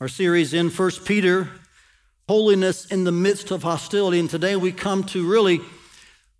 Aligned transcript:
Our 0.00 0.08
series 0.08 0.54
in 0.54 0.70
1 0.70 0.90
Peter, 1.04 1.46
Holiness 2.26 2.86
in 2.86 3.04
the 3.04 3.12
Midst 3.12 3.50
of 3.50 3.62
Hostility. 3.62 4.18
And 4.18 4.30
today 4.30 4.56
we 4.56 4.72
come 4.72 5.04
to 5.04 5.28
really 5.28 5.60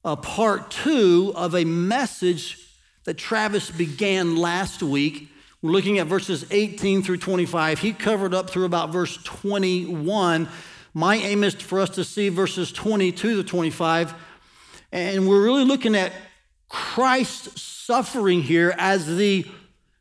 a 0.03 0.17
part 0.17 0.71
two 0.71 1.35
of 1.37 1.55
a 1.55 1.65
message 1.65 2.57
that 3.05 3.19
Travis 3.19 3.71
began 3.71 4.37
last 4.37 4.83
week. 4.83 5.29
We're 5.61 5.73
looking 5.73 5.99
at 5.99 6.07
verses 6.07 6.47
18 6.51 7.03
through 7.03 7.19
25. 7.19 7.81
He 7.81 7.93
covered 7.93 8.33
up 8.33 8.49
through 8.49 8.65
about 8.65 8.93
verse 8.93 9.19
21. 9.25 10.49
My 10.95 11.17
aim 11.17 11.45
is 11.45 11.53
for 11.53 11.81
us 11.81 11.91
to 11.91 12.05
see 12.05 12.31
verses 12.31 12.73
22 12.73 13.43
to 13.43 13.45
25. 13.45 14.15
And 14.91 15.29
we're 15.29 15.45
really 15.45 15.67
looking 15.67 15.95
at 15.97 16.15
Christ's 16.71 17.61
suffering 17.61 18.41
here 18.41 18.75
as 18.79 19.07
the 19.19 19.45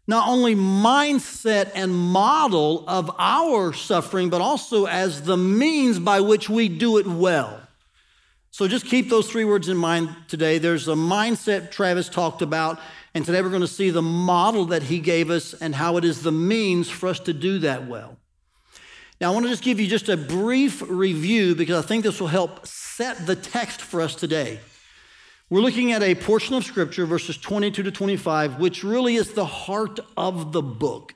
not 0.10 0.28
only 0.28 0.55
mindset 0.55 1.70
and 1.76 1.94
model 1.96 2.84
of 2.88 3.12
our 3.20 3.71
suffering, 3.73 4.32
but 4.32 4.41
also 4.41 4.86
as 4.86 5.22
the 5.22 5.38
means 5.38 5.99
by 5.99 6.20
which 6.20 6.49
we 6.49 6.68
do 6.68 6.98
it 6.98 7.05
well. 7.05 7.62
So 8.49 8.68
just 8.68 8.88
keep 8.88 9.12
those 9.12 9.30
three 9.30 9.45
words 9.45 9.70
in 9.70 9.77
mind 9.77 10.09
today. 10.27 10.58
There's 10.58 10.88
a 10.88 10.95
mindset 10.95 11.70
Travis 11.70 12.09
talked 12.09 12.41
about, 12.41 12.80
and 13.13 13.23
today 13.23 13.44
we're 13.44 13.49
going 13.49 13.62
to 13.62 13.68
see 13.68 13.91
the 13.91 14.02
model 14.02 14.66
that 14.66 14.82
he 14.82 14.99
gave 14.99 15.30
us 15.30 15.54
and 15.54 15.76
how 15.76 15.98
it 15.98 16.04
is 16.04 16.23
the 16.23 16.32
means 16.32 16.90
for 16.90 17.07
us 17.07 17.20
to 17.20 17.32
do 17.32 17.60
that 17.60 17.85
well. 17.85 18.18
Now, 19.21 19.30
I 19.30 19.34
want 19.35 19.46
to 19.46 19.52
just 19.52 19.63
give 19.63 19.80
you 19.80 19.85
just 19.85 20.10
a 20.10 20.18
brief 20.18 20.82
review 20.90 21.54
because 21.54 21.85
I 21.85 21.88
think 21.88 22.04
this 22.04 22.20
will 22.20 22.30
help 22.30 22.66
set 22.66 23.27
the 23.27 23.35
text 23.35 23.80
for 23.80 24.02
us 24.02 24.16
today. 24.16 24.60
We're 25.52 25.62
looking 25.62 25.94
at 25.94 26.03
a 26.03 26.13
portion 26.13 26.53
of 26.53 26.63
scripture, 26.63 27.08
verses 27.08 27.35
22 27.35 27.81
to 27.81 27.91
25, 27.91 28.59
which 28.59 28.84
really 28.84 29.16
is 29.16 29.34
the 29.34 29.48
heart 29.48 29.99
of 30.16 30.52
the 30.52 30.62
book. 30.62 31.16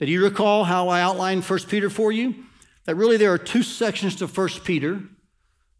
Do 0.00 0.06
you 0.06 0.24
recall 0.24 0.64
how 0.64 0.88
I 0.88 1.00
outlined 1.00 1.44
1 1.44 1.58
Peter 1.68 1.88
for 1.88 2.10
you? 2.10 2.34
That 2.86 2.96
really 2.96 3.16
there 3.16 3.32
are 3.32 3.38
two 3.38 3.62
sections 3.62 4.16
to 4.16 4.26
1 4.26 4.48
Peter. 4.64 5.00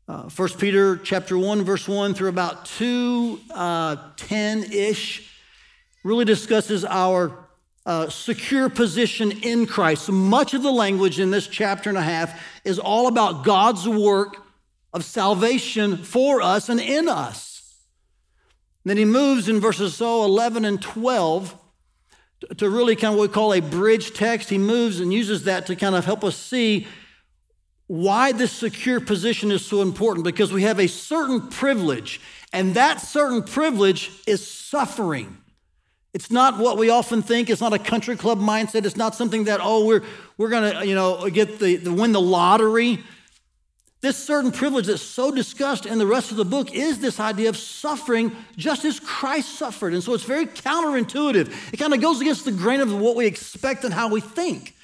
Uh, 0.07 0.29
1 0.29 0.49
Peter 0.51 0.99
chapter 0.99 1.37
1, 1.37 1.65
verse 1.65 1.89
1 1.89 2.15
through 2.15 2.29
about 2.29 2.65
2, 2.67 3.41
uh, 3.51 3.97
10-ish, 4.19 5.29
really 6.05 6.25
discusses 6.25 6.85
our 6.85 7.49
uh, 7.87 8.09
secure 8.09 8.69
position 8.69 9.33
in 9.43 9.67
Christ. 9.67 10.09
Much 10.09 10.55
of 10.55 10.63
the 10.63 10.71
language 10.71 11.19
in 11.19 11.33
this 11.33 11.49
chapter 11.49 11.89
and 11.89 11.99
a 11.99 12.03
half 12.03 12.41
is 12.63 12.79
all 12.79 13.09
about 13.09 13.45
God's 13.45 13.89
work 13.89 14.37
of 14.93 15.05
salvation 15.05 15.97
for 15.97 16.41
us 16.41 16.69
and 16.69 16.79
in 16.79 17.09
us. 17.09 17.50
Then 18.85 18.97
he 18.97 19.05
moves 19.05 19.49
in 19.49 19.61
verses 19.61 19.95
so 19.95 20.25
11 20.25 20.65
and 20.65 20.81
12 20.81 21.57
to 22.57 22.71
really 22.71 22.97
kind 22.97 23.13
of 23.13 23.19
what 23.19 23.29
we 23.29 23.35
call 23.35 23.53
a 23.53 23.61
bridge 23.61 24.15
text. 24.15 24.49
He 24.49 24.59
moves 24.59 25.01
and 25.01 25.13
uses 25.13 25.45
that 25.45 25.67
to 25.67 25.77
kind 25.77 25.95
of 25.95 26.05
help 26.05 26.25
us 26.25 26.37
see 26.37 26.87
why 27.87 28.33
this 28.33 28.53
secure 28.53 29.01
position 29.01 29.51
is 29.51 29.67
so 29.67 29.83
important 29.83 30.25
because 30.25 30.53
we 30.53 30.63
have 30.63 30.79
a 30.79 30.87
certain 30.87 31.49
privilege, 31.49 32.21
and 32.53 32.75
that 32.75 33.01
certain 33.01 33.43
privilege 33.43 34.13
is 34.27 34.47
suffering. 34.47 35.37
It's 36.15 36.31
not 36.31 36.59
what 36.59 36.79
we 36.79 36.91
often 36.91 37.21
think. 37.21 37.51
It's 37.51 37.61
not 37.61 37.73
a 37.73 37.79
country 37.79 38.17
club 38.17 38.39
mindset. 38.39 38.85
It's 38.85 38.97
not 38.97 39.15
something 39.15 39.45
that, 39.45 39.61
oh, 39.63 39.87
we're, 39.87 40.03
we're 40.39 40.51
going 40.51 40.73
to, 40.73 40.87
you 40.87 40.95
know, 40.95 41.29
get 41.31 41.59
the, 41.59 41.77
the, 41.77 41.93
win 41.93 42.13
the 42.13 42.21
lottery. 42.21 43.01
This 44.01 44.17
certain 44.17 44.51
privilege 44.51 44.87
that's 44.87 45.03
so 45.03 45.31
discussed 45.31 45.85
in 45.85 45.99
the 45.99 46.07
rest 46.07 46.31
of 46.31 46.39
the 46.39 46.45
book 46.45 46.73
is 46.73 47.01
this 47.01 47.21
idea 47.21 47.51
of 47.51 47.57
suffering 47.57 48.35
just 48.57 48.87
as 48.87 48.99
Christ 48.99 49.57
suffered. 49.57 49.93
And 49.93 50.03
so 50.03 50.15
it's 50.15 50.25
very 50.25 50.47
counterintuitive. 50.47 51.53
It 51.73 51.77
kind 51.77 51.93
of 51.93 52.01
goes 52.01 52.21
against 52.21 52.47
the 52.47 52.53
grain 52.53 52.81
of 52.81 52.99
what 52.99 53.15
we 53.15 53.27
expect 53.27 53.85
and 53.85 53.93
how 53.93 54.09
we 54.09 54.23
think. 54.23 54.75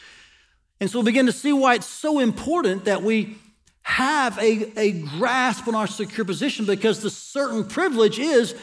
And 0.81 0.91
so 0.91 1.01
we 1.01 1.07
begin 1.07 1.27
to 1.27 1.33
see 1.33 1.53
why 1.53 1.77
it's 1.77 1.87
so 1.87 2.19
important 2.19 2.85
that 2.85 3.03
we 3.03 3.39
have 3.83 4.37
a, 4.39 4.79
a 4.79 4.93
grasp 4.93 5.67
on 5.67 5.75
our 5.75 5.87
secure 5.87 6.27
position 6.27 6.67
because 6.67 7.01
the 7.01 7.09
certain 7.09 7.65
privilege 7.65 8.19
is 8.19 8.55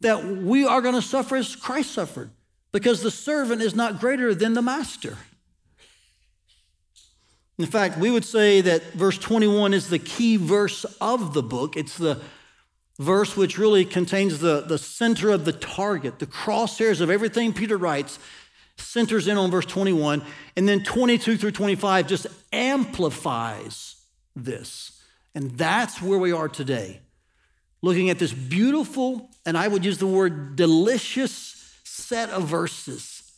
that 0.00 0.24
we 0.24 0.64
are 0.64 0.80
going 0.80 0.94
to 0.94 1.02
suffer 1.02 1.34
as 1.34 1.56
Christ 1.56 1.92
suffered 1.92 2.30
because 2.70 3.02
the 3.02 3.10
servant 3.10 3.62
is 3.62 3.74
not 3.74 3.98
greater 3.98 4.32
than 4.32 4.52
the 4.52 4.62
master. 4.62 5.16
In 7.58 7.66
fact, 7.66 7.98
we 7.98 8.10
would 8.10 8.24
say 8.24 8.60
that 8.60 8.92
verse 8.92 9.18
21 9.18 9.74
is 9.74 9.88
the 9.88 9.98
key 9.98 10.36
verse 10.36 10.84
of 11.00 11.34
the 11.34 11.42
book. 11.42 11.76
It's 11.76 11.98
the 11.98 12.20
verse 12.98 13.36
which 13.36 13.58
really 13.58 13.84
contains 13.84 14.38
the, 14.38 14.60
the 14.60 14.78
center 14.78 15.30
of 15.30 15.44
the 15.44 15.52
target, 15.52 16.20
the 16.20 16.26
crosshairs 16.26 17.00
of 17.00 17.10
everything 17.10 17.52
Peter 17.52 17.76
writes 17.76 18.18
centers 18.76 19.26
in 19.26 19.36
on 19.36 19.50
verse 19.50 19.66
21. 19.66 20.22
And 20.56 20.68
then 20.68 20.82
22 20.82 21.36
through 21.36 21.50
25 21.50 22.06
just 22.06 22.26
amplifies 22.52 23.96
this. 24.36 25.02
And 25.34 25.52
that's 25.52 26.00
where 26.00 26.18
we 26.18 26.32
are 26.32 26.48
today, 26.48 27.00
looking 27.82 28.10
at 28.10 28.18
this 28.18 28.32
beautiful, 28.32 29.30
and 29.44 29.56
I 29.56 29.68
would 29.68 29.84
use 29.84 29.98
the 29.98 30.06
word 30.06 30.56
delicious 30.56 31.76
set 31.84 32.30
of 32.30 32.44
verses 32.44 33.32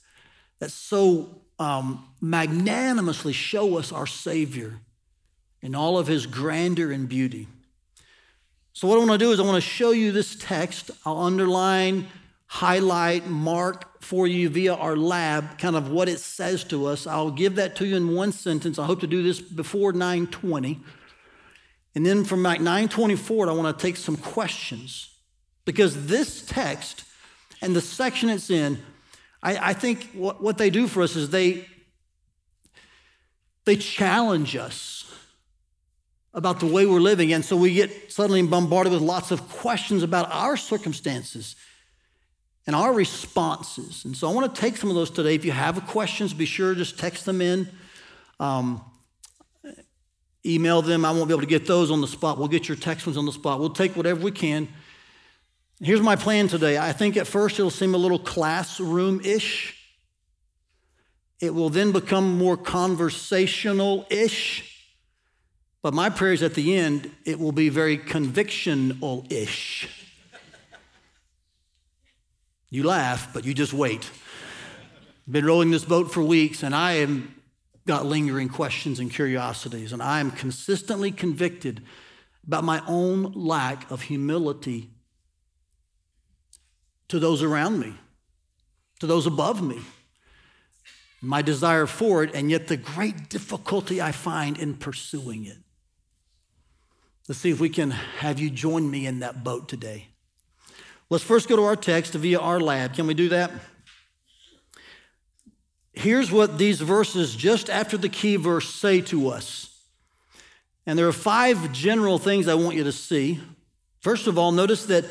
that's 0.58 0.74
so 0.74 1.42
um, 1.60 2.02
magnanimously 2.20 3.34
show 3.34 3.78
us 3.78 3.92
our 3.92 4.06
Savior 4.06 4.80
in 5.62 5.74
all 5.74 5.98
of 5.98 6.06
his 6.06 6.26
grandeur 6.26 6.90
and 6.90 7.08
beauty. 7.08 7.46
So, 8.72 8.88
what 8.88 8.96
I 8.96 8.98
want 8.98 9.12
to 9.12 9.18
do 9.18 9.30
is 9.30 9.38
I 9.38 9.42
want 9.42 9.62
to 9.62 9.68
show 9.68 9.90
you 9.90 10.10
this 10.10 10.34
text. 10.36 10.90
I'll 11.04 11.18
underline, 11.18 12.08
highlight, 12.46 13.26
mark 13.26 14.02
for 14.02 14.26
you 14.26 14.48
via 14.48 14.74
our 14.74 14.96
lab 14.96 15.58
kind 15.58 15.76
of 15.76 15.90
what 15.90 16.08
it 16.08 16.18
says 16.18 16.64
to 16.64 16.86
us. 16.86 17.06
I'll 17.06 17.30
give 17.30 17.56
that 17.56 17.76
to 17.76 17.86
you 17.86 17.96
in 17.96 18.14
one 18.14 18.32
sentence. 18.32 18.78
I 18.78 18.86
hope 18.86 19.00
to 19.00 19.06
do 19.06 19.22
this 19.22 19.40
before 19.40 19.92
920. 19.92 20.80
And 21.94 22.06
then 22.06 22.24
from 22.24 22.42
920 22.42 23.16
forward, 23.16 23.50
I 23.50 23.52
want 23.52 23.76
to 23.76 23.82
take 23.82 23.96
some 23.96 24.16
questions 24.16 25.14
because 25.66 26.06
this 26.06 26.46
text 26.46 27.04
and 27.60 27.76
the 27.76 27.82
section 27.82 28.30
it's 28.30 28.48
in 28.48 28.80
I, 29.42 29.70
I 29.70 29.72
think 29.72 30.10
what, 30.12 30.42
what 30.42 30.58
they 30.58 30.70
do 30.70 30.86
for 30.86 31.02
us 31.02 31.16
is 31.16 31.30
they, 31.30 31.66
they 33.64 33.76
challenge 33.76 34.56
us 34.56 35.12
about 36.32 36.60
the 36.60 36.66
way 36.66 36.86
we're 36.86 37.00
living. 37.00 37.32
And 37.32 37.44
so 37.44 37.56
we 37.56 37.74
get 37.74 38.12
suddenly 38.12 38.42
bombarded 38.42 38.92
with 38.92 39.02
lots 39.02 39.30
of 39.30 39.48
questions 39.48 40.02
about 40.02 40.30
our 40.30 40.56
circumstances 40.56 41.56
and 42.66 42.76
our 42.76 42.92
responses. 42.92 44.04
And 44.04 44.16
so 44.16 44.30
I 44.30 44.32
want 44.32 44.54
to 44.54 44.60
take 44.60 44.76
some 44.76 44.90
of 44.90 44.96
those 44.96 45.10
today. 45.10 45.34
If 45.34 45.44
you 45.44 45.52
have 45.52 45.84
questions, 45.86 46.32
be 46.32 46.44
sure 46.44 46.74
to 46.74 46.78
just 46.78 46.98
text 46.98 47.24
them 47.24 47.40
in. 47.40 47.68
Um, 48.38 48.84
email 50.46 50.80
them. 50.82 51.04
I 51.04 51.10
won't 51.10 51.28
be 51.28 51.34
able 51.34 51.42
to 51.42 51.48
get 51.48 51.66
those 51.66 51.90
on 51.90 52.00
the 52.00 52.06
spot. 52.06 52.38
We'll 52.38 52.48
get 52.48 52.68
your 52.68 52.76
text 52.76 53.06
ones 53.06 53.16
on 53.16 53.26
the 53.26 53.32
spot. 53.32 53.60
We'll 53.60 53.70
take 53.70 53.96
whatever 53.96 54.20
we 54.20 54.30
can. 54.30 54.68
Here's 55.82 56.02
my 56.02 56.14
plan 56.14 56.46
today. 56.46 56.76
I 56.76 56.92
think 56.92 57.16
at 57.16 57.26
first 57.26 57.58
it'll 57.58 57.70
seem 57.70 57.94
a 57.94 57.98
little 57.98 58.18
classroom 58.18 59.22
ish. 59.24 59.76
It 61.40 61.54
will 61.54 61.70
then 61.70 61.90
become 61.90 62.36
more 62.36 62.58
conversational 62.58 64.06
ish. 64.10 64.86
But 65.82 65.94
my 65.94 66.10
prayer 66.10 66.34
is 66.34 66.42
at 66.42 66.52
the 66.52 66.76
end, 66.76 67.10
it 67.24 67.40
will 67.40 67.52
be 67.52 67.70
very 67.70 67.96
convictional 67.96 69.30
ish. 69.32 69.88
You 72.68 72.82
laugh, 72.82 73.32
but 73.32 73.46
you 73.46 73.54
just 73.54 73.72
wait. 73.72 74.10
Been 75.28 75.46
rowing 75.46 75.70
this 75.70 75.86
boat 75.86 76.12
for 76.12 76.22
weeks, 76.22 76.62
and 76.62 76.74
I 76.74 76.96
have 76.96 77.22
got 77.86 78.04
lingering 78.04 78.50
questions 78.50 79.00
and 79.00 79.10
curiosities, 79.10 79.94
and 79.94 80.02
I 80.02 80.20
am 80.20 80.30
consistently 80.30 81.10
convicted 81.10 81.82
about 82.46 82.64
my 82.64 82.82
own 82.86 83.32
lack 83.32 83.90
of 83.90 84.02
humility 84.02 84.90
to 87.10 87.18
those 87.18 87.42
around 87.42 87.78
me, 87.78 87.92
to 89.00 89.06
those 89.06 89.26
above 89.26 89.62
me. 89.62 89.80
My 91.20 91.42
desire 91.42 91.86
for 91.86 92.22
it, 92.22 92.34
and 92.34 92.50
yet 92.50 92.68
the 92.68 92.76
great 92.76 93.28
difficulty 93.28 94.00
I 94.00 94.12
find 94.12 94.56
in 94.56 94.74
pursuing 94.74 95.44
it. 95.44 95.58
Let's 97.28 97.40
see 97.40 97.50
if 97.50 97.60
we 97.60 97.68
can 97.68 97.90
have 97.90 98.40
you 98.40 98.48
join 98.48 98.90
me 98.90 99.06
in 99.06 99.20
that 99.20 99.44
boat 99.44 99.68
today. 99.68 100.06
Let's 101.10 101.24
first 101.24 101.48
go 101.48 101.56
to 101.56 101.64
our 101.64 101.76
text 101.76 102.14
via 102.14 102.38
our 102.38 102.60
lab. 102.60 102.94
Can 102.94 103.06
we 103.06 103.14
do 103.14 103.28
that? 103.30 103.50
Here's 105.92 106.30
what 106.30 106.56
these 106.56 106.80
verses 106.80 107.34
just 107.34 107.68
after 107.68 107.98
the 107.98 108.08
key 108.08 108.36
verse 108.36 108.72
say 108.72 109.00
to 109.02 109.28
us. 109.28 109.76
And 110.86 110.98
there 110.98 111.08
are 111.08 111.12
five 111.12 111.72
general 111.72 112.18
things 112.18 112.48
I 112.48 112.54
want 112.54 112.76
you 112.76 112.84
to 112.84 112.92
see. 112.92 113.40
First 113.98 114.26
of 114.26 114.38
all, 114.38 114.52
notice 114.52 114.86
that 114.86 115.04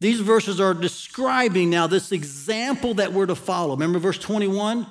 these 0.00 0.20
verses 0.20 0.60
are 0.60 0.74
describing 0.74 1.70
now 1.70 1.86
this 1.86 2.10
example 2.10 2.94
that 2.94 3.12
we're 3.12 3.26
to 3.26 3.34
follow. 3.34 3.74
Remember 3.74 3.98
verse 3.98 4.18
21? 4.18 4.86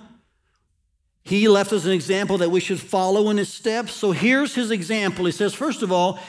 He 1.23 1.47
left 1.47 1.73
us 1.73 1.85
an 1.85 1.91
example 1.91 2.37
that 2.39 2.51
we 2.51 2.59
should 2.59 2.79
follow 2.79 3.29
in 3.29 3.37
his 3.37 3.51
steps. 3.51 3.93
So 3.93 4.11
here's 4.11 4.55
his 4.55 4.71
example. 4.71 5.25
He 5.25 5.31
says, 5.31 5.53
first 5.53 5.83
of 5.83 5.91
all, 5.91 6.19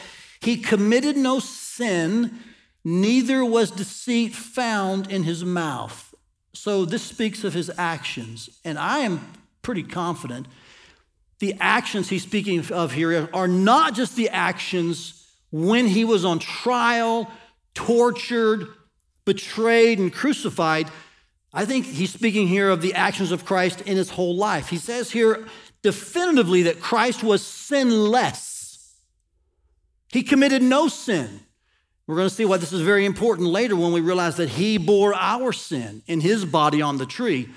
he 0.41 0.56
committed 0.56 1.17
no 1.17 1.38
sin, 1.38 2.38
neither 2.85 3.44
was 3.44 3.71
deceit 3.71 4.35
found 4.35 5.11
in 5.11 5.23
his 5.23 5.44
mouth. 5.44 6.15
So 6.53 6.85
this 6.85 7.03
speaks 7.03 7.44
of 7.44 7.55
his 7.55 7.71
actions. 7.79 8.50
And 8.65 8.79
I 8.79 8.99
am 9.00 9.32
pretty 9.62 9.82
confident 9.82 10.47
the 11.41 11.55
actions 11.59 12.09
he's 12.09 12.23
speaking 12.23 12.62
of 12.71 12.93
here 12.93 13.29
are 13.32 13.49
not 13.49 13.94
just 13.94 14.15
the 14.15 14.29
actions 14.29 15.27
when 15.50 15.87
he 15.87 16.05
was 16.05 16.25
on 16.25 16.38
trial, 16.38 17.31
tortured, 17.75 18.67
betrayed, 19.25 19.99
and 19.99 20.12
crucified. 20.12 20.88
I 21.52 21.64
think 21.64 21.87
he's 21.87 22.12
speaking 22.12 22.46
here 22.46 22.70
of 22.70 22.81
the 22.81 22.94
actions 22.94 23.32
of 23.32 23.44
Christ 23.44 23.81
in 23.82 23.96
his 23.96 24.11
whole 24.11 24.37
life. 24.37 24.69
He 24.69 24.76
says 24.76 25.11
here 25.11 25.46
definitively 25.82 26.62
that 26.62 26.81
Christ 26.81 27.22
was 27.22 27.44
sinless, 27.44 28.96
he 30.08 30.22
committed 30.22 30.62
no 30.62 30.88
sin. 30.88 31.40
We're 32.06 32.17
going 32.17 32.28
to 32.28 32.34
see 32.34 32.44
why 32.44 32.56
this 32.56 32.72
is 32.72 32.81
very 32.81 33.05
important 33.06 33.46
later 33.46 33.76
when 33.76 33.93
we 33.93 34.00
realize 34.00 34.37
that 34.38 34.49
he 34.49 34.78
bore 34.78 35.14
our 35.14 35.52
sin 35.52 36.02
in 36.08 36.20
his 36.20 36.44
body 36.44 36.82
on 36.82 36.99
the 36.99 37.06
tree. 37.06 37.49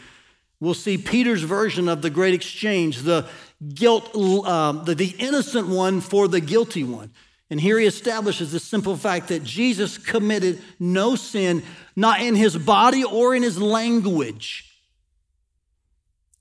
We'll 0.60 0.76
see 0.76 1.00
Peter's 1.00 1.42
version 1.42 1.90
of 1.90 2.04
the 2.04 2.12
great 2.12 2.36
exchange, 2.36 3.00
the 3.00 3.28
guilt, 3.74 4.12
uh, 4.14 4.74
the, 4.74 4.94
the 4.94 5.16
innocent 5.18 5.70
one 5.70 6.02
for 6.02 6.28
the 6.28 6.40
guilty 6.40 6.84
one. 6.84 7.12
And 7.54 7.62
here 7.62 7.78
he 7.78 7.86
establishes 7.86 8.52
the 8.52 8.60
simple 8.60 8.98
fact 8.98 9.28
that 9.28 9.44
Jesus 9.44 10.00
committed 10.00 10.60
no 10.80 11.16
sin, 11.16 11.62
not 11.96 12.20
in 12.20 12.34
his 12.34 12.58
body 12.58 13.04
or 13.04 13.36
in 13.36 13.44
his 13.44 13.62
language. 13.62 14.76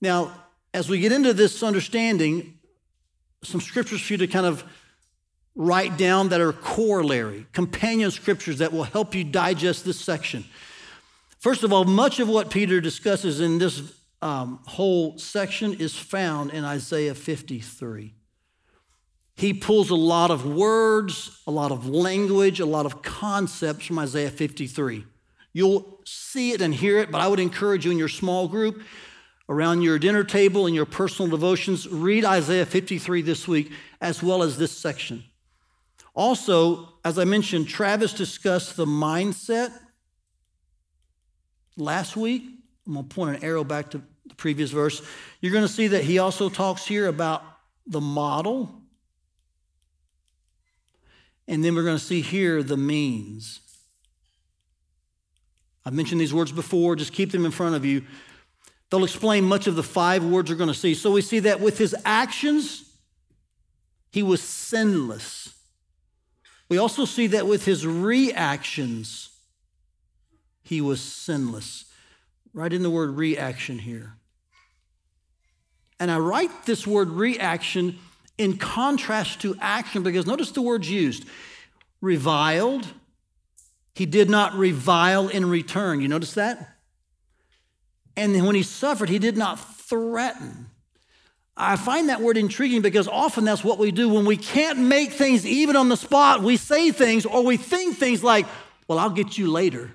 Now, 0.01 0.33
as 0.73 0.89
we 0.89 1.01
get 1.01 1.13
into 1.13 1.35
this 1.35 1.63
understanding, 1.63 2.59
some 3.43 3.61
scriptures 3.61 4.01
for 4.01 4.15
you 4.15 4.17
to 4.21 4.27
kind 4.27 4.47
of 4.47 4.65
write 5.55 5.99
down 5.99 6.31
that 6.31 6.41
are 6.41 6.55
corollary, 6.55 7.47
companion 7.53 8.11
scriptures 8.11 8.57
that 8.61 8.73
will 8.73 8.85
help 8.85 9.15
you 9.15 9.23
digest 9.23 9.85
this 9.85 10.01
section. 10.01 10.47
First 11.41 11.63
of 11.63 11.75
all, 11.75 11.85
much 11.85 12.21
of 12.21 12.29
what 12.31 12.49
Peter 12.49 12.81
discusses 12.81 13.39
in 13.39 13.59
this 13.59 13.83
um, 14.23 14.61
whole 14.67 15.19
section 15.19 15.75
is 15.75 15.95
found 15.95 16.53
in 16.53 16.65
Isaiah 16.65 17.15
53. 17.15 18.15
He 19.35 19.55
pulls 19.55 19.91
a 19.91 19.97
lot 19.97 20.31
of 20.31 20.47
words, 20.47 21.41
a 21.47 21.51
lot 21.51 21.73
of 21.73 21.89
language, 21.89 22.61
a 22.61 22.67
lot 22.67 22.87
of 22.87 23.03
concepts 23.03 23.87
from 23.87 23.99
Isaiah 23.99 24.31
53. 24.31 25.05
You'll 25.53 26.01
see 26.05 26.53
it 26.53 26.61
and 26.61 26.75
hear 26.75 26.99
it, 26.99 27.11
but 27.11 27.21
I 27.21 27.29
would 27.29 27.41
encourage 27.41 27.85
you 27.85 27.91
in 27.91 27.99
your 27.99 28.09
small 28.09 28.49
group, 28.49 28.83
around 29.49 29.83
your 29.83 29.99
dinner 29.99 30.25
table, 30.25 30.67
in 30.67 30.75
your 30.75 30.87
personal 30.87 31.31
devotions, 31.31 31.89
read 31.89 32.25
Isaiah 32.25 32.67
53 32.67 33.23
this 33.23 33.49
week, 33.49 33.73
as 34.01 34.23
well 34.23 34.43
as 34.43 34.57
this 34.57 34.73
section. 34.73 35.25
Also, 36.15 36.89
as 37.05 37.19
I 37.19 37.25
mentioned, 37.25 37.69
Travis 37.69 38.13
discussed 38.13 38.77
the 38.77 38.87
mindset 38.87 39.73
last 41.77 42.17
week. 42.17 42.45
I'm 42.87 42.95
going 42.95 43.09
to 43.09 43.15
point 43.15 43.37
an 43.37 43.45
arrow 43.45 43.65
back 43.65 43.91
to 43.91 44.03
the 44.27 44.35
previous 44.35 44.71
verse. 44.71 45.03
You're 45.41 45.53
going 45.53 45.67
to 45.67 45.73
see 45.73 45.89
that 45.89 46.05
he 46.05 46.19
also 46.19 46.49
talks 46.49 46.87
here 46.87 47.09
about 47.09 47.43
the 47.87 48.01
model. 48.01 48.82
And 51.49 51.65
then 51.65 51.75
we're 51.75 51.85
going 51.85 51.99
to 51.99 52.05
see 52.05 52.21
here 52.21 52.63
the 52.63 52.77
means. 52.77 53.61
I've 55.85 55.93
mentioned 55.93 56.21
these 56.21 56.35
words 56.35 56.53
before, 56.53 56.95
just 56.97 57.13
keep 57.13 57.33
them 57.33 57.45
in 57.45 57.51
front 57.51 57.75
of 57.75 57.85
you. 57.85 58.05
They'll 58.91 59.05
explain 59.05 59.45
much 59.45 59.67
of 59.67 59.75
the 59.75 59.83
five 59.83 60.25
words 60.25 60.51
we're 60.51 60.57
going 60.57 60.69
to 60.69 60.75
see. 60.75 60.95
So 60.95 61.11
we 61.11 61.23
see 61.23 61.41
that 61.41 61.61
with 61.61 61.79
his 61.79 61.97
actions, 62.05 62.85
he 64.11 64.23
was 64.23 64.43
sinless. 64.43 65.55
We 66.69 66.79
also 66.79 67.05
see 67.05 67.27
that 67.29 67.47
with 67.47 67.65
his 67.65 67.87
reactions, 67.87 69.31
he 70.63 70.81
was 70.81 71.01
sinless. 71.01 71.87
Write 72.55 72.73
in 72.73 72.83
the 72.83 72.91
word 72.91 73.17
reaction 73.17 73.79
here. 73.79 74.15
And 75.99 76.11
I 76.11 76.19
write 76.19 76.67
this 76.67 76.87
word 76.87 77.11
reaction 77.11 77.99
in 78.43 78.57
contrast 78.57 79.41
to 79.43 79.57
action 79.61 80.03
because 80.03 80.27
notice 80.27 80.51
the 80.51 80.61
words 80.61 80.91
used 80.91 81.25
reviled. 82.01 82.87
He 83.95 84.05
did 84.05 84.29
not 84.29 84.55
revile 84.55 85.29
in 85.29 85.49
return. 85.49 86.01
You 86.01 86.09
notice 86.09 86.35
that? 86.35 86.77
And 88.17 88.45
when 88.45 88.55
he 88.55 88.63
suffered, 88.63 89.09
he 89.09 89.19
did 89.19 89.37
not 89.37 89.57
threaten. 89.57 90.67
I 91.57 91.77
find 91.77 92.09
that 92.09 92.21
word 92.21 92.37
intriguing 92.37 92.83
because 92.83 93.07
often 93.07 93.45
that's 93.45 93.63
what 93.63 93.79
we 93.79 93.93
do 93.93 94.09
when 94.09 94.25
we 94.25 94.37
can't 94.37 94.79
make 94.79 95.13
things 95.13 95.47
even 95.47 95.77
on 95.77 95.89
the 95.89 95.97
spot. 95.97 96.43
We 96.43 96.57
say 96.57 96.91
things 96.91 97.25
or 97.27 97.45
we 97.45 97.57
think 97.57 97.97
things 97.97 98.25
like, 98.25 98.47
Well, 98.89 98.99
I'll 98.99 99.11
get 99.11 99.39
you 99.39 99.51
later. 99.51 99.93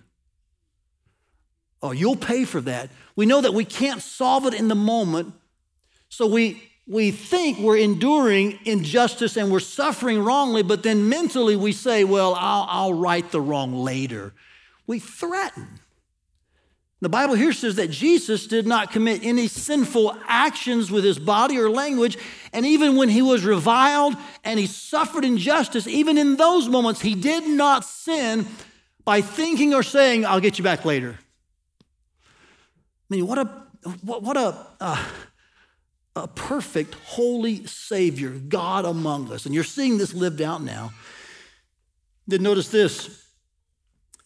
Oh, 1.82 1.92
you'll 1.92 2.16
pay 2.16 2.46
for 2.46 2.62
that. 2.62 2.90
We 3.16 3.26
know 3.26 3.42
that 3.42 3.54
we 3.54 3.66
can't 3.66 4.02
solve 4.02 4.46
it 4.46 4.54
in 4.54 4.68
the 4.68 4.76
moment. 4.76 5.34
So 6.10 6.26
we, 6.28 6.67
we 6.88 7.12
think 7.12 7.60
we're 7.60 7.78
enduring 7.78 8.60
injustice 8.64 9.36
and 9.36 9.52
we're 9.52 9.60
suffering 9.60 10.24
wrongly, 10.24 10.64
but 10.64 10.84
then 10.84 11.10
mentally 11.10 11.58
we 11.58 11.74
say, 11.74 12.06
Well, 12.06 12.34
I'll, 12.34 12.66
I'll 12.70 12.94
right 12.94 13.30
the 13.30 13.42
wrong 13.42 13.74
later. 13.74 14.34
We 14.88 15.00
threaten. 15.00 15.68
The 17.00 17.10
Bible 17.10 17.36
here 17.36 17.54
says 17.54 17.76
that 17.76 17.92
Jesus 17.92 18.48
did 18.48 18.66
not 18.66 18.92
commit 18.92 19.24
any 19.24 19.48
sinful 19.48 20.18
actions 20.28 20.90
with 20.90 21.04
his 21.04 21.20
body 21.20 21.60
or 21.60 21.70
language. 21.70 22.18
And 22.54 22.66
even 22.66 22.96
when 22.96 23.10
he 23.10 23.22
was 23.22 23.46
reviled 23.46 24.16
and 24.44 24.60
he 24.60 24.66
suffered 24.66 25.24
injustice, 25.24 25.86
even 25.86 26.18
in 26.18 26.38
those 26.38 26.68
moments, 26.68 27.02
he 27.02 27.14
did 27.14 27.48
not 27.48 27.86
sin 27.86 28.48
by 29.06 29.22
thinking 29.22 29.76
or 29.76 29.84
saying, 29.84 30.26
I'll 30.26 30.40
get 30.40 30.58
you 30.58 30.64
back 30.64 30.86
later. 30.86 31.20
I 33.12 33.16
mean, 33.16 33.28
what 33.28 33.38
a, 33.38 33.46
what, 34.02 34.24
what 34.24 34.36
a, 34.36 34.68
uh, 34.82 35.06
a 36.24 36.28
perfect, 36.28 36.96
holy 37.06 37.66
Savior, 37.66 38.30
God 38.30 38.86
among 38.86 39.32
us. 39.32 39.46
And 39.46 39.56
you're 39.56 39.64
seeing 39.64 39.98
this 39.98 40.14
lived 40.14 40.42
out 40.42 40.62
now. 40.62 40.92
Then 42.28 42.44
notice 42.44 42.70
this 42.70 43.26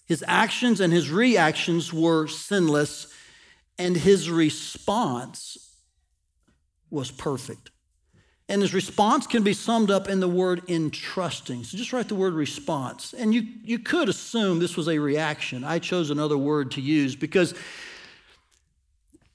his 0.05 0.23
actions 0.27 0.81
and 0.81 0.91
his 0.91 1.09
reactions 1.09 1.93
were 1.93 2.27
sinless, 2.27 3.07
and 3.77 3.95
his 3.95 4.29
response 4.29 5.57
was 6.89 7.11
perfect. 7.11 7.71
And 8.49 8.61
his 8.61 8.73
response 8.73 9.25
can 9.25 9.43
be 9.43 9.53
summed 9.53 9.89
up 9.89 10.09
in 10.09 10.19
the 10.19 10.27
word 10.27 10.63
entrusting. 10.69 11.63
So 11.63 11.77
just 11.77 11.93
write 11.93 12.09
the 12.09 12.15
word 12.15 12.33
response. 12.33 13.13
And 13.13 13.33
you, 13.33 13.43
you 13.63 13.79
could 13.79 14.09
assume 14.09 14.59
this 14.59 14.75
was 14.75 14.89
a 14.89 14.99
reaction. 14.99 15.63
I 15.63 15.79
chose 15.79 16.09
another 16.09 16.37
word 16.37 16.71
to 16.71 16.81
use 16.81 17.15
because 17.15 17.53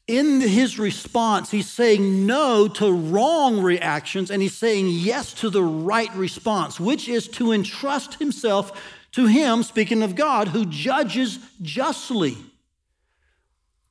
in 0.06 0.40
his 0.40 0.78
response, 0.78 1.50
he's 1.50 1.68
saying 1.68 2.26
no 2.26 2.68
to 2.68 2.92
wrong 2.92 3.60
reactions 3.60 4.30
and 4.30 4.40
he's 4.40 4.56
saying 4.56 4.88
yes 4.88 5.32
to 5.34 5.50
the 5.50 5.62
right 5.62 6.12
response, 6.14 6.78
which 6.78 7.08
is 7.08 7.26
to 7.28 7.52
entrust 7.52 8.14
himself 8.14 8.80
to 9.12 9.26
him, 9.26 9.62
speaking 9.62 10.02
of 10.02 10.14
God, 10.14 10.48
who 10.48 10.64
judges 10.66 11.38
justly. 11.60 12.36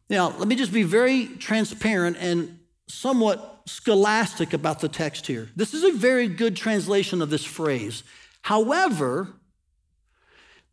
Now, 0.10 0.34
let 0.38 0.48
me 0.48 0.56
just 0.56 0.72
be 0.72 0.84
very 0.84 1.26
transparent 1.26 2.18
and 2.20 2.60
somewhat 2.88 3.64
scholastic 3.66 4.54
about 4.54 4.80
the 4.80 4.88
text 4.88 5.28
here. 5.28 5.50
This 5.56 5.74
is 5.74 5.84
a 5.84 5.92
very 5.92 6.28
good 6.28 6.56
translation 6.56 7.22
of 7.22 7.30
this 7.30 7.44
phrase. 7.44 8.04
However, 8.44 9.34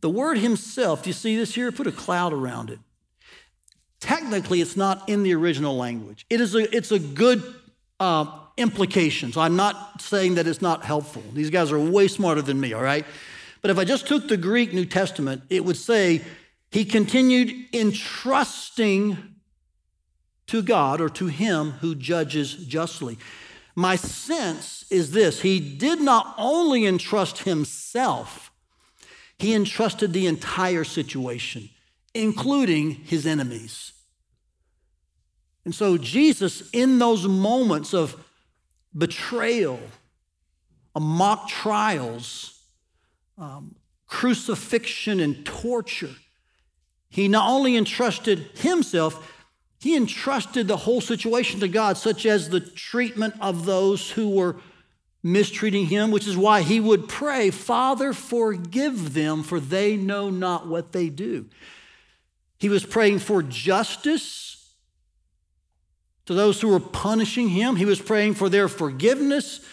the 0.03 0.11
word 0.11 0.39
himself, 0.39 1.03
do 1.03 1.11
you 1.11 1.15
see 1.15 1.37
this 1.37 1.55
here? 1.55 1.73
Put 1.73 1.87
a 1.87 1.93
cloud 1.93 2.33
around 2.33 2.71
it. 2.71 2.79
Technically, 4.03 4.61
it's 4.61 4.77
not 4.77 5.09
in 5.09 5.23
the 5.23 5.33
original 5.33 5.77
language. 5.77 6.27
It 6.29 6.41
is 6.41 6.57
a, 6.57 6.77
it's 6.77 6.91
a 6.91 6.99
good 6.99 7.41
uh, 8.01 8.27
implication. 8.57 9.33
So 9.33 9.41
I'm 9.41 9.55
not 9.55 10.03
saying 10.03 10.35
that 10.35 10.49
it's 10.49 10.61
not 10.61 10.85
helpful. 10.85 11.23
These 11.33 11.51
guys 11.51 11.71
are 11.71 11.79
way 11.79 12.09
smarter 12.09 12.43
than 12.43 12.59
me, 12.59 12.73
all 12.73 12.83
right? 12.83 13.07
But 13.61 13.71
if 13.71 13.79
I 13.79 13.85
just 13.85 14.09
took 14.09 14.27
the 14.27 14.37
Greek 14.37 14.75
New 14.75 14.87
Testament, 14.87 15.45
it 15.51 15.65
would 15.65 15.77
say 15.77 16.21
he 16.73 16.85
continued 16.85 17.55
entrusting 17.73 19.19
to 20.49 20.63
God 20.63 21.01
or 21.01 21.09
to 21.11 21.29
him 21.29 21.71
who 21.71 21.95
judges 21.95 22.55
justly. 22.55 23.19
My 23.77 23.95
sense 23.95 24.85
is 24.91 25.13
this 25.13 25.43
he 25.43 25.61
did 25.61 26.01
not 26.01 26.35
only 26.37 26.87
entrust 26.87 27.45
himself, 27.45 28.51
he 29.39 29.55
entrusted 29.55 30.13
the 30.13 30.27
entire 30.27 30.83
situation, 30.83 31.71
including 32.15 32.91
his 32.91 33.27
enemies. 33.27 33.93
And 35.65 35.75
so, 35.75 35.97
Jesus, 35.97 36.69
in 36.73 36.99
those 36.99 37.27
moments 37.27 37.95
of 37.95 38.17
betrayal, 38.97 39.81
mock 40.99 41.49
trials, 41.49 42.61
um, 43.39 43.77
crucifixion 44.07 45.21
and 45.21 45.47
torture, 45.47 46.15
he 47.09 47.29
not 47.29 47.49
only 47.49 47.77
entrusted 47.77 48.39
himself, 48.55 49.29
he 49.81 49.97
entrusted 49.97 50.69
the 50.69 50.77
whole 50.77 51.01
situation 51.01 51.61
to 51.61 51.69
God, 51.69 51.97
such 51.97 52.27
as 52.27 52.49
the 52.49 52.61
treatment 52.61 53.35
of 53.41 53.65
those 53.65 54.13
who 54.13 54.31
were 54.31 54.57
mistreating 55.23 55.87
him, 55.87 56.11
which 56.11 56.27
is 56.27 56.37
why 56.37 56.63
he 56.63 56.81
would 56.81 57.09
pray, 57.09 57.51
Father, 57.51 58.13
forgive 58.13 59.15
them, 59.15 59.43
for 59.43 59.61
they 59.61 59.97
know 59.97 60.31
not 60.31 60.67
what 60.67 60.93
they 60.93 61.09
do. 61.09 61.47
He 62.63 62.69
was 62.69 62.87
praying 62.87 63.19
for 63.19 63.43
justice 63.43 64.73
to 66.27 66.33
those 66.33 66.61
who 66.61 66.69
were 66.69 66.79
punishing 66.79 67.49
him. 67.49 67.75
He 67.75 67.85
was 67.85 68.01
praying 68.01 68.35
for 68.35 68.49
their 68.49 68.69
forgiveness. 68.69 69.67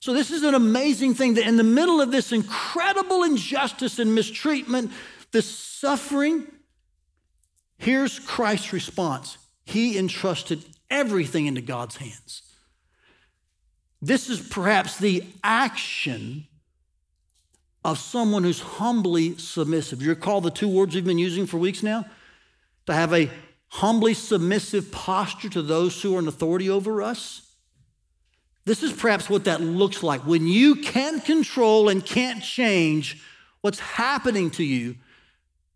So, 0.00 0.14
this 0.14 0.30
is 0.30 0.42
an 0.42 0.54
amazing 0.54 1.12
thing 1.12 1.34
that 1.34 1.46
in 1.46 1.58
the 1.58 1.62
middle 1.62 2.00
of 2.00 2.10
this 2.10 2.32
incredible 2.32 3.22
injustice 3.22 3.98
and 3.98 4.14
mistreatment, 4.14 4.92
this 5.30 5.44
suffering, 5.44 6.46
here's 7.76 8.18
Christ's 8.18 8.72
response. 8.72 9.36
He 9.66 9.98
entrusted 9.98 10.64
everything 10.88 11.44
into 11.44 11.60
God's 11.60 11.98
hands. 11.98 12.40
This 14.00 14.30
is 14.30 14.40
perhaps 14.40 14.96
the 14.96 15.22
action 15.44 16.46
of 17.86 18.00
someone 18.00 18.42
who's 18.42 18.60
humbly 18.60 19.38
submissive. 19.38 20.02
You 20.02 20.08
recall 20.08 20.40
the 20.40 20.50
two 20.50 20.68
words 20.68 20.96
we've 20.96 21.04
been 21.04 21.18
using 21.18 21.46
for 21.46 21.56
weeks 21.56 21.84
now? 21.84 22.04
To 22.86 22.92
have 22.92 23.14
a 23.14 23.30
humbly 23.68 24.12
submissive 24.12 24.90
posture 24.90 25.48
to 25.50 25.62
those 25.62 26.02
who 26.02 26.16
are 26.16 26.18
in 26.18 26.26
authority 26.26 26.68
over 26.68 27.00
us. 27.00 27.42
This 28.64 28.82
is 28.82 28.92
perhaps 28.92 29.30
what 29.30 29.44
that 29.44 29.60
looks 29.60 30.02
like. 30.02 30.26
When 30.26 30.48
you 30.48 30.74
can't 30.74 31.24
control 31.24 31.88
and 31.88 32.04
can't 32.04 32.42
change 32.42 33.22
what's 33.60 33.78
happening 33.78 34.50
to 34.52 34.64
you, 34.64 34.96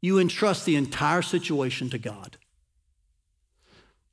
you 0.00 0.18
entrust 0.18 0.66
the 0.66 0.74
entire 0.74 1.22
situation 1.22 1.90
to 1.90 1.98
God. 1.98 2.38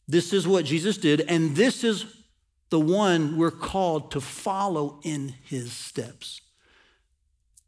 This 0.08 0.34
is 0.34 0.48
what 0.48 0.66
Jesus 0.66 0.98
did, 0.98 1.22
and 1.22 1.56
this 1.56 1.84
is 1.84 2.06
the 2.70 2.80
one 2.80 3.38
we're 3.38 3.50
called 3.50 4.12
to 4.12 4.22
follow 4.22 5.00
in 5.02 5.34
his 5.46 5.72
steps. 5.72 6.42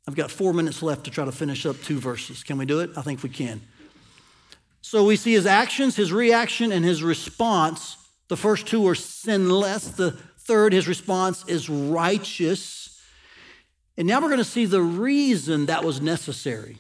I've 0.10 0.16
got 0.16 0.32
four 0.32 0.54
minutes 0.54 0.82
left 0.82 1.04
to 1.04 1.12
try 1.12 1.24
to 1.24 1.32
finish 1.32 1.68
up 1.68 1.80
two 1.84 2.00
verses. 2.00 2.42
Can 2.42 2.58
we 2.58 2.66
do 2.66 2.80
it? 2.80 2.90
I 2.98 3.04
think 3.04 3.22
we 3.22 3.30
can. 3.30 3.62
So 4.82 5.04
we 5.04 5.16
see 5.16 5.34
his 5.34 5.46
actions, 5.46 5.96
his 5.96 6.12
reaction, 6.12 6.72
and 6.72 6.84
his 6.84 7.04
response. 7.04 7.96
The 8.28 8.36
first 8.36 8.66
two 8.66 8.88
are 8.88 8.96
sinless. 8.96 9.90
The 9.90 10.10
third, 10.40 10.74
his 10.74 10.88
response 10.88 11.46
is 11.48 11.70
righteous. 11.70 13.00
And 13.98 14.08
now 14.08 14.20
we're 14.20 14.30
going 14.30 14.40
to 14.40 14.44
see 14.44 14.66
the 14.66 14.82
reason 14.82 15.68
that 15.68 15.84
was 15.84 16.02
necessary. 16.02 16.78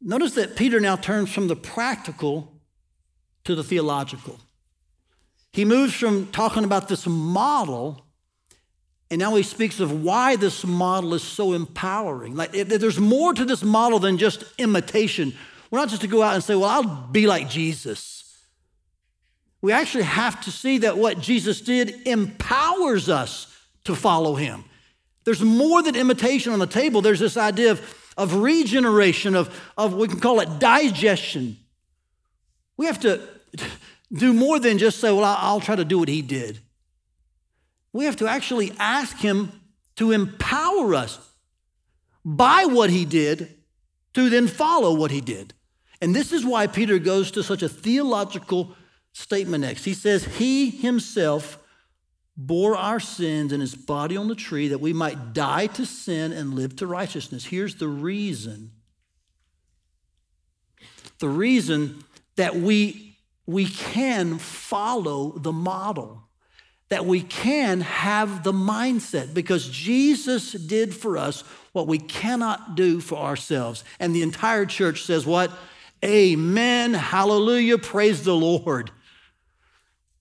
Notice 0.00 0.34
that 0.34 0.56
Peter 0.56 0.80
now 0.80 0.96
turns 0.96 1.32
from 1.32 1.46
the 1.46 1.54
practical 1.54 2.60
to 3.44 3.54
the 3.54 3.62
theological. 3.62 4.40
He 5.52 5.64
moves 5.64 5.94
from 5.94 6.26
talking 6.32 6.64
about 6.64 6.88
this 6.88 7.06
model, 7.06 8.04
and 9.10 9.20
now 9.20 9.34
he 9.36 9.42
speaks 9.42 9.78
of 9.78 10.02
why 10.02 10.36
this 10.36 10.64
model 10.64 11.14
is 11.14 11.22
so 11.22 11.52
empowering. 11.52 12.34
Like, 12.34 12.52
there's 12.52 12.98
more 12.98 13.32
to 13.32 13.44
this 13.44 13.62
model 13.62 14.00
than 14.00 14.18
just 14.18 14.44
imitation. 14.58 15.32
We're 15.70 15.78
not 15.78 15.90
just 15.90 16.02
to 16.02 16.08
go 16.08 16.22
out 16.22 16.34
and 16.34 16.42
say, 16.42 16.56
well, 16.56 16.68
I'll 16.68 17.06
be 17.06 17.26
like 17.26 17.48
Jesus. 17.48 18.26
We 19.62 19.72
actually 19.72 20.04
have 20.04 20.40
to 20.42 20.50
see 20.50 20.78
that 20.78 20.98
what 20.98 21.20
Jesus 21.20 21.60
did 21.60 22.06
empowers 22.06 23.08
us 23.08 23.56
to 23.84 23.94
follow 23.94 24.34
him. 24.34 24.64
There's 25.24 25.42
more 25.42 25.82
than 25.82 25.96
imitation 25.96 26.52
on 26.52 26.58
the 26.58 26.66
table. 26.66 27.00
There's 27.00 27.20
this 27.20 27.36
idea 27.36 27.72
of, 27.72 28.12
of 28.16 28.34
regeneration, 28.34 29.34
of, 29.34 29.60
of 29.76 29.94
we 29.94 30.08
can 30.08 30.20
call 30.20 30.40
it 30.40 30.58
digestion. 30.58 31.56
We 32.76 32.86
have 32.86 33.00
to 33.00 33.20
do 34.12 34.32
more 34.32 34.58
than 34.60 34.78
just 34.78 35.00
say, 35.00 35.10
Well, 35.10 35.24
I'll 35.24 35.60
try 35.60 35.76
to 35.76 35.84
do 35.84 35.98
what 35.98 36.08
he 36.08 36.22
did. 36.22 36.60
We 37.96 38.04
have 38.04 38.16
to 38.16 38.28
actually 38.28 38.72
ask 38.78 39.16
him 39.16 39.52
to 39.96 40.12
empower 40.12 40.94
us 40.94 41.18
by 42.24 42.66
what 42.66 42.90
he 42.90 43.04
did 43.04 43.54
to 44.12 44.28
then 44.28 44.48
follow 44.48 44.94
what 44.94 45.10
he 45.10 45.20
did. 45.20 45.54
And 46.02 46.14
this 46.14 46.32
is 46.32 46.44
why 46.44 46.66
Peter 46.66 46.98
goes 46.98 47.30
to 47.32 47.42
such 47.42 47.62
a 47.62 47.68
theological 47.68 48.76
statement 49.12 49.62
next. 49.62 49.84
He 49.84 49.94
says, 49.94 50.24
He 50.24 50.68
himself 50.68 51.58
bore 52.36 52.76
our 52.76 53.00
sins 53.00 53.50
in 53.50 53.62
his 53.62 53.74
body 53.74 54.16
on 54.16 54.28
the 54.28 54.34
tree 54.34 54.68
that 54.68 54.80
we 54.80 54.92
might 54.92 55.32
die 55.32 55.66
to 55.68 55.86
sin 55.86 56.32
and 56.32 56.52
live 56.52 56.76
to 56.76 56.86
righteousness. 56.86 57.46
Here's 57.46 57.76
the 57.76 57.88
reason 57.88 58.72
the 61.18 61.28
reason 61.30 62.04
that 62.36 62.56
we 62.56 63.16
we 63.46 63.64
can 63.64 64.36
follow 64.36 65.38
the 65.38 65.52
model, 65.52 66.28
that 66.88 67.04
we 67.04 67.20
can 67.22 67.80
have 67.80 68.44
the 68.44 68.52
mindset 68.52 69.34
because 69.34 69.68
Jesus 69.68 70.52
did 70.52 70.94
for 70.94 71.18
us 71.18 71.42
what 71.72 71.88
we 71.88 71.98
cannot 71.98 72.76
do 72.76 73.00
for 73.00 73.18
ourselves. 73.18 73.84
And 73.98 74.14
the 74.14 74.22
entire 74.22 74.66
church 74.66 75.02
says, 75.02 75.26
What? 75.26 75.50
Amen. 76.04 76.94
Hallelujah. 76.94 77.78
Praise 77.78 78.22
the 78.22 78.34
Lord. 78.34 78.90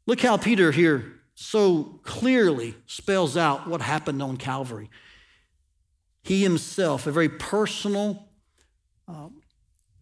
Look 0.07 0.21
how 0.21 0.37
Peter 0.37 0.71
here 0.71 1.13
so 1.35 1.99
clearly 2.03 2.75
spells 2.85 3.35
out 3.35 3.67
what 3.67 3.81
happened 3.81 4.21
on 4.21 4.37
Calvary. 4.37 4.89
He 6.23 6.41
himself, 6.41 7.05
a 7.05 7.11
very 7.11 7.29
personal, 7.29 8.27
uh, 9.07 9.27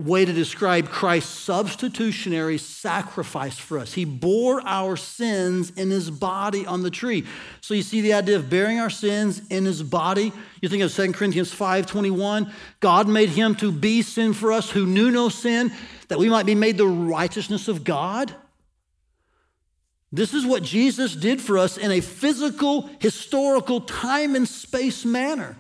way 0.04 0.26
to 0.26 0.34
describe 0.34 0.90
Christ's 0.90 1.38
substitutionary 1.40 2.58
sacrifice 2.58 3.58
for 3.58 3.80
us. 3.80 3.94
He 3.94 4.06
bore 4.06 4.62
our 4.66 4.98
sins 4.98 5.72
in 5.72 5.90
his 5.92 6.10
body 6.10 6.66
on 6.66 6.84
the 6.84 6.92
tree. 6.92 7.26
So 7.62 7.74
you 7.74 7.82
see 7.82 8.02
the 8.02 8.14
idea 8.14 8.36
of 8.36 8.50
bearing 8.50 8.80
our 8.80 8.90
sins 8.90 9.42
in 9.50 9.66
his 9.66 9.82
body. 9.82 10.34
You 10.62 10.70
think 10.70 10.84
of 10.84 10.92
2 10.92 11.14
Corinthians 11.14 11.54
5:21, 11.54 12.52
God 12.80 13.08
made 13.08 13.30
him 13.30 13.56
to 13.56 13.72
be 13.72 14.02
sin 14.02 14.34
for 14.34 14.52
us 14.52 14.70
who 14.70 14.86
knew 14.86 15.10
no 15.10 15.30
sin, 15.30 15.72
that 16.10 16.20
we 16.20 16.30
might 16.30 16.46
be 16.46 16.56
made 16.56 16.78
the 16.78 16.88
righteousness 16.88 17.68
of 17.68 17.84
God. 17.84 18.36
This 20.12 20.34
is 20.34 20.46
what 20.46 20.62
Jesus 20.62 21.16
did 21.16 21.42
for 21.42 21.58
us 21.58 21.78
in 21.78 21.92
a 21.92 22.00
physical, 22.00 22.90
historical, 23.00 23.82
time 23.82 24.36
and 24.36 24.48
space 24.48 25.06
manner. 25.06 25.58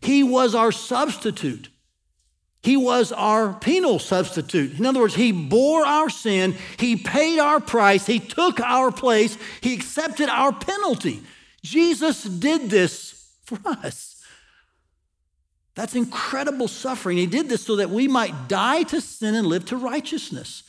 He 0.00 0.24
was 0.24 0.54
our 0.54 0.72
substitute. 0.72 1.68
He 2.66 2.76
was 2.76 3.12
our 3.12 3.52
penal 3.52 4.00
substitute. 4.00 4.76
In 4.76 4.86
other 4.86 4.98
words, 4.98 5.14
He 5.14 5.30
bore 5.30 5.86
our 5.86 6.10
sin, 6.10 6.56
He 6.80 6.96
paid 6.96 7.38
our 7.38 7.60
price, 7.60 8.06
He 8.06 8.18
took 8.18 8.58
our 8.58 8.90
place, 8.90 9.38
He 9.60 9.72
accepted 9.72 10.28
our 10.28 10.52
penalty. 10.52 11.22
Jesus 11.62 12.24
did 12.24 12.68
this 12.68 13.30
for 13.44 13.60
us. 13.64 14.20
That's 15.76 15.94
incredible 15.94 16.66
suffering. 16.66 17.18
He 17.18 17.26
did 17.26 17.48
this 17.48 17.62
so 17.62 17.76
that 17.76 17.90
we 17.90 18.08
might 18.08 18.48
die 18.48 18.82
to 18.82 19.00
sin 19.00 19.36
and 19.36 19.46
live 19.46 19.66
to 19.66 19.76
righteousness. 19.76 20.64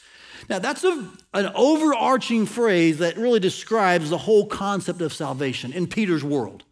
Now, 0.52 0.60
that's 0.60 0.84
a, 0.84 1.10
an 1.34 1.52
overarching 1.56 2.46
phrase 2.46 3.00
that 3.00 3.18
really 3.18 3.40
describes 3.40 4.12
the 4.12 4.20
whole 4.20 4.46
concept 4.46 5.02
of 5.02 5.14
salvation 5.14 5.74
in 5.74 5.88
Peter's 5.88 6.24
world. 6.24 6.64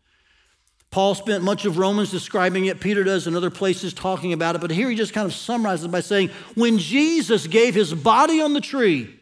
Paul 0.96 1.14
spent 1.14 1.44
much 1.44 1.66
of 1.66 1.78
Romans 1.78 2.10
describing 2.10 2.68
it. 2.68 2.80
Peter 2.80 3.04
does 3.04 3.28
in 3.28 3.36
other 3.36 3.50
places 3.50 3.94
talking 3.94 4.32
about 4.32 4.56
it. 4.56 4.62
But 4.62 4.72
here 4.72 4.90
he 4.90 4.96
just 4.96 5.12
kind 5.12 5.26
of 5.26 5.34
summarizes 5.34 5.90
by 5.90 6.00
saying, 6.00 6.30
when 6.54 6.78
Jesus 6.78 7.48
gave 7.48 7.76
his 7.76 7.94
body 7.94 8.40
on 8.40 8.54
the 8.54 8.62
tree 8.62 9.14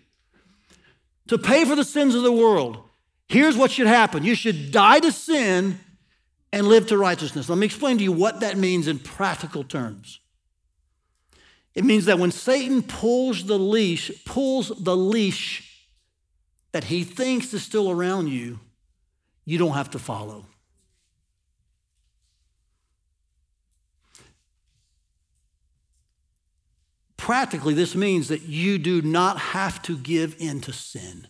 to 1.30 1.40
pay 1.40 1.66
for 1.66 1.76
the 1.76 1.84
sins 1.84 2.14
of 2.14 2.22
the 2.22 2.32
world, 2.32 2.78
here's 3.28 3.58
what 3.58 3.72
should 3.72 3.88
happen 3.88 4.24
you 4.24 4.36
should 4.36 4.72
die 4.72 5.00
to 5.00 5.12
sin 5.12 5.80
and 6.52 6.68
live 6.68 6.86
to 6.90 6.98
righteousness. 7.00 7.50
Let 7.50 7.58
me 7.58 7.66
explain 7.66 7.98
to 7.98 8.04
you 8.04 8.12
what 8.12 8.42
that 8.42 8.56
means 8.56 8.88
in 8.88 9.00
practical 9.00 9.64
terms. 9.64 10.20
It 11.74 11.86
means 11.86 12.06
that 12.06 12.20
when 12.20 12.30
Satan 12.30 12.84
pulls 12.84 13.46
the 13.46 13.58
leash, 13.58 14.12
pulls 14.26 14.68
the 14.80 14.96
leash 14.96 15.88
that 16.72 16.84
he 16.84 17.04
thinks 17.04 17.52
is 17.52 17.64
still 17.64 17.90
around 17.90 18.28
you, 18.28 18.60
you 19.44 19.58
don't 19.58 19.74
have 19.74 19.90
to 19.90 19.98
follow. 19.98 20.46
Practically, 27.24 27.74
this 27.74 27.96
means 27.96 28.28
that 28.28 28.42
you 28.42 28.78
do 28.78 29.02
not 29.02 29.38
have 29.38 29.82
to 29.84 29.96
give 29.96 30.36
in 30.40 30.60
to 30.60 30.74
sin. 30.74 31.26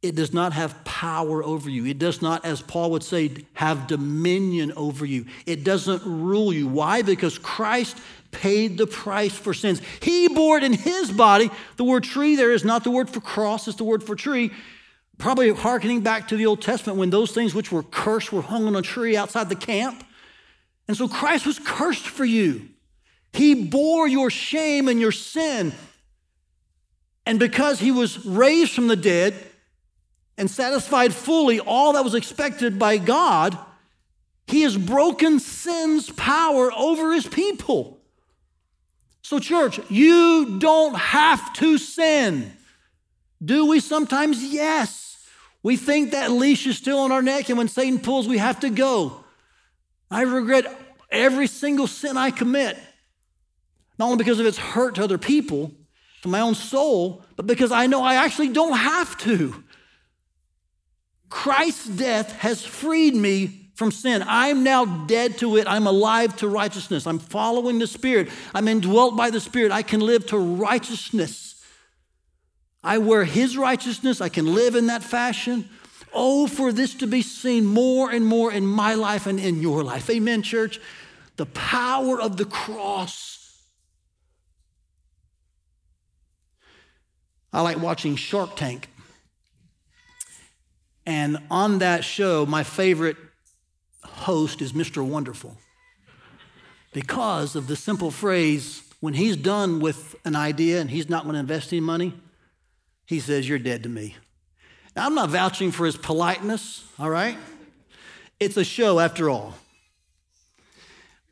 It 0.00 0.14
does 0.14 0.32
not 0.32 0.54
have 0.54 0.82
power 0.86 1.44
over 1.44 1.68
you. 1.68 1.84
It 1.84 1.98
does 1.98 2.22
not, 2.22 2.46
as 2.46 2.62
Paul 2.62 2.92
would 2.92 3.02
say, 3.02 3.30
have 3.52 3.86
dominion 3.86 4.72
over 4.76 5.04
you. 5.04 5.26
It 5.44 5.62
doesn't 5.62 6.00
rule 6.06 6.54
you. 6.54 6.66
Why? 6.68 7.02
Because 7.02 7.36
Christ 7.36 7.98
paid 8.30 8.78
the 8.78 8.86
price 8.86 9.34
for 9.34 9.52
sins. 9.52 9.82
He 10.00 10.28
bore 10.28 10.56
it 10.56 10.64
in 10.64 10.72
his 10.72 11.12
body. 11.12 11.50
The 11.76 11.84
word 11.84 12.04
tree 12.04 12.34
there 12.34 12.52
is 12.52 12.64
not 12.64 12.82
the 12.82 12.90
word 12.90 13.10
for 13.10 13.20
cross, 13.20 13.68
it's 13.68 13.76
the 13.76 13.84
word 13.84 14.02
for 14.02 14.16
tree. 14.16 14.52
Probably 15.18 15.50
hearkening 15.50 16.00
back 16.00 16.28
to 16.28 16.38
the 16.38 16.46
Old 16.46 16.62
Testament 16.62 16.98
when 16.98 17.10
those 17.10 17.32
things 17.32 17.54
which 17.54 17.70
were 17.70 17.82
cursed 17.82 18.32
were 18.32 18.40
hung 18.40 18.66
on 18.66 18.74
a 18.74 18.80
tree 18.80 19.18
outside 19.18 19.50
the 19.50 19.54
camp. 19.54 20.02
And 20.88 20.96
so 20.96 21.08
Christ 21.08 21.44
was 21.44 21.58
cursed 21.58 22.06
for 22.08 22.24
you. 22.24 22.70
He 23.34 23.54
bore 23.54 24.08
your 24.08 24.30
shame 24.30 24.88
and 24.88 25.00
your 25.00 25.12
sin. 25.12 25.72
And 27.26 27.38
because 27.38 27.80
he 27.80 27.90
was 27.90 28.24
raised 28.24 28.72
from 28.72 28.86
the 28.86 28.96
dead 28.96 29.34
and 30.38 30.50
satisfied 30.50 31.12
fully 31.12 31.60
all 31.60 31.94
that 31.94 32.04
was 32.04 32.14
expected 32.14 32.78
by 32.78 32.98
God, 32.98 33.58
he 34.46 34.62
has 34.62 34.76
broken 34.76 35.40
sin's 35.40 36.10
power 36.10 36.70
over 36.72 37.12
his 37.12 37.26
people. 37.26 37.98
So, 39.22 39.38
church, 39.38 39.80
you 39.90 40.58
don't 40.58 40.94
have 40.94 41.52
to 41.54 41.78
sin. 41.78 42.52
Do 43.42 43.66
we 43.66 43.80
sometimes? 43.80 44.44
Yes. 44.44 45.26
We 45.62 45.76
think 45.76 46.10
that 46.10 46.30
leash 46.30 46.66
is 46.66 46.76
still 46.76 46.98
on 46.98 47.10
our 47.10 47.22
neck, 47.22 47.48
and 47.48 47.56
when 47.56 47.68
Satan 47.68 47.98
pulls, 47.98 48.28
we 48.28 48.36
have 48.36 48.60
to 48.60 48.70
go. 48.70 49.24
I 50.10 50.22
regret 50.22 50.66
every 51.10 51.46
single 51.46 51.86
sin 51.86 52.18
I 52.18 52.30
commit, 52.30 52.78
not 53.98 54.06
only 54.06 54.18
because 54.18 54.40
of 54.40 54.46
its 54.46 54.58
hurt 54.58 54.96
to 54.96 55.04
other 55.04 55.18
people, 55.18 55.72
to 56.22 56.28
my 56.28 56.40
own 56.40 56.54
soul, 56.54 57.22
but 57.36 57.46
because 57.46 57.70
I 57.70 57.86
know 57.86 58.02
I 58.02 58.14
actually 58.16 58.48
don't 58.48 58.76
have 58.76 59.16
to. 59.18 59.62
Christ's 61.28 61.86
death 61.86 62.32
has 62.38 62.64
freed 62.64 63.14
me 63.14 63.64
from 63.74 63.90
sin. 63.90 64.24
I'm 64.26 64.62
now 64.62 64.84
dead 64.84 65.38
to 65.38 65.56
it. 65.56 65.66
I'm 65.66 65.86
alive 65.86 66.36
to 66.36 66.48
righteousness. 66.48 67.06
I'm 67.06 67.18
following 67.18 67.78
the 67.78 67.86
Spirit. 67.86 68.28
I'm 68.54 68.68
indwelt 68.68 69.16
by 69.16 69.30
the 69.30 69.40
Spirit. 69.40 69.72
I 69.72 69.82
can 69.82 70.00
live 70.00 70.26
to 70.28 70.38
righteousness. 70.38 71.62
I 72.82 72.98
wear 72.98 73.24
His 73.24 73.56
righteousness. 73.56 74.20
I 74.20 74.28
can 74.28 74.54
live 74.54 74.76
in 74.76 74.86
that 74.86 75.02
fashion. 75.02 75.68
Oh, 76.12 76.46
for 76.46 76.72
this 76.72 76.94
to 76.94 77.06
be 77.06 77.22
seen 77.22 77.66
more 77.66 78.10
and 78.10 78.24
more 78.24 78.52
in 78.52 78.64
my 78.64 78.94
life 78.94 79.26
and 79.26 79.40
in 79.40 79.60
your 79.60 79.82
life. 79.82 80.08
Amen, 80.08 80.42
church. 80.42 80.80
The 81.36 81.46
power 81.46 82.20
of 82.20 82.36
the 82.36 82.44
cross. 82.44 83.33
I 87.54 87.62
like 87.62 87.78
watching 87.80 88.16
Shark 88.16 88.56
Tank. 88.56 88.88
And 91.06 91.38
on 91.50 91.78
that 91.78 92.04
show, 92.04 92.44
my 92.44 92.64
favorite 92.64 93.16
host 94.02 94.60
is 94.60 94.72
Mr. 94.72 95.06
Wonderful 95.06 95.56
because 96.92 97.56
of 97.56 97.66
the 97.66 97.76
simple 97.76 98.10
phrase 98.10 98.82
when 99.00 99.12
he's 99.12 99.36
done 99.36 99.80
with 99.80 100.16
an 100.24 100.34
idea 100.34 100.80
and 100.80 100.88
he's 100.88 101.10
not 101.10 101.24
going 101.24 101.34
to 101.34 101.40
invest 101.40 101.72
any 101.72 101.80
money, 101.80 102.14
he 103.04 103.20
says, 103.20 103.46
You're 103.46 103.58
dead 103.58 103.82
to 103.82 103.88
me. 103.88 104.16
Now, 104.96 105.06
I'm 105.06 105.14
not 105.14 105.28
vouching 105.28 105.72
for 105.72 105.84
his 105.84 105.96
politeness, 105.96 106.86
all 106.98 107.10
right? 107.10 107.36
It's 108.40 108.56
a 108.56 108.64
show 108.64 109.00
after 109.00 109.28
all. 109.28 109.54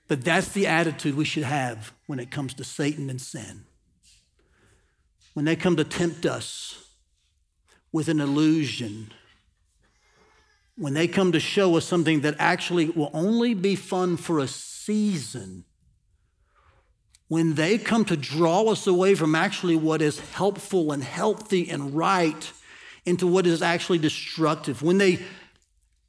But 0.08 0.22
that's 0.22 0.48
the 0.48 0.66
attitude 0.66 1.16
we 1.16 1.24
should 1.24 1.44
have 1.44 1.92
when 2.06 2.20
it 2.20 2.30
comes 2.30 2.54
to 2.54 2.64
Satan 2.64 3.08
and 3.08 3.20
sin. 3.20 3.64
When 5.34 5.44
they 5.44 5.56
come 5.56 5.76
to 5.76 5.84
tempt 5.84 6.26
us 6.26 6.84
with 7.90 8.08
an 8.08 8.20
illusion, 8.20 9.12
when 10.76 10.94
they 10.94 11.08
come 11.08 11.32
to 11.32 11.40
show 11.40 11.76
us 11.76 11.84
something 11.84 12.20
that 12.22 12.36
actually 12.38 12.90
will 12.90 13.10
only 13.12 13.54
be 13.54 13.76
fun 13.76 14.16
for 14.16 14.38
a 14.38 14.48
season, 14.48 15.64
when 17.28 17.54
they 17.54 17.78
come 17.78 18.04
to 18.04 18.16
draw 18.16 18.70
us 18.70 18.86
away 18.86 19.14
from 19.14 19.34
actually 19.34 19.76
what 19.76 20.02
is 20.02 20.20
helpful 20.20 20.92
and 20.92 21.02
healthy 21.02 21.70
and 21.70 21.94
right 21.94 22.52
into 23.06 23.26
what 23.26 23.46
is 23.46 23.62
actually 23.62 23.98
destructive, 23.98 24.82
when 24.82 24.98
they 24.98 25.18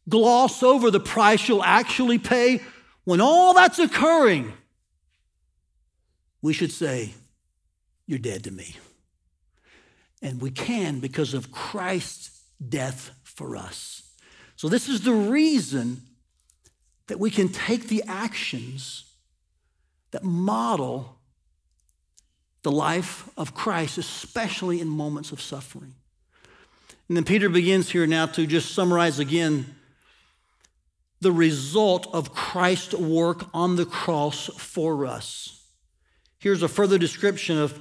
gloss 0.09 0.63
over 0.63 0.91
the 0.91 0.99
price 0.99 1.47
you'll 1.47 1.63
actually 1.63 2.17
pay, 2.17 2.61
when 3.05 3.21
all 3.21 3.53
that's 3.53 3.79
occurring, 3.79 4.53
we 6.41 6.51
should 6.51 6.71
say, 6.71 7.13
You're 8.05 8.19
dead 8.19 8.43
to 8.43 8.51
me. 8.51 8.75
And 10.23 10.41
we 10.41 10.49
can 10.49 10.99
because 10.99 11.35
of 11.35 11.51
Christ's 11.51 12.41
death 12.67 13.11
for 13.21 13.55
us. 13.55 14.01
So, 14.55 14.69
this 14.69 14.89
is 14.89 15.01
the 15.01 15.13
reason 15.13 16.01
that 17.07 17.19
we 17.19 17.29
can 17.29 17.49
take 17.49 17.89
the 17.89 18.03
actions 18.07 19.03
that 20.11 20.23
model 20.23 21.19
the 22.63 22.71
life 22.71 23.29
of 23.37 23.53
Christ, 23.53 23.97
especially 23.97 24.79
in 24.79 24.87
moments 24.87 25.31
of 25.31 25.41
suffering. 25.41 25.93
And 27.07 27.17
then 27.17 27.25
Peter 27.25 27.49
begins 27.49 27.89
here 27.89 28.07
now 28.07 28.25
to 28.27 28.47
just 28.47 28.73
summarize 28.73 29.19
again 29.19 29.75
the 31.19 31.31
result 31.31 32.07
of 32.13 32.33
Christ's 32.33 32.93
work 32.93 33.45
on 33.53 33.75
the 33.75 33.85
cross 33.85 34.47
for 34.57 35.05
us. 35.05 35.65
Here's 36.39 36.63
a 36.63 36.67
further 36.67 36.97
description 36.97 37.57
of 37.57 37.79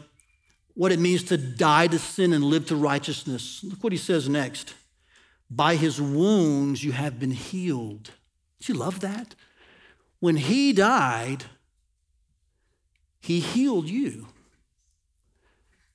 what 0.74 0.92
it 0.92 0.98
means 0.98 1.22
to 1.24 1.36
die 1.36 1.86
to 1.86 1.98
sin 1.98 2.32
and 2.32 2.44
live 2.44 2.66
to 2.66 2.76
righteousness. 2.76 3.62
Look 3.62 3.82
what 3.84 3.92
he 3.92 3.98
says 3.98 4.28
next. 4.28 4.74
By 5.50 5.76
his 5.76 6.00
wounds 6.00 6.82
you 6.82 6.92
have 6.92 7.18
been 7.18 7.32
healed. 7.32 8.10
Do 8.60 8.72
you 8.72 8.78
love 8.78 9.00
that? 9.00 9.34
When 10.20 10.36
he 10.36 10.72
died, 10.72 11.44
he 13.20 13.40
healed 13.40 13.88
you. 13.88 14.28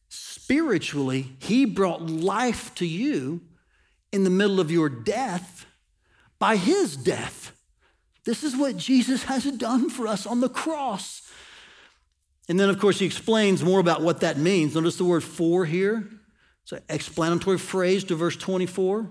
Spiritually, 0.10 1.36
he 1.40 1.66
brought 1.66 2.04
life 2.04 2.74
to 2.76 2.86
you 2.86 3.42
in 4.12 4.24
the 4.24 4.30
middle 4.30 4.60
of 4.60 4.72
your 4.72 4.90
death 4.90 5.66
by 6.40 6.56
his 6.56 6.96
death. 6.96 7.54
This 8.26 8.44
is 8.44 8.56
what 8.56 8.78
Jesus 8.78 9.24
has 9.24 9.46
done 9.46 9.90
for 9.90 10.08
us 10.08 10.26
on 10.26 10.42
the 10.42 10.50
cross. 10.50 11.27
And 12.50 12.60
then, 12.60 12.70
of 12.70 12.80
course, 12.80 13.00
he 13.00 13.06
explains 13.06 13.64
more 13.64 13.80
about 13.80 14.02
what 14.02 14.22
that 14.22 14.38
means. 14.38 14.76
Notice 14.76 14.98
the 14.98 15.04
word 15.04 15.24
for 15.24 15.66
here. 15.66 16.08
It's 16.64 16.72
an 16.72 16.82
explanatory 16.90 17.58
phrase 17.58 18.04
to 18.06 18.16
verse 18.16 18.38
24. 18.38 19.10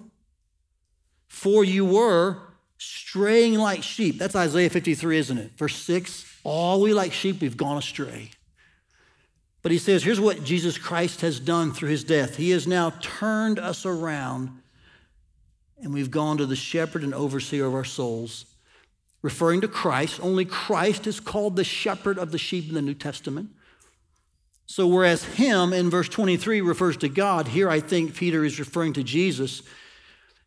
For 1.29 1.65
you 1.65 1.85
were 1.85 2.39
straying 2.79 3.55
like 3.55 3.83
sheep. 3.83 4.19
That's 4.19 4.37
Isaiah 4.37 4.71
53, 4.71 5.19
isn't 5.19 5.39
it? 5.39 5.53
Verse 5.57 5.77
6 5.77 6.41
All 6.45 6.81
we 6.81 6.95
like 6.95 7.13
sheep, 7.13 7.41
we've 7.41 7.57
gone 7.57 7.79
astray. 7.79 8.31
But 9.63 9.73
he 9.73 9.79
says, 9.79 10.05
here's 10.05 10.21
what 10.21 10.45
Jesus 10.45 10.79
Christ 10.79 11.23
has 11.23 11.41
done 11.41 11.73
through 11.73 11.89
his 11.89 12.05
death. 12.05 12.37
He 12.37 12.51
has 12.51 12.69
now 12.69 12.91
turned 13.01 13.59
us 13.59 13.85
around, 13.85 14.51
and 15.83 15.93
we've 15.93 16.11
gone 16.11 16.39
to 16.39 16.47
the 16.47 16.55
shepherd 16.55 17.03
and 17.03 17.13
overseer 17.13 17.67
of 17.67 17.75
our 17.75 17.85
souls. 17.85 18.47
Referring 19.23 19.61
to 19.63 19.69
Christ, 19.69 20.21
only 20.23 20.45
Christ 20.45 21.07
is 21.07 21.21
called 21.21 21.57
the 21.57 21.65
shepherd 21.65 22.19
of 22.19 22.33
the 22.33 22.39
sheep 22.39 22.69
in 22.69 22.75
the 22.75 22.83
New 22.83 22.95
Testament. 22.95 23.51
So, 24.67 24.87
whereas 24.87 25.25
him 25.25 25.73
in 25.73 25.91
verse 25.91 26.09
23 26.09 26.61
refers 26.61 26.97
to 26.99 27.09
God, 27.09 27.49
here 27.49 27.71
I 27.71 27.81
think 27.81 28.15
Peter 28.15 28.45
is 28.45 28.59
referring 28.59 28.93
to 28.95 29.03
Jesus 29.03 29.63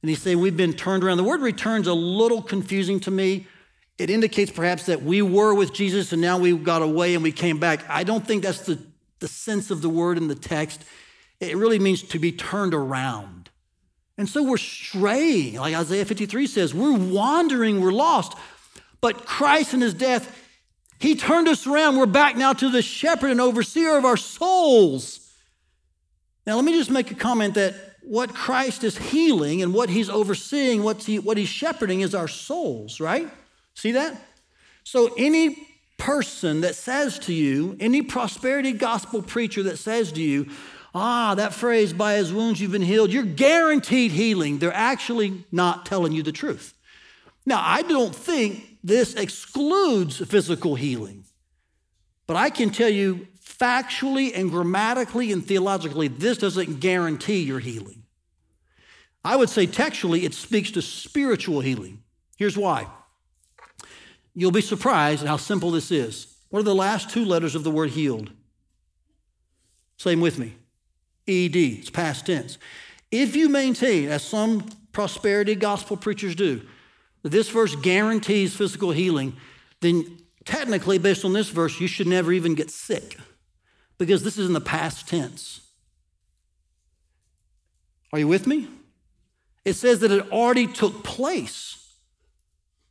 and 0.01 0.09
he's 0.09 0.21
saying 0.21 0.39
we've 0.39 0.55
been 0.55 0.73
turned 0.73 1.03
around. 1.03 1.17
The 1.17 1.23
word 1.23 1.41
return's 1.41 1.87
a 1.87 1.93
little 1.93 2.41
confusing 2.41 2.99
to 3.01 3.11
me. 3.11 3.47
It 3.97 4.09
indicates 4.09 4.51
perhaps 4.51 4.85
that 4.85 5.03
we 5.03 5.21
were 5.21 5.53
with 5.53 5.73
Jesus 5.73 6.13
and 6.13 6.21
now 6.21 6.37
we 6.37 6.57
got 6.57 6.81
away 6.81 7.15
and 7.15 7.23
we 7.23 7.33
came 7.33 7.59
back. 7.59 7.83
I 7.89 8.03
don't 8.03 8.25
think 8.25 8.43
that's 8.43 8.61
the, 8.61 8.79
the 9.19 9.27
sense 9.27 9.71
of 9.71 9.81
the 9.81 9.89
word 9.89 10.17
in 10.17 10.27
the 10.27 10.35
text. 10.35 10.83
It 11.41 11.57
really 11.57 11.79
means 11.79 12.03
to 12.03 12.19
be 12.19 12.31
turned 12.31 12.73
around. 12.73 13.49
And 14.17 14.27
so 14.27 14.43
we're 14.43 14.57
straying, 14.57 15.55
like 15.55 15.75
Isaiah 15.75 16.05
53 16.05 16.47
says, 16.47 16.73
we're 16.73 16.97
wandering, 16.97 17.79
we're 17.81 17.91
lost. 17.91 18.37
But 19.01 19.25
Christ 19.25 19.73
in 19.73 19.81
his 19.81 19.93
death, 19.93 20.35
he 20.99 21.15
turned 21.15 21.47
us 21.47 21.65
around. 21.65 21.97
We're 21.97 22.05
back 22.05 22.35
now 22.35 22.53
to 22.53 22.69
the 22.69 22.81
shepherd 22.81 23.31
and 23.31 23.39
overseer 23.39 23.97
of 23.97 24.05
our 24.05 24.17
souls. 24.17 25.25
Now, 26.45 26.55
let 26.55 26.65
me 26.65 26.73
just 26.73 26.89
make 26.89 27.11
a 27.11 27.15
comment 27.15 27.55
that 27.55 27.75
what 28.01 28.33
Christ 28.33 28.83
is 28.83 28.97
healing 28.97 29.61
and 29.61 29.73
what 29.73 29.89
he's 29.89 30.09
overseeing, 30.09 30.83
what, 30.83 31.03
he, 31.03 31.19
what 31.19 31.37
he's 31.37 31.47
shepherding 31.47 32.01
is 32.01 32.15
our 32.15 32.27
souls, 32.27 32.99
right? 32.99 33.29
See 33.75 33.91
that? 33.91 34.19
So 34.83 35.13
any 35.17 35.67
person 35.97 36.61
that 36.61 36.75
says 36.75 37.19
to 37.19 37.33
you, 37.33 37.77
any 37.79 38.01
prosperity 38.01 38.71
gospel 38.71 39.21
preacher 39.21 39.63
that 39.63 39.77
says 39.77 40.11
to 40.13 40.21
you, 40.21 40.49
ah, 40.95 41.35
that 41.35 41.53
phrase, 41.53 41.93
by 41.93 42.15
his 42.15 42.33
wounds 42.33 42.59
you've 42.59 42.71
been 42.71 42.81
healed, 42.81 43.13
you're 43.13 43.23
guaranteed 43.23 44.11
healing. 44.11 44.57
They're 44.57 44.73
actually 44.73 45.45
not 45.51 45.85
telling 45.85 46.13
you 46.13 46.23
the 46.23 46.31
truth. 46.31 46.73
Now, 47.45 47.61
I 47.63 47.83
don't 47.83 48.15
think 48.15 48.68
this 48.83 49.15
excludes 49.15 50.25
physical 50.27 50.75
healing, 50.75 51.25
but 52.27 52.37
I 52.37 52.49
can 52.49 52.69
tell 52.69 52.89
you 52.89 53.27
factually 53.43 54.31
and 54.35 54.49
grammatically 54.49 55.31
and 55.31 55.45
theologically, 55.45 56.07
this 56.07 56.37
doesn't 56.37 56.79
guarantee 56.79 57.41
your 57.41 57.59
healing. 57.59 58.03
I 59.23 59.35
would 59.35 59.49
say 59.49 59.65
textually, 59.65 60.25
it 60.25 60.33
speaks 60.33 60.71
to 60.71 60.81
spiritual 60.81 61.59
healing. 61.59 62.01
Here's 62.37 62.57
why. 62.57 62.87
You'll 64.33 64.51
be 64.51 64.61
surprised 64.61 65.23
at 65.23 65.27
how 65.27 65.37
simple 65.37 65.71
this 65.71 65.91
is. 65.91 66.37
What 66.49 66.61
are 66.61 66.63
the 66.63 66.75
last 66.75 67.09
two 67.09 67.25
letters 67.25 67.55
of 67.55 67.63
the 67.63 67.71
word 67.71 67.89
healed? 67.89 68.31
Same 69.97 70.21
with 70.21 70.39
me. 70.39 70.55
ED, 71.27 71.55
it's 71.55 71.89
past 71.89 72.25
tense. 72.25 72.57
If 73.11 73.35
you 73.35 73.49
maintain, 73.49 74.07
as 74.07 74.23
some 74.23 74.69
prosperity 74.93 75.55
gospel 75.55 75.97
preachers 75.97 76.35
do, 76.35 76.61
this 77.23 77.49
verse 77.49 77.75
guarantees 77.75 78.55
physical 78.55 78.91
healing, 78.91 79.35
then 79.81 80.19
technically, 80.45 80.97
based 80.97 81.25
on 81.25 81.33
this 81.33 81.49
verse, 81.49 81.79
you 81.79 81.87
should 81.87 82.07
never 82.07 82.31
even 82.31 82.55
get 82.55 82.71
sick 82.71 83.17
because 83.97 84.23
this 84.23 84.37
is 84.37 84.47
in 84.47 84.53
the 84.53 84.61
past 84.61 85.07
tense. 85.07 85.61
Are 88.11 88.19
you 88.19 88.27
with 88.27 88.47
me? 88.47 88.67
It 89.65 89.73
says 89.73 89.99
that 89.99 90.11
it 90.11 90.31
already 90.31 90.65
took 90.65 91.03
place. 91.03 91.75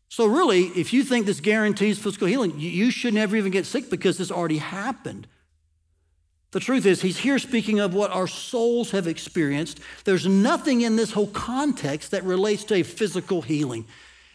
So, 0.09 0.27
really, 0.27 0.65
if 0.69 0.93
you 0.93 1.03
think 1.03 1.27
this 1.27 1.41
guarantees 1.41 1.99
physical 1.99 2.29
healing, 2.29 2.55
you 2.59 2.91
should 2.91 3.15
never 3.15 3.37
even 3.37 3.51
get 3.51 3.67
sick 3.67 3.91
because 3.91 4.19
this 4.19 4.31
already 4.31 4.59
happened. 4.59 5.27
The 6.51 6.61
truth 6.61 6.87
is, 6.87 7.03
he's 7.03 7.19
here 7.19 7.39
speaking 7.39 7.79
of 7.79 7.95
what 7.95 8.11
our 8.11 8.27
souls 8.27 8.93
have 8.93 9.07
experienced. 9.07 9.81
There's 10.05 10.27
nothing 10.27 10.81
in 10.81 10.97
this 10.97 11.13
whole 11.13 11.27
context 11.27 12.11
that 12.13 12.25
relates 12.25 12.65
to 12.65 12.77
a 12.77 12.83
physical 12.83 13.43
healing. 13.43 13.87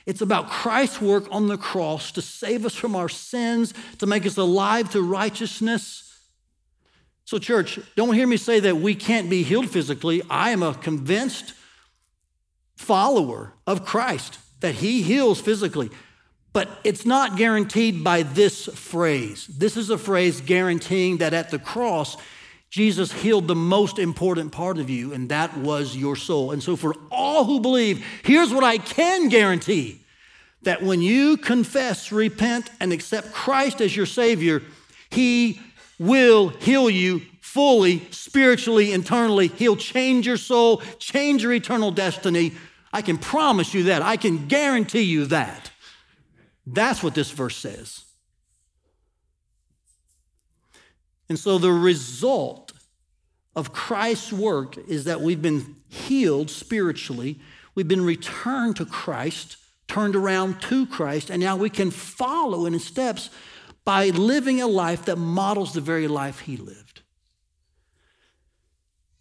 It's 0.05 0.21
about 0.21 0.49
Christ's 0.49 1.01
work 1.01 1.25
on 1.31 1.47
the 1.47 1.57
cross 1.57 2.11
to 2.11 2.21
save 2.21 2.65
us 2.65 2.75
from 2.75 2.95
our 2.95 3.09
sins, 3.09 3.73
to 3.99 4.05
make 4.05 4.25
us 4.25 4.37
alive 4.37 4.89
to 4.91 5.01
righteousness. 5.01 6.09
So, 7.25 7.39
church, 7.39 7.79
don't 7.95 8.13
hear 8.13 8.27
me 8.27 8.37
say 8.37 8.59
that 8.59 8.77
we 8.77 8.95
can't 8.95 9.29
be 9.29 9.43
healed 9.43 9.69
physically. 9.69 10.21
I 10.29 10.49
am 10.49 10.61
a 10.61 10.73
convinced 10.73 11.53
follower 12.75 13.53
of 13.65 13.85
Christ 13.85 14.39
that 14.59 14.75
he 14.75 15.01
heals 15.01 15.39
physically. 15.39 15.89
But 16.51 16.69
it's 16.83 17.05
not 17.05 17.37
guaranteed 17.37 18.03
by 18.03 18.23
this 18.23 18.67
phrase. 18.67 19.47
This 19.47 19.75
is 19.75 19.89
a 19.89 19.97
phrase 19.97 20.41
guaranteeing 20.41 21.17
that 21.17 21.33
at 21.33 21.49
the 21.49 21.57
cross, 21.57 22.15
Jesus 22.73 23.11
healed 23.11 23.47
the 23.47 23.53
most 23.53 23.99
important 23.99 24.51
part 24.51 24.79
of 24.79 24.89
you, 24.89 25.13
and 25.13 25.29
that 25.29 25.55
was 25.55 25.95
your 25.95 26.15
soul. 26.15 26.49
And 26.49 26.63
so, 26.63 26.75
for 26.75 26.95
all 27.11 27.45
who 27.45 27.59
believe, 27.59 28.03
here's 28.23 28.51
what 28.51 28.63
I 28.63 28.79
can 28.79 29.29
guarantee 29.29 30.01
that 30.63 30.81
when 30.81 30.99
you 30.99 31.37
confess, 31.37 32.11
repent, 32.11 32.71
and 32.79 32.91
accept 32.91 33.31
Christ 33.31 33.79
as 33.79 33.95
your 33.95 34.07
Savior, 34.07 34.63
He 35.11 35.61
will 35.99 36.49
heal 36.49 36.89
you 36.89 37.21
fully, 37.41 38.07
spiritually, 38.09 38.91
internally. 38.91 39.49
He'll 39.49 39.75
change 39.75 40.25
your 40.25 40.37
soul, 40.37 40.77
change 40.97 41.43
your 41.43 41.53
eternal 41.53 41.91
destiny. 41.91 42.53
I 42.91 43.03
can 43.03 43.19
promise 43.19 43.75
you 43.75 43.83
that. 43.83 44.01
I 44.01 44.17
can 44.17 44.47
guarantee 44.47 45.03
you 45.03 45.25
that. 45.25 45.69
That's 46.65 47.03
what 47.03 47.13
this 47.13 47.29
verse 47.29 47.55
says. 47.55 48.03
And 51.29 51.37
so 51.37 51.57
the 51.57 51.71
result 51.71 52.62
of 53.55 53.73
Christ's 53.73 54.33
work 54.33 54.77
is 54.87 55.03
that 55.05 55.21
we've 55.21 55.41
been 55.41 55.75
healed 55.87 56.49
spiritually, 56.49 57.39
we've 57.75 57.87
been 57.87 58.05
returned 58.05 58.75
to 58.77 58.85
Christ, 58.85 59.57
turned 59.87 60.15
around 60.15 60.61
to 60.63 60.87
Christ, 60.87 61.29
and 61.29 61.41
now 61.41 61.55
we 61.55 61.69
can 61.69 61.91
follow 61.91 62.65
in 62.65 62.73
his 62.73 62.83
steps 62.83 63.29
by 63.85 64.09
living 64.09 64.61
a 64.61 64.67
life 64.67 65.05
that 65.05 65.17
models 65.17 65.73
the 65.73 65.81
very 65.81 66.07
life 66.07 66.41
he 66.41 66.57
lived. 66.57 67.01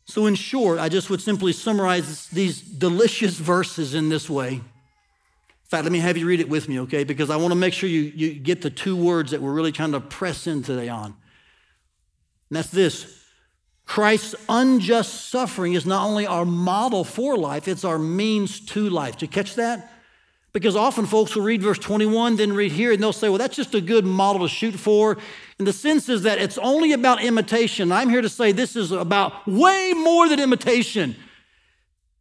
So, 0.05 0.27
in 0.27 0.35
short, 0.35 0.79
I 0.79 0.89
just 0.89 1.11
would 1.11 1.21
simply 1.21 1.53
summarize 1.53 2.29
these 2.29 2.61
delicious 2.61 3.39
verses 3.39 3.95
in 3.95 4.09
this 4.09 4.29
way 4.29 4.55
In 4.55 4.63
fact, 5.65 5.85
let 5.85 5.93
me 5.93 6.01
have 6.01 6.19
you 6.19 6.27
read 6.27 6.41
it 6.41 6.51
with 6.51 6.69
me, 6.69 6.81
okay? 6.81 7.03
Because 7.03 7.31
I 7.31 7.37
want 7.37 7.53
to 7.53 7.57
make 7.57 7.73
sure 7.73 7.89
you, 7.89 8.13
you 8.15 8.35
get 8.35 8.61
the 8.61 8.69
two 8.69 8.95
words 8.95 9.31
that 9.31 9.41
we're 9.41 9.55
really 9.55 9.73
trying 9.73 9.93
to 9.93 10.01
press 10.01 10.47
in 10.47 10.63
today 10.63 10.91
on. 10.91 11.07
And 11.07 11.17
that's 12.51 12.71
this 12.71 13.22
Christ's 13.93 14.35
unjust 14.49 15.29
suffering 15.29 15.75
is 15.75 15.85
not 15.85 16.07
only 16.07 16.27
our 16.27 16.47
model 16.47 17.05
for 17.05 17.37
life, 17.37 17.69
it's 17.69 17.85
our 17.85 17.99
means 17.99 18.59
to 18.61 18.89
life. 18.89 19.19
Did 19.19 19.23
you 19.23 19.29
catch 19.29 19.57
that? 19.57 19.93
Because 20.55 20.77
often 20.77 21.05
folks 21.05 21.37
will 21.37 21.43
read 21.43 21.61
verse 21.61 21.79
21, 21.79 22.37
then 22.37 22.55
read 22.55 22.73
here, 22.73 22.93
and 22.93 23.03
they'll 23.03 23.13
say, 23.13 23.29
well, 23.29 23.37
that's 23.37 23.55
just 23.55 23.75
a 23.75 23.83
good 23.83 24.07
model 24.07 24.49
to 24.49 24.49
shoot 24.49 24.77
for. 24.77 25.19
And 25.59 25.69
the 25.69 25.75
sense 25.75 26.09
is 26.09 26.23
that 26.23 26.39
it's 26.39 26.57
only 26.57 26.95
about 26.95 27.23
imitation. 27.23 27.93
I'm 27.93 28.09
here 28.09 28.23
to 28.23 28.31
say 28.31 28.51
this 28.51 28.77
is 28.77 28.93
about 28.93 29.47
way 29.47 29.93
more 29.95 30.27
than 30.27 30.41
imitation. 30.41 31.15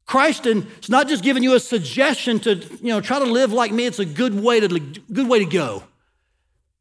Christ 0.05 0.45
is 0.47 0.89
not 0.89 1.07
just 1.07 1.23
giving 1.23 1.41
you 1.41 1.55
a 1.55 1.59
suggestion 1.61 2.41
to, 2.41 2.55
you 2.55 2.89
know, 2.89 2.99
try 2.99 3.17
to 3.17 3.23
live 3.23 3.53
like 3.53 3.71
me. 3.71 3.85
It's 3.85 3.99
a 3.99 4.05
good 4.05 4.37
way 4.37 4.59
to, 4.59 4.67
good 4.77 5.29
way 5.29 5.39
to 5.39 5.45
go. 5.45 5.83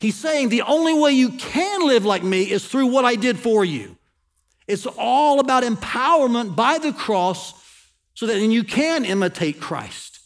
He's 0.00 0.16
saying 0.16 0.48
the 0.48 0.62
only 0.62 0.98
way 0.98 1.12
you 1.12 1.29
can 1.29 1.87
live 1.87 2.05
like 2.05 2.24
me 2.24 2.50
is 2.50 2.66
through 2.66 2.87
what 2.87 3.05
I 3.05 3.14
did 3.14 3.38
for 3.38 3.64
you. 3.64 3.96
It's 4.70 4.87
all 4.87 5.40
about 5.40 5.64
empowerment 5.64 6.54
by 6.54 6.78
the 6.78 6.92
cross 6.92 7.54
so 8.14 8.26
that 8.26 8.38
you 8.38 8.62
can 8.62 9.04
imitate 9.04 9.61
Christ. 9.61 10.20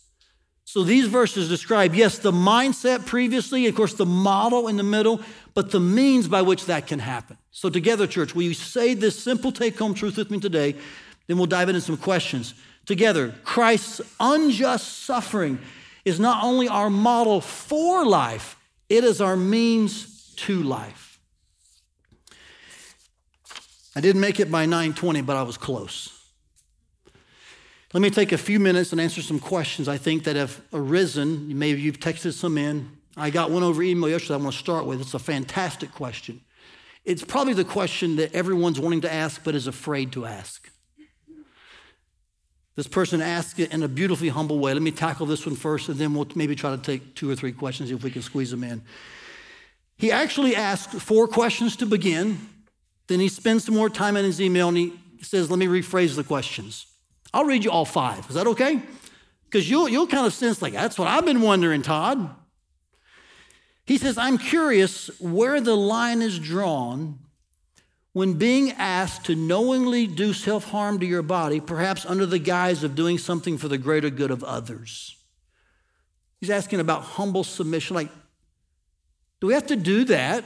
So 0.64 0.82
these 0.82 1.06
verses 1.06 1.48
describe, 1.48 1.94
yes, 1.94 2.18
the 2.18 2.32
mindset 2.32 3.06
previously, 3.06 3.66
of 3.68 3.74
course, 3.74 3.94
the 3.94 4.04
model 4.04 4.66
in 4.68 4.76
the 4.76 4.82
middle, 4.82 5.20
but 5.54 5.70
the 5.70 5.80
means 5.80 6.26
by 6.26 6.42
which 6.42 6.66
that 6.66 6.86
can 6.86 6.98
happen. 6.98 7.38
So, 7.52 7.70
together, 7.70 8.08
church, 8.08 8.34
will 8.34 8.42
you 8.42 8.54
say 8.54 8.94
this 8.94 9.16
simple 9.16 9.52
take 9.52 9.78
home 9.78 9.94
truth 9.94 10.16
with 10.16 10.32
me 10.32 10.40
today? 10.40 10.74
Then 11.28 11.38
we'll 11.38 11.46
dive 11.46 11.68
into 11.68 11.80
some 11.80 11.96
questions 11.96 12.54
together. 12.86 13.32
Christ's 13.44 14.00
unjust 14.18 15.04
suffering 15.04 15.60
is 16.04 16.18
not 16.18 16.42
only 16.42 16.68
our 16.68 16.90
model 16.90 17.40
for 17.40 18.04
life, 18.04 18.56
it 18.88 19.04
is 19.04 19.20
our 19.20 19.36
means 19.36 20.34
to 20.38 20.62
life. 20.62 21.03
I 23.96 24.00
didn't 24.00 24.20
make 24.20 24.40
it 24.40 24.50
by 24.50 24.66
920, 24.66 25.22
but 25.22 25.36
I 25.36 25.42
was 25.42 25.56
close. 25.56 26.10
Let 27.92 28.00
me 28.00 28.10
take 28.10 28.32
a 28.32 28.38
few 28.38 28.58
minutes 28.58 28.90
and 28.90 29.00
answer 29.00 29.22
some 29.22 29.38
questions 29.38 29.86
I 29.86 29.98
think 29.98 30.24
that 30.24 30.34
have 30.34 30.60
arisen. 30.72 31.56
Maybe 31.56 31.80
you've 31.80 32.00
texted 32.00 32.32
some 32.32 32.58
in. 32.58 32.90
I 33.16 33.30
got 33.30 33.52
one 33.52 33.62
over 33.62 33.82
email 33.84 34.10
yesterday 34.10 34.34
I 34.34 34.38
want 34.38 34.52
to 34.52 34.58
start 34.58 34.86
with. 34.86 35.00
It's 35.00 35.14
a 35.14 35.20
fantastic 35.20 35.92
question. 35.92 36.40
It's 37.04 37.22
probably 37.22 37.52
the 37.52 37.64
question 37.64 38.16
that 38.16 38.34
everyone's 38.34 38.80
wanting 38.80 39.02
to 39.02 39.12
ask 39.12 39.44
but 39.44 39.54
is 39.54 39.68
afraid 39.68 40.10
to 40.12 40.26
ask. 40.26 40.68
This 42.76 42.88
person 42.88 43.20
asked 43.22 43.60
it 43.60 43.72
in 43.72 43.84
a 43.84 43.88
beautifully 43.88 44.30
humble 44.30 44.58
way. 44.58 44.72
Let 44.72 44.82
me 44.82 44.90
tackle 44.90 45.26
this 45.26 45.46
one 45.46 45.54
first, 45.54 45.88
and 45.88 45.96
then 45.96 46.12
we'll 46.12 46.26
maybe 46.34 46.56
try 46.56 46.74
to 46.74 46.82
take 46.82 47.14
two 47.14 47.30
or 47.30 47.36
three 47.36 47.52
questions 47.52 47.92
if 47.92 48.02
we 48.02 48.10
can 48.10 48.22
squeeze 48.22 48.50
them 48.50 48.64
in. 48.64 48.82
He 49.96 50.10
actually 50.10 50.56
asked 50.56 50.90
four 50.90 51.28
questions 51.28 51.76
to 51.76 51.86
begin. 51.86 52.48
Then 53.06 53.20
he 53.20 53.28
spends 53.28 53.64
some 53.64 53.74
more 53.74 53.90
time 53.90 54.16
in 54.16 54.24
his 54.24 54.40
email 54.40 54.68
and 54.68 54.76
he 54.76 54.92
says, 55.20 55.50
Let 55.50 55.58
me 55.58 55.66
rephrase 55.66 56.16
the 56.16 56.24
questions. 56.24 56.86
I'll 57.32 57.44
read 57.44 57.64
you 57.64 57.70
all 57.70 57.84
five. 57.84 58.28
Is 58.28 58.36
that 58.36 58.46
okay? 58.46 58.80
Because 59.44 59.68
you'll, 59.68 59.88
you'll 59.88 60.06
kind 60.06 60.26
of 60.26 60.32
sense, 60.32 60.62
like, 60.62 60.72
that's 60.72 60.98
what 60.98 61.08
I've 61.08 61.24
been 61.24 61.40
wondering, 61.40 61.82
Todd. 61.82 62.30
He 63.86 63.98
says, 63.98 64.16
I'm 64.16 64.38
curious 64.38 65.10
where 65.20 65.60
the 65.60 65.76
line 65.76 66.22
is 66.22 66.38
drawn 66.38 67.18
when 68.12 68.34
being 68.34 68.70
asked 68.72 69.26
to 69.26 69.34
knowingly 69.34 70.06
do 70.06 70.32
self 70.32 70.70
harm 70.70 71.00
to 71.00 71.06
your 71.06 71.22
body, 71.22 71.60
perhaps 71.60 72.06
under 72.06 72.24
the 72.24 72.38
guise 72.38 72.84
of 72.84 72.94
doing 72.94 73.18
something 73.18 73.58
for 73.58 73.68
the 73.68 73.76
greater 73.76 74.08
good 74.08 74.30
of 74.30 74.42
others. 74.44 75.16
He's 76.40 76.50
asking 76.50 76.80
about 76.80 77.02
humble 77.02 77.44
submission. 77.44 77.96
Like, 77.96 78.10
do 79.40 79.48
we 79.48 79.54
have 79.54 79.66
to 79.66 79.76
do 79.76 80.04
that 80.04 80.44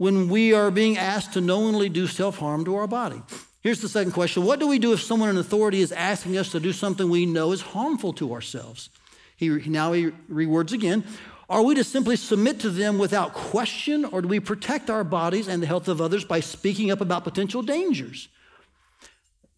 when 0.00 0.30
we 0.30 0.54
are 0.54 0.70
being 0.70 0.96
asked 0.96 1.34
to 1.34 1.42
knowingly 1.42 1.90
do 1.90 2.06
self 2.06 2.38
harm 2.38 2.64
to 2.64 2.74
our 2.74 2.86
body? 2.86 3.20
Here's 3.60 3.82
the 3.82 3.88
second 3.88 4.12
question 4.12 4.46
What 4.46 4.58
do 4.58 4.66
we 4.66 4.78
do 4.78 4.94
if 4.94 5.02
someone 5.02 5.28
in 5.28 5.36
authority 5.36 5.82
is 5.82 5.92
asking 5.92 6.38
us 6.38 6.52
to 6.52 6.60
do 6.60 6.72
something 6.72 7.10
we 7.10 7.26
know 7.26 7.52
is 7.52 7.60
harmful 7.60 8.14
to 8.14 8.32
ourselves? 8.32 8.88
He, 9.36 9.50
now 9.50 9.92
he 9.92 10.06
rewords 10.32 10.72
again 10.72 11.04
are 11.50 11.62
we 11.62 11.74
to 11.74 11.84
simply 11.84 12.16
submit 12.16 12.60
to 12.60 12.70
them 12.70 12.96
without 12.96 13.34
question, 13.34 14.06
or 14.06 14.22
do 14.22 14.28
we 14.28 14.40
protect 14.40 14.88
our 14.88 15.04
bodies 15.04 15.48
and 15.48 15.62
the 15.62 15.66
health 15.66 15.88
of 15.88 16.00
others 16.00 16.24
by 16.24 16.40
speaking 16.40 16.90
up 16.90 17.02
about 17.02 17.24
potential 17.24 17.60
dangers? 17.60 18.28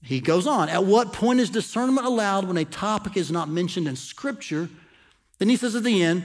He 0.02 0.18
goes 0.18 0.48
on. 0.48 0.68
At 0.70 0.86
what 0.86 1.12
point 1.12 1.38
is 1.38 1.50
discernment 1.50 2.04
allowed 2.04 2.46
when 2.46 2.56
a 2.56 2.64
topic 2.64 3.16
is 3.16 3.30
not 3.30 3.48
mentioned 3.48 3.86
in 3.86 3.94
Scripture? 3.94 4.70
Then 5.38 5.50
he 5.50 5.56
says 5.56 5.76
at 5.76 5.84
the 5.84 6.02
end, 6.02 6.24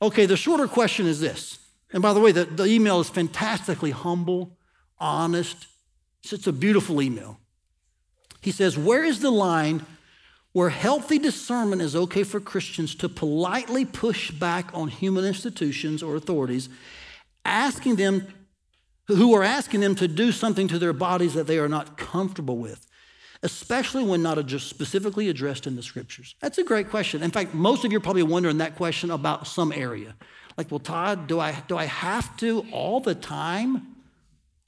okay, 0.00 0.24
the 0.24 0.36
shorter 0.36 0.66
question 0.66 1.06
is 1.06 1.20
this. 1.20 1.59
And 1.92 2.02
by 2.02 2.12
the 2.12 2.20
way, 2.20 2.32
the, 2.32 2.44
the 2.44 2.66
email 2.66 3.00
is 3.00 3.08
fantastically 3.08 3.90
humble, 3.90 4.56
honest. 4.98 5.66
It's 6.22 6.46
a 6.46 6.52
beautiful 6.52 7.02
email. 7.02 7.38
He 8.40 8.52
says, 8.52 8.78
Where 8.78 9.04
is 9.04 9.20
the 9.20 9.30
line 9.30 9.84
where 10.52 10.70
healthy 10.70 11.18
discernment 11.18 11.80
is 11.80 11.94
okay 11.94 12.24
for 12.24 12.40
Christians 12.40 12.94
to 12.96 13.08
politely 13.08 13.84
push 13.84 14.30
back 14.32 14.70
on 14.74 14.88
human 14.88 15.24
institutions 15.24 16.02
or 16.02 16.16
authorities, 16.16 16.68
asking 17.44 17.96
them, 17.96 18.26
who 19.06 19.34
are 19.34 19.44
asking 19.44 19.80
them 19.80 19.94
to 19.96 20.08
do 20.08 20.32
something 20.32 20.66
to 20.68 20.78
their 20.78 20.92
bodies 20.92 21.34
that 21.34 21.46
they 21.46 21.58
are 21.58 21.68
not 21.68 21.96
comfortable 21.96 22.58
with, 22.58 22.86
especially 23.42 24.02
when 24.02 24.22
not 24.22 24.44
just 24.46 24.68
specifically 24.68 25.28
addressed 25.28 25.68
in 25.68 25.76
the 25.76 25.82
scriptures? 25.82 26.34
That's 26.40 26.58
a 26.58 26.64
great 26.64 26.90
question. 26.90 27.22
In 27.22 27.30
fact, 27.30 27.54
most 27.54 27.84
of 27.84 27.92
you 27.92 27.98
are 27.98 28.02
probably 28.02 28.24
wondering 28.24 28.58
that 28.58 28.76
question 28.76 29.10
about 29.12 29.46
some 29.46 29.72
area. 29.72 30.16
Like, 30.60 30.70
well, 30.70 30.78
Todd, 30.78 31.26
do 31.26 31.40
I, 31.40 31.52
do 31.68 31.78
I 31.78 31.86
have 31.86 32.36
to 32.36 32.66
all 32.70 33.00
the 33.00 33.14
time? 33.14 33.96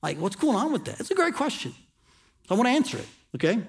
Like, 0.02 0.16
what's 0.16 0.36
going 0.36 0.56
on 0.56 0.72
with 0.72 0.86
that? 0.86 0.98
It's 0.98 1.10
a 1.10 1.14
great 1.14 1.34
question. 1.34 1.74
I 2.48 2.54
want 2.54 2.66
to 2.66 2.70
answer 2.70 2.96
it, 2.96 3.06
okay? 3.34 3.60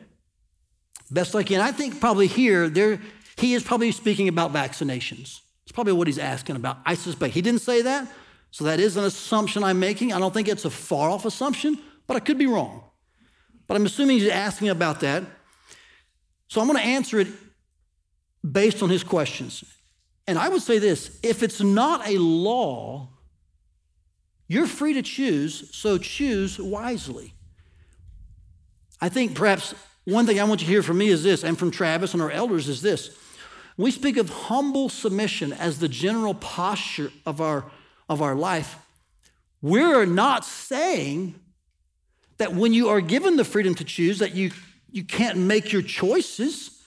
best 1.12 1.36
I 1.36 1.44
can. 1.44 1.60
I 1.60 1.74
think 1.74 2.00
probably 2.00 2.28
here, 2.28 2.70
there, 2.70 3.02
he 3.36 3.56
is 3.56 3.62
probably 3.62 3.92
speaking 3.92 4.30
about 4.30 4.54
vaccinations. 4.54 5.42
It's 5.64 5.74
probably 5.74 5.92
what 5.92 6.08
he's 6.08 6.18
asking 6.18 6.56
about. 6.56 6.78
I 6.86 6.94
suspect. 6.94 7.34
He 7.34 7.42
didn't 7.42 7.60
say 7.60 7.82
that, 7.82 8.08
so 8.52 8.64
that 8.64 8.80
is 8.80 8.96
an 8.96 9.04
assumption 9.04 9.62
I'm 9.62 9.82
making. 9.82 10.14
I 10.14 10.20
don't 10.20 10.34
think 10.34 10.48
it's 10.48 10.64
a 10.64 10.70
far 10.70 11.10
off 11.10 11.26
assumption, 11.26 11.78
but 12.08 12.16
I 12.16 12.22
could 12.22 12.38
be 12.38 12.48
wrong. 12.48 12.86
But 13.68 13.76
I'm 13.76 13.86
assuming 13.86 14.20
he's 14.20 14.30
asking 14.30 14.70
about 14.70 15.02
that. 15.02 15.24
So 16.48 16.62
I'm 16.62 16.68
going 16.68 16.80
to 16.80 16.86
answer 16.86 17.20
it 17.20 17.28
based 18.50 18.82
on 18.82 18.90
his 18.90 19.04
questions. 19.04 19.66
And 20.28 20.40
I 20.40 20.50
would 20.50 20.62
say 20.62 20.80
this 20.80 21.20
if 21.22 21.44
it's 21.44 21.62
not 21.62 22.08
a 22.08 22.18
law, 22.18 23.10
You're 24.48 24.68
free 24.68 24.94
to 24.94 25.02
choose, 25.02 25.76
so 25.76 25.98
choose 25.98 26.60
wisely. 26.60 27.34
I 29.02 29.10
think 29.10 29.36
perhaps 29.36 29.74
one 30.06 30.26
thing 30.26 30.40
I 30.40 30.44
want 30.44 30.62
you 30.62 30.68
to 30.68 30.72
hear 30.72 30.84
from 30.84 30.98
me 30.98 31.08
is 31.08 31.24
this, 31.24 31.44
and 31.44 31.58
from 31.58 31.72
Travis 31.72 32.14
and 32.14 32.22
our 32.22 32.32
elders 32.32 32.68
is 32.68 32.82
this. 32.82 33.18
We 33.78 33.90
speak 33.90 34.18
of 34.18 34.30
humble 34.30 34.90
submission 34.90 35.54
as 35.54 35.80
the 35.80 35.88
general 35.88 36.36
posture 36.36 37.12
of 37.26 37.42
our, 37.42 37.66
of 38.08 38.22
our 38.22 38.36
life. 38.36 38.76
We're 39.62 40.06
not 40.06 40.46
saying 40.46 41.36
that 42.38 42.54
when 42.54 42.74
you 42.74 42.90
are 42.90 43.02
given 43.02 43.38
the 43.38 43.46
freedom 43.46 43.74
to 43.76 43.84
choose, 43.84 44.20
that 44.20 44.36
you, 44.36 44.52
you 44.92 45.04
can't 45.04 45.38
make 45.38 45.72
your 45.72 45.82
choices. 45.82 46.84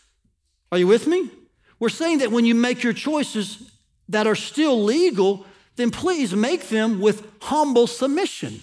Are 0.70 0.79
you 0.79 0.87
with 0.87 1.07
me? 1.07 1.31
We're 1.78 1.88
saying 1.88 2.18
that 2.18 2.30
when 2.30 2.44
you 2.44 2.54
make 2.54 2.82
your 2.82 2.92
choices 2.92 3.70
that 4.08 4.26
are 4.26 4.34
still 4.34 4.82
legal, 4.82 5.46
then 5.76 5.90
please 5.90 6.34
make 6.34 6.68
them 6.68 7.00
with 7.00 7.26
humble 7.40 7.86
submission. 7.86 8.60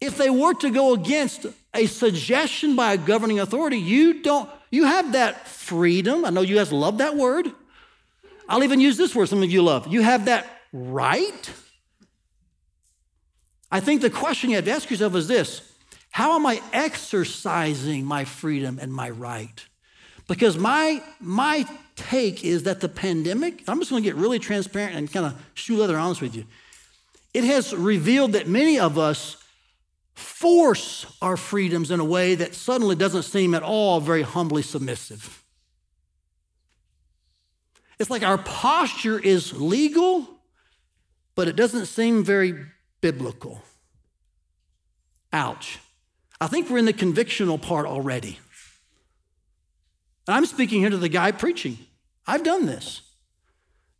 If 0.00 0.16
they 0.16 0.30
were 0.30 0.54
to 0.54 0.70
go 0.70 0.94
against 0.94 1.46
a 1.74 1.86
suggestion 1.86 2.74
by 2.74 2.94
a 2.94 2.98
governing 2.98 3.38
authority, 3.38 3.78
you 3.78 4.22
don't, 4.22 4.48
you 4.70 4.84
have 4.84 5.12
that 5.12 5.46
freedom. 5.46 6.24
I 6.24 6.30
know 6.30 6.40
you 6.40 6.56
guys 6.56 6.72
love 6.72 6.98
that 6.98 7.16
word. 7.16 7.50
I'll 8.48 8.64
even 8.64 8.80
use 8.80 8.96
this 8.96 9.14
word 9.14 9.28
some 9.28 9.42
of 9.42 9.50
you 9.50 9.62
love. 9.62 9.86
You 9.86 10.02
have 10.02 10.24
that 10.24 10.46
right. 10.72 11.50
I 13.70 13.78
think 13.78 14.00
the 14.00 14.10
question 14.10 14.50
you 14.50 14.56
have 14.56 14.64
to 14.64 14.72
ask 14.72 14.90
yourself 14.90 15.14
is 15.14 15.28
this 15.28 15.62
How 16.10 16.34
am 16.34 16.46
I 16.46 16.60
exercising 16.72 18.04
my 18.04 18.24
freedom 18.24 18.78
and 18.80 18.92
my 18.92 19.10
right? 19.10 19.64
Because 20.26 20.56
my, 20.56 21.02
my 21.20 21.66
take 22.00 22.44
is 22.44 22.64
that 22.64 22.80
the 22.80 22.88
pandemic, 22.88 23.62
I'm 23.68 23.78
just 23.78 23.90
gonna 23.90 24.02
get 24.02 24.16
really 24.16 24.38
transparent 24.38 24.96
and 24.96 25.10
kind 25.10 25.26
of 25.26 25.40
shoe 25.54 25.76
leather 25.76 25.98
honest 25.98 26.20
with 26.20 26.34
you. 26.34 26.44
It 27.32 27.44
has 27.44 27.74
revealed 27.74 28.32
that 28.32 28.48
many 28.48 28.78
of 28.78 28.98
us 28.98 29.36
force 30.14 31.06
our 31.22 31.36
freedoms 31.36 31.90
in 31.90 32.00
a 32.00 32.04
way 32.04 32.34
that 32.34 32.54
suddenly 32.54 32.96
doesn't 32.96 33.22
seem 33.22 33.54
at 33.54 33.62
all 33.62 34.00
very 34.00 34.22
humbly 34.22 34.62
submissive. 34.62 35.42
It's 37.98 38.10
like 38.10 38.22
our 38.22 38.38
posture 38.38 39.18
is 39.18 39.52
legal, 39.60 40.26
but 41.34 41.48
it 41.48 41.56
doesn't 41.56 41.86
seem 41.86 42.24
very 42.24 42.66
biblical. 43.00 43.62
Ouch. 45.32 45.78
I 46.40 46.46
think 46.46 46.70
we're 46.70 46.78
in 46.78 46.86
the 46.86 46.92
convictional 46.92 47.60
part 47.60 47.86
already. 47.86 48.38
And 50.26 50.36
I'm 50.36 50.46
speaking 50.46 50.80
here 50.80 50.90
to 50.90 50.96
the 50.96 51.08
guy 51.08 51.32
preaching. 51.32 51.78
I've 52.30 52.44
done 52.44 52.66
this. 52.66 53.02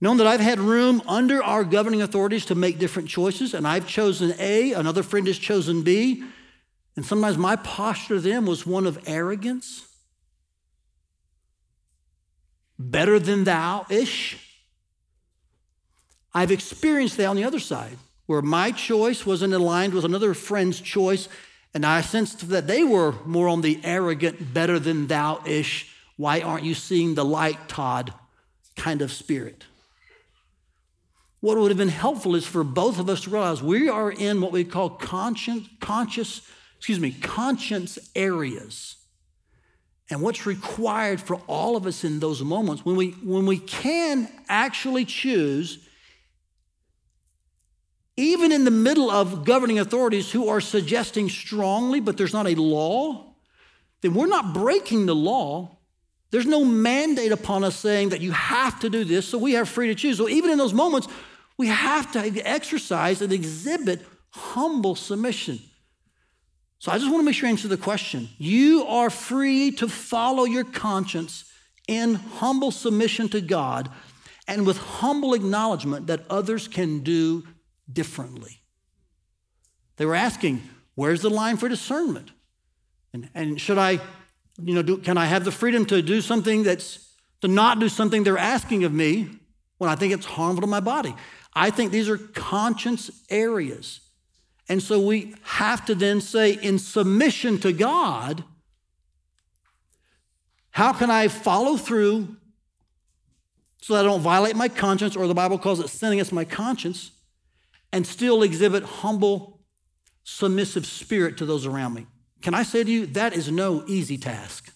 Known 0.01 0.19
that 0.19 0.27
I've 0.27 0.41
had 0.41 0.61
room 0.61 1.03
under 1.07 1.43
our 1.43 1.65
governing 1.65 2.01
authorities 2.01 2.47
to 2.47 2.55
make 2.55 2.79
different 2.79 3.09
choices, 3.09 3.55
and 3.55 3.67
I've 3.67 3.89
chosen 3.89 4.35
A, 4.39 4.73
another 4.73 5.03
friend 5.03 5.27
has 5.27 5.39
chosen 5.39 5.83
B, 5.83 6.23
and 6.95 7.05
sometimes 7.05 7.37
my 7.37 7.57
posture 7.57 8.21
then 8.21 8.47
was 8.47 8.65
one 8.65 8.87
of 8.87 9.03
arrogance, 9.07 9.85
better 12.79 13.19
than 13.19 13.45
thou 13.45 13.85
ish. 13.91 14.39
I've 16.33 16.53
experienced 16.53 17.17
that 17.17 17.27
on 17.27 17.37
the 17.37 17.45
other 17.45 17.59
side, 17.59 17.99
where 18.27 18.43
my 18.43 18.71
choice 18.71 19.27
wasn't 19.27 19.53
aligned 19.53 19.93
with 19.93 20.05
another 20.05 20.35
friend's 20.35 20.81
choice, 20.81 21.29
and 21.75 21.85
I 21.85 22.01
sensed 22.01 22.49
that 22.49 22.69
they 22.69 22.85
were 22.85 23.13
more 23.27 23.49
on 23.49 23.61
the 23.61 23.81
arrogant, 23.83 24.55
better 24.55 24.79
than 24.79 25.09
thou 25.09 25.43
ish 25.45 25.91
why 26.21 26.43
aren't 26.43 26.65
you 26.65 26.75
seeing 26.75 27.15
the 27.15 27.25
light, 27.25 27.67
Todd? 27.67 28.13
Kind 28.81 29.03
of 29.03 29.13
spirit. 29.13 29.67
What 31.41 31.59
would 31.59 31.71
have 31.71 31.79
been 31.79 31.89
helpful 31.89 32.35
is 32.35 32.47
for 32.47 32.65
both 32.65 32.99
of 32.99 33.11
us 33.11 33.23
to 33.23 33.31
realize 33.31 33.63
we 33.63 33.89
are 33.89 34.11
in 34.11 34.41
what 34.41 34.53
we 34.53 34.65
call 34.65 34.89
conscience, 34.89 35.69
conscious, 35.81 36.41
excuse 36.79 36.99
me, 36.99 37.13
conscience 37.13 37.99
areas. 38.15 38.97
And 40.09 40.23
what's 40.23 40.47
required 40.47 41.21
for 41.21 41.37
all 41.47 41.77
of 41.77 41.87
us 41.87 42.05
in 42.05 42.21
those 42.21 42.43
moments 42.43 42.85
when 42.85 42.97
we 42.97 43.11
when 43.23 43.47
we 43.47 43.59
can 43.59 44.29
actually 44.49 45.05
choose 45.05 45.87
even 48.17 48.51
in 48.51 48.65
the 48.65 48.71
middle 48.71 49.11
of 49.11 49.45
governing 49.45 49.79
authorities 49.79 50.33
who 50.33 50.49
are 50.49 50.61
suggesting 50.61 51.29
strongly 51.29 52.01
but 52.01 52.17
there's 52.17 52.33
not 52.33 52.49
a 52.49 52.57
law 52.57 53.35
then 54.01 54.15
we're 54.15 54.27
not 54.27 54.53
breaking 54.53 55.07
the 55.07 55.15
law 55.15 55.79
there's 56.31 56.47
no 56.47 56.65
mandate 56.65 57.33
upon 57.33 57.65
us 57.65 57.77
saying 57.77 58.11
that 58.11 58.21
you 58.21 58.33
have 58.33 58.79
to 58.81 58.91
do 58.91 59.05
this, 59.05 59.27
so 59.27 59.39
we 59.39 59.53
have 59.53 59.69
free 59.69 59.89
to 59.89 59.95
choose. 59.95 60.19
So 60.19 60.29
even 60.29 60.51
in 60.51 60.59
those 60.59 60.75
moments, 60.75 61.09
we 61.57 61.67
have 61.67 62.13
to 62.13 62.21
exercise 62.49 63.21
and 63.21 63.33
exhibit 63.33 64.05
humble 64.31 64.95
submission. 64.95 65.59
So 66.79 66.91
I 66.93 66.99
just 66.99 67.11
want 67.11 67.21
to 67.21 67.25
make 67.25 67.35
sure 67.35 67.49
I 67.49 67.51
answer 67.51 67.69
the 67.69 67.77
question. 67.77 68.29
You 68.39 68.85
are 68.87 69.11
free 69.11 69.73
to 69.73 69.89
follow 69.89 70.45
your 70.45 70.65
conscience 70.65 71.45
in 71.87 72.15
humble 72.15 72.71
submission 72.71 73.29
to 73.31 73.41
God 73.41 73.91
and 74.47 74.67
with 74.67 74.79
humble 74.79 75.35
acknowledgement 75.35 76.07
that 76.07 76.25
others 76.31 76.69
can 76.69 77.01
do 77.01 77.45
differently. 77.93 78.63
They 79.97 80.07
were 80.07 80.15
asking, 80.15 80.63
where's 80.95 81.23
the 81.23 81.29
line 81.29 81.57
for 81.57 81.69
discernment? 81.69 82.31
And, 83.13 83.29
and 83.35 83.61
should 83.61 83.77
I 83.77 84.01
you 84.65 84.75
know, 84.75 84.83
do, 84.83 84.97
can 84.99 85.19
I 85.19 85.27
have 85.27 85.45
the 85.45 85.53
freedom 85.53 85.87
to 85.87 86.03
do 86.03 86.21
something 86.21 86.63
that's, 86.63 87.15
to 87.41 87.49
not 87.49 87.81
do 87.81 87.89
something 87.89 88.23
they're 88.23 88.39
asking 88.39 88.85
of 88.85 88.93
me 88.93 89.29
when 89.79 89.91
I 89.91 89.97
think 89.97 90.13
it's 90.13 90.27
harmful 90.27 90.63
to 90.63 90.67
my 90.67 90.81
body? 90.81 91.15
I 91.55 91.71
think 91.71 91.93
these 91.93 92.09
are 92.09 92.19
conscience 92.19 93.11
areas. 93.29 94.01
And 94.69 94.83
so 94.83 95.01
we 95.01 95.35
have 95.43 95.85
to 95.87 95.95
then 95.95 96.21
say, 96.21 96.53
in 96.53 96.79
submission 96.79 97.59
to 97.61 97.73
God, 97.73 98.45
how 100.71 100.93
can 100.93 101.11
I 101.11 101.27
follow 101.29 101.77
through 101.77 102.37
so 103.83 103.95
that 103.95 104.01
I 104.01 104.09
don't 104.09 104.21
violate 104.21 104.55
my 104.55 104.69
conscience, 104.69 105.17
or 105.17 105.27
the 105.27 105.35
Bible 105.35 105.59
calls 105.59 105.81
it 105.81 105.89
sinning 105.89 106.19
against 106.19 106.33
my 106.33 106.45
conscience, 106.45 107.11
and 107.93 108.07
still 108.07 108.43
exhibit 108.43 108.85
humble, 108.85 109.61
submissive 110.23 110.87
spirit 110.87 111.37
to 111.39 111.47
those 111.47 111.67
around 111.67 111.95
me? 111.95 112.07
Can 112.43 112.55
I 112.55 112.63
say 112.63 112.85
to 112.85 112.91
you, 112.91 113.07
that 113.07 113.33
is 113.33 113.51
no 113.51 113.85
easy 113.87 114.17
task. 114.17 114.73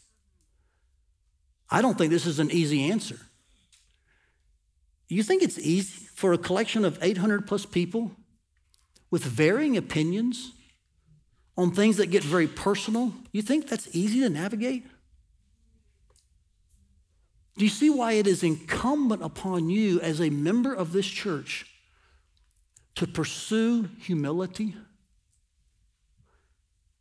I 1.70 1.80
don't 1.80 1.96
think 1.96 2.10
this 2.10 2.26
is 2.26 2.38
an 2.38 2.50
easy 2.50 2.90
answer. 2.90 3.18
You 5.08 5.22
think 5.22 5.42
it's 5.42 5.58
easy 5.58 6.06
for 6.14 6.32
a 6.32 6.38
collection 6.38 6.84
of 6.84 6.98
800 7.02 7.46
plus 7.46 7.66
people 7.66 8.12
with 9.10 9.24
varying 9.24 9.76
opinions 9.76 10.52
on 11.56 11.72
things 11.72 11.96
that 11.98 12.06
get 12.06 12.22
very 12.22 12.48
personal? 12.48 13.12
You 13.32 13.42
think 13.42 13.68
that's 13.68 13.88
easy 13.94 14.20
to 14.20 14.28
navigate? 14.28 14.84
Do 17.56 17.64
you 17.64 17.70
see 17.70 17.90
why 17.90 18.12
it 18.12 18.26
is 18.26 18.42
incumbent 18.42 19.22
upon 19.22 19.70
you 19.70 20.00
as 20.00 20.20
a 20.20 20.30
member 20.30 20.74
of 20.74 20.92
this 20.92 21.06
church 21.06 21.66
to 22.96 23.06
pursue 23.06 23.88
humility? 24.00 24.74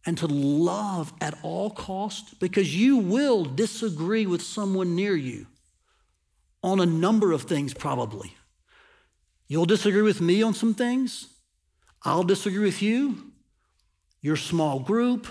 And 0.06 0.18
to 0.18 0.28
love 0.28 1.14
at 1.22 1.38
all 1.44 1.70
cost 1.70 2.40
because 2.40 2.76
you 2.76 2.98
will 2.98 3.46
disagree 3.46 4.26
with 4.26 4.42
someone 4.42 4.96
near 4.96 5.16
you 5.16 5.48
on 6.62 6.80
a 6.80 6.86
number 6.86 7.32
of 7.32 7.44
things 7.44 7.74
probably. 7.74 8.36
You'll 9.48 9.66
disagree 9.66 10.02
with 10.02 10.22
me 10.22 10.42
on 10.42 10.54
some 10.54 10.74
things. 10.74 11.28
I'll 12.04 12.24
disagree 12.24 12.64
with 12.64 12.82
you 12.82 13.32
your 14.22 14.36
small 14.38 14.80
group 14.80 15.28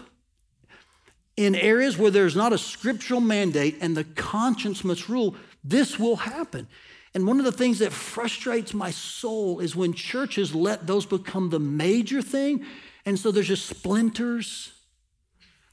in 1.37 1.54
areas 1.54 1.96
where 1.96 2.11
there's 2.11 2.37
not 2.37 2.52
a 2.52 2.58
scriptural 2.58 3.20
mandate 3.20 3.78
and 3.80 3.96
the 3.96 4.04
conscience 4.04 4.85
must 4.85 5.08
rule. 5.08 5.35
This 5.64 5.98
will 5.98 6.16
happen. 6.16 6.68
And 7.14 7.26
one 7.26 7.38
of 7.38 7.44
the 7.44 7.52
things 7.52 7.78
that 7.80 7.92
frustrates 7.92 8.72
my 8.72 8.90
soul 8.90 9.61
is 9.61 9.76
when 9.76 9.92
churches 9.92 10.54
let 10.54 10.87
those 10.87 11.06
become 11.06 11.50
the 11.50 11.58
major 11.58 12.22
thing 12.22 12.64
and 13.04 13.18
so 13.18 13.30
there's 13.30 13.48
just 13.48 13.66
splinters, 13.66 14.72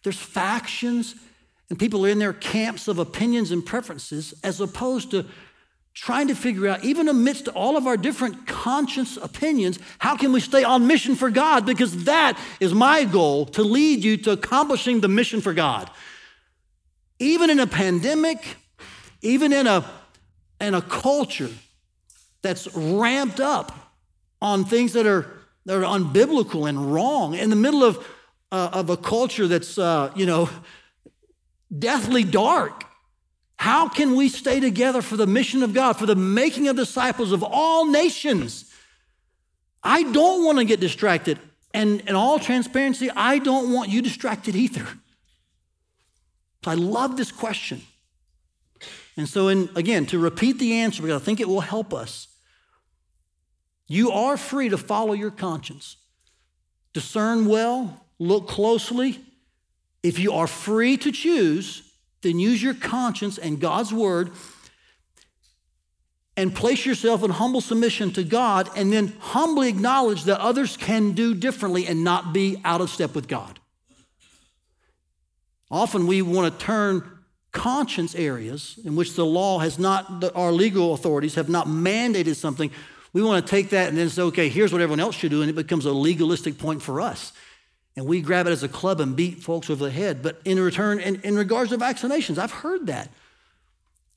there's 0.03 0.17
factions, 0.17 1.15
and 1.69 1.77
people 1.77 2.05
are 2.05 2.09
in 2.09 2.19
their 2.19 2.33
camps 2.33 2.87
of 2.87 2.99
opinions 2.99 3.51
and 3.51 3.65
preferences 3.65 4.33
as 4.43 4.59
opposed 4.59 5.11
to 5.11 5.25
trying 5.93 6.29
to 6.29 6.35
figure 6.35 6.67
out, 6.67 6.83
even 6.83 7.09
amidst 7.09 7.47
all 7.49 7.75
of 7.75 7.85
our 7.85 7.97
different 7.97 8.47
conscience 8.47 9.17
opinions, 9.17 9.79
how 9.99 10.15
can 10.15 10.31
we 10.31 10.39
stay 10.39 10.63
on 10.63 10.87
mission 10.87 11.15
for 11.15 11.29
God? 11.29 11.65
Because 11.65 12.05
that 12.05 12.39
is 12.59 12.73
my 12.73 13.03
goal 13.03 13.45
to 13.47 13.63
lead 13.63 14.03
you 14.03 14.15
to 14.17 14.31
accomplishing 14.31 15.01
the 15.01 15.07
mission 15.07 15.41
for 15.41 15.53
God. 15.53 15.89
Even 17.19 17.49
in 17.49 17.59
a 17.59 17.67
pandemic, 17.67 18.55
even 19.21 19.51
in 19.51 19.67
a, 19.67 19.83
in 20.61 20.73
a 20.73 20.81
culture 20.81 21.49
that's 22.41 22.73
ramped 22.75 23.41
up 23.41 23.93
on 24.41 24.63
things 24.63 24.93
that 24.93 25.05
are 25.05 25.38
that 25.69 25.77
are 25.77 25.99
unbiblical 25.99 26.67
and 26.67 26.91
wrong 26.91 27.35
in 27.35 27.51
the 27.51 27.55
middle 27.55 27.83
of, 27.83 28.03
uh, 28.51 28.71
of 28.73 28.89
a 28.89 28.97
culture 28.97 29.47
that's, 29.47 29.77
uh, 29.77 30.11
you 30.15 30.25
know, 30.25 30.49
deathly 31.77 32.23
dark. 32.23 32.85
How 33.57 33.87
can 33.87 34.15
we 34.15 34.29
stay 34.29 34.59
together 34.59 35.03
for 35.03 35.15
the 35.15 35.27
mission 35.27 35.61
of 35.61 35.75
God, 35.75 35.93
for 35.93 36.07
the 36.07 36.15
making 36.15 36.67
of 36.69 36.75
disciples 36.75 37.31
of 37.31 37.43
all 37.43 37.85
nations? 37.85 38.73
I 39.83 40.01
don't 40.01 40.43
want 40.43 40.57
to 40.57 40.65
get 40.65 40.79
distracted. 40.79 41.37
And 41.71 42.01
in 42.01 42.15
all 42.15 42.39
transparency, 42.39 43.11
I 43.15 43.37
don't 43.37 43.71
want 43.71 43.91
you 43.91 44.01
distracted 44.01 44.55
either. 44.55 44.87
So 46.65 46.71
I 46.71 46.73
love 46.73 47.15
this 47.15 47.31
question. 47.31 47.83
And 49.15 49.29
so, 49.29 49.49
in, 49.49 49.69
again, 49.75 50.07
to 50.07 50.17
repeat 50.17 50.57
the 50.57 50.73
answer, 50.73 51.03
because 51.03 51.21
I 51.21 51.23
think 51.23 51.39
it 51.39 51.47
will 51.47 51.61
help 51.61 51.93
us, 51.93 52.28
you 53.89 54.11
are 54.11 54.37
free 54.37 54.69
to 54.69 54.77
follow 54.77 55.11
your 55.11 55.31
conscience. 55.31 55.97
Discern 56.93 57.47
well, 57.47 58.05
look 58.19 58.47
closely. 58.47 59.19
If 60.01 60.19
you 60.19 60.31
are 60.31 60.47
free 60.47 60.95
to 60.97 61.11
choose, 61.11 61.91
then 62.21 62.39
use 62.39 62.63
your 62.63 62.75
conscience 62.75 63.37
and 63.37 63.59
God's 63.59 63.91
word 63.91 64.31
and 66.37 66.55
place 66.55 66.85
yourself 66.85 67.23
in 67.23 67.31
humble 67.31 67.59
submission 67.59 68.11
to 68.13 68.23
God 68.23 68.69
and 68.75 68.93
then 68.93 69.13
humbly 69.19 69.67
acknowledge 69.67 70.23
that 70.23 70.39
others 70.39 70.77
can 70.77 71.11
do 71.11 71.33
differently 71.33 71.85
and 71.85 72.03
not 72.03 72.31
be 72.31 72.61
out 72.63 72.79
of 72.79 72.89
step 72.89 73.15
with 73.15 73.27
God. 73.27 73.59
Often 75.71 76.07
we 76.07 76.21
want 76.21 76.57
to 76.57 76.65
turn 76.65 77.03
conscience 77.51 78.13
areas 78.15 78.79
in 78.85 78.95
which 78.95 79.15
the 79.15 79.25
law 79.25 79.59
has 79.59 79.79
not, 79.79 80.23
our 80.35 80.51
legal 80.51 80.93
authorities 80.93 81.35
have 81.35 81.49
not 81.49 81.67
mandated 81.67 82.35
something. 82.35 82.71
We 83.11 83.21
want 83.21 83.45
to 83.45 83.49
take 83.49 83.69
that 83.69 83.89
and 83.89 83.97
then 83.97 84.09
say, 84.09 84.21
okay, 84.23 84.49
here's 84.49 84.71
what 84.71 84.81
everyone 84.81 84.99
else 84.99 85.15
should 85.15 85.31
do, 85.31 85.41
and 85.41 85.49
it 85.49 85.55
becomes 85.55 85.85
a 85.85 85.91
legalistic 85.91 86.57
point 86.57 86.81
for 86.81 87.01
us. 87.01 87.33
And 87.95 88.05
we 88.05 88.21
grab 88.21 88.47
it 88.47 88.51
as 88.51 88.63
a 88.63 88.69
club 88.69 89.01
and 89.01 89.15
beat 89.15 89.41
folks 89.41 89.69
over 89.69 89.83
the 89.83 89.91
head. 89.91 90.21
But 90.21 90.39
in 90.45 90.59
return, 90.59 90.99
in, 90.99 91.19
in 91.21 91.35
regards 91.35 91.71
to 91.71 91.77
vaccinations, 91.77 92.37
I've 92.37 92.51
heard 92.51 92.87
that. 92.87 93.09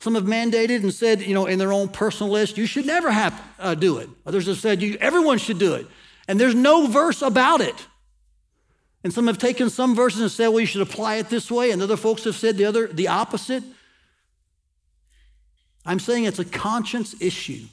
Some 0.01 0.15
have 0.15 0.25
mandated 0.25 0.83
and 0.83 0.93
said, 0.93 1.23
you 1.23 1.33
know, 1.33 1.47
in 1.47 1.59
their 1.59 1.73
own 1.73 1.89
personal 1.89 2.33
list, 2.33 2.59
you 2.59 2.67
should 2.67 2.87
never 2.87 3.11
have 3.11 3.41
uh, 3.59 3.75
do 3.75 3.99
it. 3.99 4.09
Others 4.27 4.47
have 4.47 4.59
said, 4.59 4.83
you, 4.83 4.99
everyone 5.01 5.39
should 5.39 5.59
do 5.59 5.75
it. 5.75 5.87
And 6.29 6.39
there's 6.39 6.55
no 6.55 6.87
verse 6.87 7.23
about 7.23 7.61
it. 7.61 7.87
And 9.05 9.13
some 9.13 9.27
have 9.27 9.39
taken 9.39 9.71
some 9.71 9.95
verses 9.95 10.21
and 10.21 10.31
said, 10.31 10.49
well, 10.49 10.61
you 10.61 10.67
should 10.67 10.83
apply 10.83 11.17
it 11.17 11.29
this 11.29 11.51
way. 11.51 11.71
And 11.71 11.81
other 11.81 11.97
folks 11.97 12.25
have 12.25 12.37
said 12.37 12.57
the 12.57 12.65
other, 12.65 12.87
the 12.87 13.09
opposite. 13.09 13.65
I'm 15.85 15.99
saying 15.99 16.25
it's 16.25 16.39
a 16.39 16.45
conscience 16.45 17.21
issue. 17.21 17.67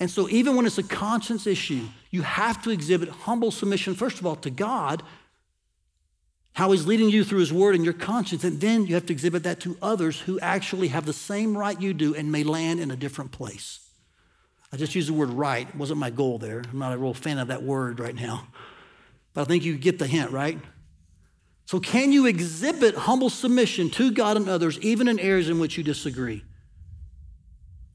And 0.00 0.10
so, 0.10 0.28
even 0.28 0.54
when 0.54 0.64
it's 0.64 0.78
a 0.78 0.82
conscience 0.82 1.46
issue, 1.46 1.86
you 2.10 2.22
have 2.22 2.62
to 2.62 2.70
exhibit 2.70 3.08
humble 3.08 3.50
submission, 3.50 3.94
first 3.94 4.20
of 4.20 4.26
all, 4.26 4.36
to 4.36 4.50
God 4.50 5.02
how 6.58 6.72
he's 6.72 6.88
leading 6.88 7.08
you 7.08 7.22
through 7.22 7.38
his 7.38 7.52
word 7.52 7.76
and 7.76 7.84
your 7.84 7.94
conscience. 7.94 8.42
And 8.42 8.60
then 8.60 8.84
you 8.84 8.94
have 8.94 9.06
to 9.06 9.12
exhibit 9.12 9.44
that 9.44 9.60
to 9.60 9.76
others 9.80 10.18
who 10.18 10.40
actually 10.40 10.88
have 10.88 11.06
the 11.06 11.12
same 11.12 11.56
right 11.56 11.80
you 11.80 11.94
do 11.94 12.16
and 12.16 12.32
may 12.32 12.42
land 12.42 12.80
in 12.80 12.90
a 12.90 12.96
different 12.96 13.30
place. 13.30 13.78
I 14.72 14.76
just 14.76 14.92
used 14.96 15.08
the 15.08 15.12
word 15.12 15.30
right. 15.30 15.68
It 15.68 15.76
wasn't 15.76 16.00
my 16.00 16.10
goal 16.10 16.38
there. 16.38 16.64
I'm 16.68 16.80
not 16.80 16.92
a 16.92 16.98
real 16.98 17.14
fan 17.14 17.38
of 17.38 17.46
that 17.46 17.62
word 17.62 18.00
right 18.00 18.14
now. 18.14 18.48
But 19.34 19.42
I 19.42 19.44
think 19.44 19.64
you 19.64 19.78
get 19.78 20.00
the 20.00 20.08
hint, 20.08 20.32
right? 20.32 20.58
So, 21.64 21.78
can 21.78 22.10
you 22.10 22.26
exhibit 22.26 22.96
humble 22.96 23.30
submission 23.30 23.88
to 23.90 24.10
God 24.10 24.36
and 24.36 24.48
others, 24.48 24.80
even 24.80 25.06
in 25.06 25.20
areas 25.20 25.48
in 25.48 25.60
which 25.60 25.78
you 25.78 25.84
disagree? 25.84 26.42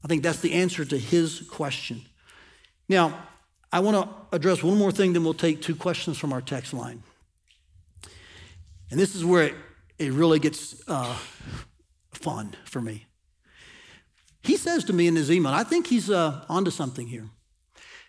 I 0.04 0.06
think 0.06 0.22
that's 0.22 0.40
the 0.40 0.52
answer 0.52 0.84
to 0.84 0.98
his 0.98 1.40
question. 1.50 2.02
Now, 2.88 3.26
I 3.72 3.80
want 3.80 3.96
to 3.96 4.36
address 4.36 4.62
one 4.62 4.78
more 4.78 4.92
thing, 4.92 5.14
then 5.14 5.24
we'll 5.24 5.32
take 5.34 5.62
two 5.62 5.74
questions 5.74 6.18
from 6.18 6.32
our 6.32 6.42
text 6.42 6.74
line. 6.74 7.02
And 8.90 9.00
this 9.00 9.14
is 9.14 9.24
where 9.24 9.44
it, 9.44 9.54
it 9.98 10.12
really 10.12 10.38
gets 10.38 10.86
uh, 10.88 11.16
fun 12.12 12.54
for 12.66 12.82
me. 12.82 13.06
He 14.42 14.58
says 14.58 14.84
to 14.84 14.92
me 14.92 15.06
in 15.06 15.16
his 15.16 15.30
email, 15.30 15.52
I 15.52 15.64
think 15.64 15.86
he's 15.86 16.10
uh, 16.10 16.44
onto 16.50 16.70
something 16.70 17.06
here. 17.06 17.30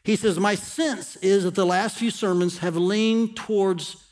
He 0.04 0.18
says, 0.18 0.38
My 0.38 0.54
sense 0.54 1.16
is 1.18 1.46
that 1.46 1.56
the 1.56 1.66
last 1.66 1.98
few 1.98 2.12
sermons 2.12 2.58
have 2.58 2.76
leaned 2.76 3.38
towards 3.38 4.04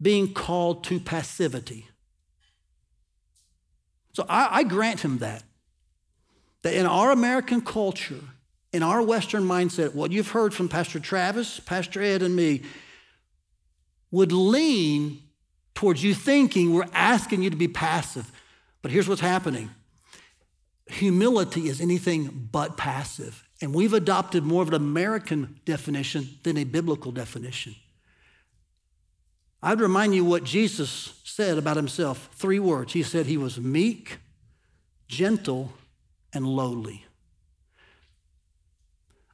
being 0.00 0.34
called 0.34 0.84
to 0.84 1.00
passivity. 1.00 1.88
So 4.12 4.26
I, 4.28 4.58
I 4.58 4.62
grant 4.64 5.00
him 5.00 5.18
that. 5.18 5.42
That 6.62 6.74
in 6.74 6.86
our 6.86 7.10
American 7.10 7.60
culture, 7.60 8.20
in 8.72 8.82
our 8.82 9.02
Western 9.02 9.44
mindset, 9.44 9.94
what 9.94 10.12
you've 10.12 10.30
heard 10.30 10.54
from 10.54 10.68
Pastor 10.68 11.00
Travis, 11.00 11.60
Pastor 11.60 12.02
Ed, 12.02 12.22
and 12.22 12.36
me 12.36 12.62
would 14.10 14.32
lean 14.32 15.22
towards 15.74 16.02
you 16.02 16.14
thinking 16.14 16.74
we're 16.74 16.84
asking 16.92 17.42
you 17.42 17.50
to 17.50 17.56
be 17.56 17.68
passive. 17.68 18.30
But 18.82 18.90
here's 18.90 19.08
what's 19.08 19.20
happening 19.20 19.70
humility 20.86 21.68
is 21.68 21.80
anything 21.80 22.48
but 22.50 22.76
passive. 22.76 23.44
And 23.62 23.74
we've 23.74 23.92
adopted 23.92 24.42
more 24.42 24.62
of 24.62 24.68
an 24.68 24.74
American 24.74 25.60
definition 25.64 26.28
than 26.42 26.56
a 26.56 26.64
biblical 26.64 27.12
definition. 27.12 27.76
I'd 29.62 29.80
remind 29.80 30.14
you 30.14 30.24
what 30.24 30.44
Jesus 30.44 31.20
said 31.24 31.58
about 31.58 31.76
himself 31.76 32.30
three 32.32 32.58
words. 32.58 32.94
He 32.94 33.02
said 33.02 33.26
he 33.26 33.36
was 33.36 33.60
meek, 33.60 34.18
gentle, 35.06 35.72
and 36.32 36.46
lowly. 36.46 37.04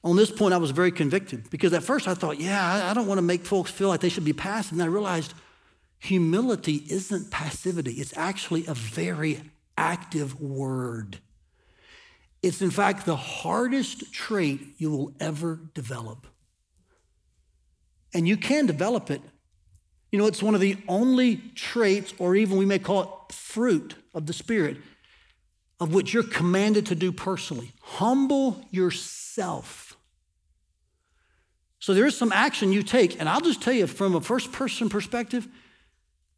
On 0.05 0.17
this 0.17 0.31
point, 0.31 0.55
I 0.55 0.59
was 0.59 0.71
very 0.71 0.93
convicted 0.93 1.51
because 1.51 1.73
at 1.73 1.83
first 1.83 2.07
I 2.07 2.15
thought, 2.15 2.39
yeah, 2.39 2.89
I 2.89 2.95
don't 2.95 3.07
want 3.07 3.19
to 3.19 3.23
make 3.23 3.45
folks 3.45 3.71
feel 3.71 3.89
like 3.89 4.01
they 4.01 4.09
should 4.09 4.25
be 4.25 4.33
passive. 4.33 4.73
And 4.73 4.83
I 4.83 4.87
realized 4.87 5.35
Humility 6.01 6.85
isn't 6.89 7.31
passivity, 7.31 7.93
it's 7.93 8.17
actually 8.17 8.67
a 8.67 8.75
very 8.75 9.41
active 9.77 10.41
word. 10.41 11.19
It's, 12.43 12.63
in 12.63 12.71
fact, 12.71 13.07
the 13.07 13.17
hardest 13.17 14.13
trait 14.13 14.61
you 14.77 14.91
will 14.91 15.15
ever 15.19 15.59
develop. 15.75 16.27
And 18.15 18.29
you 18.29 18.37
can 18.37 18.67
develop 18.67 19.11
it. 19.11 19.21
You 20.13 20.19
know, 20.19 20.27
it's 20.27 20.43
one 20.43 20.55
of 20.55 20.61
the 20.61 20.77
only 20.87 21.39
traits, 21.55 22.15
or 22.19 22.37
even 22.37 22.57
we 22.57 22.67
may 22.67 22.79
call 22.79 23.03
it 23.03 23.35
fruit 23.35 23.97
of 24.15 24.27
the 24.27 24.33
Spirit, 24.33 24.77
of 25.79 25.93
which 25.93 26.12
you're 26.12 26.23
commanded 26.23 26.87
to 26.87 26.95
do 26.95 27.12
personally. 27.12 27.73
Humble 27.83 28.65
yourself. 28.71 29.97
So 31.79 31.95
there 31.95 32.07
is 32.07 32.17
some 32.17 32.33
action 32.33 32.73
you 32.73 32.83
take. 32.83 33.21
And 33.21 33.29
I'll 33.29 33.41
just 33.41 33.62
tell 33.62 33.75
you 33.75 33.87
from 33.87 34.15
a 34.15 34.21
first 34.21 34.53
person 34.53 34.89
perspective, 34.89 35.47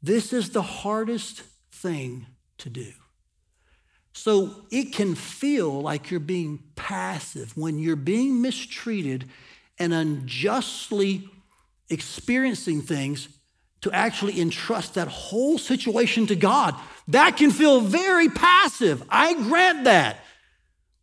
this 0.03 0.33
is 0.33 0.51
the 0.51 0.62
hardest 0.62 1.42
thing 1.72 2.27
to 2.59 2.68
do. 2.68 2.92
So 4.12 4.66
it 4.72 4.92
can 4.92 5.14
feel 5.14 5.81
like 5.81 6.11
you're 6.11 6.20
being 6.20 6.64
passive 6.74 7.57
when 7.57 7.79
you're 7.79 7.96
being 7.96 8.42
mistreated 8.42 9.29
and 9.79 9.94
unjustly 9.94 11.29
experiencing 11.88 12.83
things 12.83 13.29
to 13.83 13.93
actually 13.93 14.41
entrust 14.41 14.95
that 14.95 15.09
whole 15.09 15.59
situation 15.59 16.27
to 16.27 16.37
God. 16.37 16.75
That 17.09 17.37
can 17.37 17.51
feel 17.51 17.81
very 17.81 18.29
passive. 18.29 19.03
I 19.09 19.35
grant 19.35 19.85
that. 19.85 20.19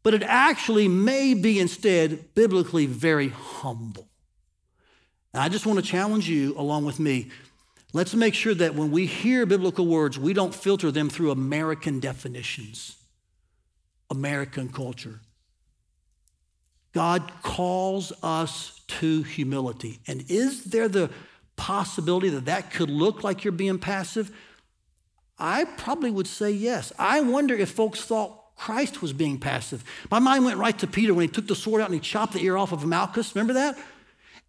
But 0.03 0.13
it 0.13 0.23
actually 0.23 0.87
may 0.87 1.33
be 1.33 1.59
instead 1.59 2.35
biblically 2.35 2.85
very 2.85 3.29
humble. 3.29 4.07
And 5.33 5.41
I 5.41 5.49
just 5.49 5.65
want 5.65 5.79
to 5.79 5.85
challenge 5.85 6.29
you 6.29 6.53
along 6.57 6.85
with 6.85 6.99
me 6.99 7.31
Let's 7.95 8.13
make 8.13 8.33
sure 8.33 8.53
that 8.55 8.75
when 8.75 8.91
we 8.91 9.05
hear 9.05 9.45
biblical 9.45 9.87
words, 9.87 10.19
we 10.19 10.33
don't 10.33 10.53
filter 10.53 10.91
them 10.91 11.09
through 11.09 11.31
American 11.31 12.01
definitions, 12.01 12.97
American 14.09 14.67
culture. 14.67 15.21
God 16.91 17.31
calls 17.41 18.11
us 18.21 18.81
to 18.99 19.23
humility. 19.23 20.01
And 20.07 20.25
is 20.27 20.65
there 20.65 20.89
the 20.89 21.09
possibility 21.55 22.29
that 22.29 22.45
that 22.45 22.71
could 22.71 22.89
look 22.89 23.23
like 23.23 23.43
you're 23.43 23.51
being 23.51 23.79
passive? 23.79 24.31
I 25.37 25.65
probably 25.65 26.11
would 26.11 26.27
say 26.27 26.51
yes. 26.51 26.93
I 26.97 27.21
wonder 27.21 27.53
if 27.53 27.71
folks 27.71 28.01
thought 28.01 28.55
Christ 28.55 29.01
was 29.01 29.11
being 29.11 29.37
passive. 29.37 29.83
My 30.09 30.19
mind 30.19 30.45
went 30.45 30.57
right 30.57 30.77
to 30.79 30.87
Peter 30.87 31.13
when 31.13 31.27
he 31.27 31.33
took 31.33 31.47
the 31.47 31.55
sword 31.55 31.81
out 31.81 31.85
and 31.85 31.93
he 31.93 31.99
chopped 31.99 32.33
the 32.33 32.43
ear 32.43 32.57
off 32.57 32.71
of 32.71 32.85
Malchus. 32.85 33.35
Remember 33.35 33.53
that? 33.53 33.77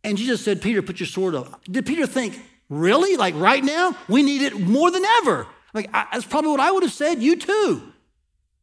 And 0.04 0.16
Jesus 0.16 0.44
said, 0.44 0.62
Peter, 0.62 0.82
put 0.82 1.00
your 1.00 1.08
sword 1.08 1.34
up. 1.34 1.64
Did 1.64 1.86
Peter 1.86 2.06
think, 2.06 2.40
Really? 2.68 3.16
Like 3.16 3.34
right 3.36 3.62
now? 3.62 3.96
We 4.08 4.22
need 4.22 4.42
it 4.42 4.58
more 4.58 4.90
than 4.90 5.04
ever. 5.04 5.46
Like, 5.72 5.90
I, 5.92 6.06
that's 6.12 6.24
probably 6.24 6.50
what 6.50 6.60
I 6.60 6.70
would 6.72 6.82
have 6.82 6.92
said. 6.92 7.22
You 7.22 7.36
too. 7.36 7.92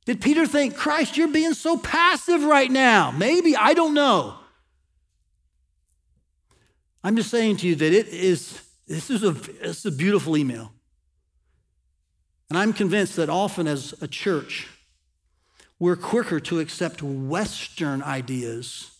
Did 0.05 0.19
Peter 0.19 0.45
think, 0.45 0.75
Christ, 0.75 1.15
you're 1.15 1.29
being 1.29 1.53
so 1.53 1.77
passive 1.77 2.43
right 2.43 2.69
now? 2.69 3.11
Maybe, 3.11 3.55
I 3.55 3.73
don't 3.73 3.93
know. 3.93 4.35
I'm 7.03 7.15
just 7.15 7.29
saying 7.29 7.57
to 7.57 7.67
you 7.67 7.75
that 7.75 7.93
it 7.93 8.07
is, 8.07 8.61
this 8.87 9.09
is 9.09 9.23
a, 9.23 9.35
it's 9.61 9.85
a 9.85 9.91
beautiful 9.91 10.37
email. 10.37 10.71
And 12.49 12.57
I'm 12.57 12.71
convinced 12.71 13.15
that 13.17 13.29
often 13.29 13.67
as 13.67 13.93
a 14.01 14.07
church, 14.07 14.67
we're 15.79 15.95
quicker 15.95 16.39
to 16.39 16.59
accept 16.59 17.03
Western 17.03 18.01
ideas 18.01 18.91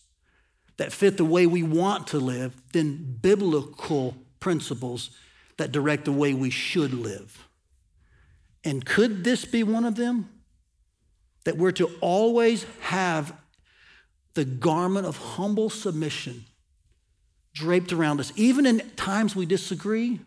that 0.77 0.91
fit 0.91 1.17
the 1.17 1.25
way 1.25 1.45
we 1.45 1.63
want 1.63 2.07
to 2.07 2.17
live 2.17 2.59
than 2.73 3.17
biblical 3.21 4.17
principles 4.39 5.11
that 5.57 5.71
direct 5.71 6.05
the 6.05 6.11
way 6.11 6.33
we 6.33 6.49
should 6.49 6.93
live. 6.93 7.47
And 8.65 8.85
could 8.85 9.23
this 9.23 9.45
be 9.45 9.63
one 9.63 9.85
of 9.85 9.95
them? 9.95 10.29
That 11.45 11.57
we're 11.57 11.71
to 11.73 11.91
always 12.01 12.65
have 12.81 13.33
the 14.33 14.45
garment 14.45 15.05
of 15.05 15.17
humble 15.17 15.69
submission 15.69 16.45
draped 17.53 17.93
around 17.93 18.19
us, 18.19 18.33
even 18.35 18.65
in 18.65 18.79
times 18.95 19.35
we 19.35 19.45
disagree 19.45 20.19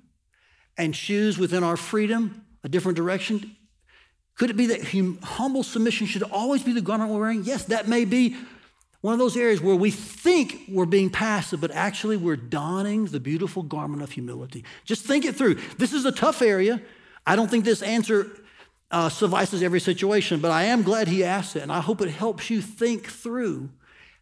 and 0.76 0.94
choose 0.94 1.38
within 1.38 1.64
our 1.64 1.76
freedom 1.76 2.44
a 2.64 2.68
different 2.68 2.96
direction? 2.96 3.56
Could 4.36 4.50
it 4.50 4.56
be 4.56 4.66
that 4.66 4.84
hum- 4.84 5.18
humble 5.22 5.62
submission 5.62 6.06
should 6.06 6.22
always 6.22 6.62
be 6.62 6.72
the 6.72 6.80
garment 6.80 7.10
we're 7.10 7.20
wearing? 7.20 7.44
Yes, 7.44 7.64
that 7.64 7.88
may 7.88 8.04
be 8.04 8.36
one 9.00 9.12
of 9.12 9.18
those 9.18 9.36
areas 9.36 9.60
where 9.60 9.76
we 9.76 9.90
think 9.90 10.62
we're 10.68 10.84
being 10.84 11.10
passive, 11.10 11.60
but 11.60 11.70
actually 11.70 12.16
we're 12.16 12.36
donning 12.36 13.06
the 13.06 13.20
beautiful 13.20 13.62
garment 13.62 14.02
of 14.02 14.10
humility. 14.10 14.64
Just 14.84 15.04
think 15.04 15.24
it 15.24 15.36
through. 15.36 15.54
This 15.78 15.92
is 15.92 16.04
a 16.04 16.12
tough 16.12 16.42
area. 16.42 16.82
I 17.26 17.36
don't 17.36 17.50
think 17.50 17.64
this 17.64 17.82
answer 17.82 18.30
uh, 18.90 19.08
suffices 19.08 19.62
every 19.62 19.80
situation, 19.80 20.40
but 20.40 20.50
I 20.50 20.64
am 20.64 20.82
glad 20.82 21.08
he 21.08 21.24
asked 21.24 21.56
it, 21.56 21.62
and 21.62 21.72
I 21.72 21.80
hope 21.80 22.00
it 22.00 22.10
helps 22.10 22.50
you 22.50 22.60
think 22.60 23.06
through 23.06 23.70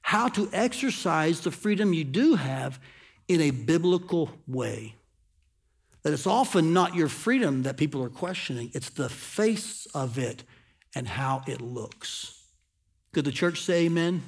how 0.05 0.29
to 0.29 0.47
exercise 0.53 1.41
the 1.41 1.51
freedom 1.51 1.95
you 1.95 2.05
do 2.05 2.35
have 2.35 2.79
in 3.27 3.41
a 3.41 3.51
biblical 3.51 4.31
way. 4.47 4.95
That 6.03 6.13
it's 6.13 6.27
often 6.27 6.75
not 6.75 6.95
your 6.95 7.09
freedom 7.09 7.63
that 7.63 7.79
people 7.79 8.03
are 8.03 8.11
questioning, 8.11 8.71
it's 8.75 8.91
the 8.91 9.09
face 9.09 9.87
of 9.95 10.19
it 10.19 10.45
and 10.95 11.09
how 11.09 11.43
it 11.47 11.63
looks. 11.63 12.39
Could 13.15 13.25
the 13.25 13.33
church 13.33 13.63
say 13.63 13.87
amen? 13.87 14.23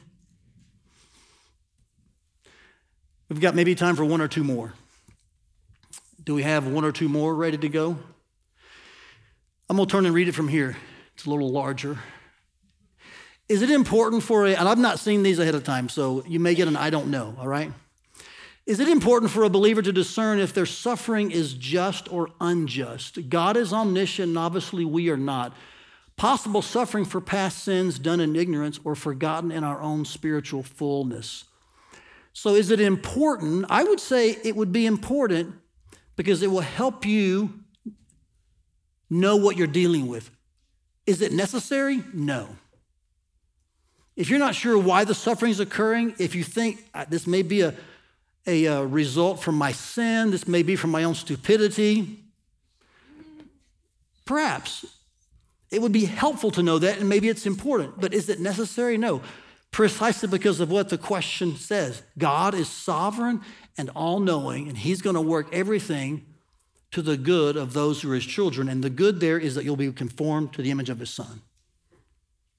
We've 3.29 3.43
got 3.43 3.55
maybe 3.55 3.75
time 3.75 3.97
for 3.97 4.05
one 4.07 4.23
or 4.23 4.29
two 4.29 4.45
more. 4.45 4.73
Do 6.25 6.35
we 6.35 6.43
have 6.43 6.67
one 6.67 6.87
or 6.87 6.93
two 6.93 7.11
more 7.11 7.35
ready 7.35 7.59
to 7.59 7.69
go? 7.69 7.99
I'm 9.69 9.77
going 9.77 9.87
to 9.87 9.93
turn 9.93 10.07
and 10.07 10.15
read 10.15 10.29
it 10.29 10.33
from 10.33 10.49
here. 10.49 10.75
It's 11.15 11.27
a 11.27 11.31
little 11.31 11.51
larger. 11.51 11.99
Is 13.49 13.63
it 13.63 13.71
important 13.71 14.23
for 14.25 14.47
a, 14.47 14.55
and 14.55 14.69
I've 14.69 14.79
not 14.79 14.99
seen 14.99 15.23
these 15.23 15.39
ahead 15.39 15.55
of 15.55 15.63
time, 15.63 15.89
so 15.89 16.25
you 16.27 16.41
may 16.41 16.55
get 16.55 16.67
an 16.67 16.77
I 16.77 16.91
don't 16.91 17.11
know, 17.11 17.37
all 17.39 17.47
right? 17.47 17.73
Is 18.67 18.81
it 18.81 18.89
important 18.89 19.31
for 19.31 19.45
a 19.45 19.49
believer 19.49 19.81
to 19.81 19.93
discern 19.93 20.41
if 20.41 20.53
their 20.53 20.67
suffering 20.67 21.31
is 21.31 21.55
just 21.55 22.13
or 22.13 22.31
unjust? 22.41 23.29
God 23.29 23.57
is 23.57 23.73
omniscient, 23.73 24.37
obviously 24.37 24.85
we 24.85 25.09
are 25.11 25.17
not. 25.17 25.55
Possible 26.17 26.63
suffering 26.63 27.05
for 27.05 27.21
past 27.21 27.63
sins 27.63 28.01
done 28.01 28.21
in 28.21 28.35
ignorance 28.35 28.81
or 28.83 28.97
forgotten 28.97 29.53
in 29.53 29.63
our 29.63 29.81
own 29.81 30.05
spiritual 30.05 30.65
fullness. 30.65 31.45
So, 32.33 32.55
is 32.55 32.71
it 32.71 32.81
important? 32.81 33.67
I 33.69 33.85
would 33.85 34.01
say 34.01 34.31
it 34.31 34.57
would 34.57 34.73
be 34.73 34.87
important 34.87 35.55
because 36.17 36.43
it 36.43 36.49
will 36.49 36.61
help 36.61 37.07
you 37.07 37.61
know 39.09 39.37
what 39.37 39.57
you're 39.57 39.67
dealing 39.67 40.09
with. 40.09 40.31
Is 41.07 41.23
it 41.23 41.33
necessary? 41.33 42.03
No. 42.13 42.49
If 44.17 44.31
you're 44.31 44.39
not 44.39 44.55
sure 44.55 44.79
why 44.79 45.05
the 45.05 45.15
suffering 45.15 45.51
is 45.51 45.61
occurring, 45.61 46.15
if 46.19 46.35
you 46.35 46.43
think 46.43 46.85
uh, 46.95 47.05
this 47.09 47.27
may 47.27 47.43
be 47.43 47.61
a, 47.61 47.75
a, 48.47 48.65
a 48.65 48.79
uh, 48.79 48.83
result 48.83 49.43
from 49.43 49.57
my 49.57 49.73
sin, 49.73 50.31
this 50.31 50.49
may 50.49 50.63
be 50.63 50.75
from 50.75 50.91
my 50.91 51.05
own 51.05 51.15
stupidity, 51.15 52.19
perhaps 54.25 54.87
it 55.71 55.83
would 55.83 55.93
be 55.93 56.07
helpful 56.07 56.51
to 56.53 56.63
know 56.63 56.79
that, 56.79 56.99
and 56.99 57.09
maybe 57.09 57.29
it's 57.29 57.45
important. 57.45 58.01
But 58.01 58.15
is 58.15 58.29
it 58.29 58.41
necessary? 58.41 58.97
No. 58.97 59.21
Precisely 59.71 60.29
because 60.29 60.61
of 60.61 60.71
what 60.71 60.89
the 60.89 60.97
question 60.97 61.57
says 61.57 62.03
God 62.17 62.55
is 62.55 62.69
sovereign 62.69 63.43
and 63.77 63.91
all 63.91 64.21
knowing, 64.21 64.69
and 64.69 64.79
He's 64.79 65.03
going 65.03 65.17
to 65.17 65.21
work 65.21 65.49
everything 65.53 66.25
to 66.93 67.03
the 67.03 67.17
good 67.17 67.57
of 67.57 67.75
those 67.75 68.01
who 68.01 68.11
are 68.11 68.15
his 68.15 68.25
children. 68.25 68.69
And 68.69 68.83
the 68.83 68.89
good 68.89 69.21
there 69.21 69.39
is 69.39 69.55
that 69.55 69.65
you'll 69.65 69.77
be 69.77 69.93
conformed 69.93 70.55
to 70.55 70.63
the 70.63 70.71
image 70.71 70.89
of 70.89 70.99
his 70.99 71.11
son. 71.11 71.43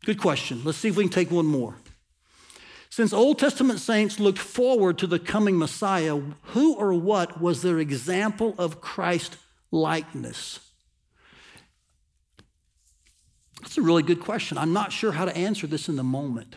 Good 0.05 0.19
question. 0.19 0.61
Let's 0.63 0.77
see 0.77 0.89
if 0.89 0.95
we 0.95 1.03
can 1.03 1.11
take 1.11 1.31
one 1.31 1.45
more. 1.45 1.75
Since 2.89 3.13
Old 3.13 3.37
Testament 3.37 3.79
saints 3.79 4.19
looked 4.19 4.39
forward 4.39 4.97
to 4.99 5.07
the 5.07 5.19
coming 5.19 5.57
Messiah, 5.57 6.15
who 6.15 6.75
or 6.75 6.93
what 6.93 7.41
was 7.41 7.61
their 7.61 7.79
example 7.79 8.55
of 8.57 8.81
Christ 8.81 9.37
likeness? 9.71 10.59
That's 13.61 13.77
a 13.77 13.81
really 13.81 14.03
good 14.03 14.21
question. 14.21 14.57
I'm 14.57 14.73
not 14.73 14.91
sure 14.91 15.11
how 15.11 15.25
to 15.25 15.35
answer 15.35 15.67
this 15.67 15.89
in 15.89 15.95
the 15.95 16.03
moment. 16.03 16.55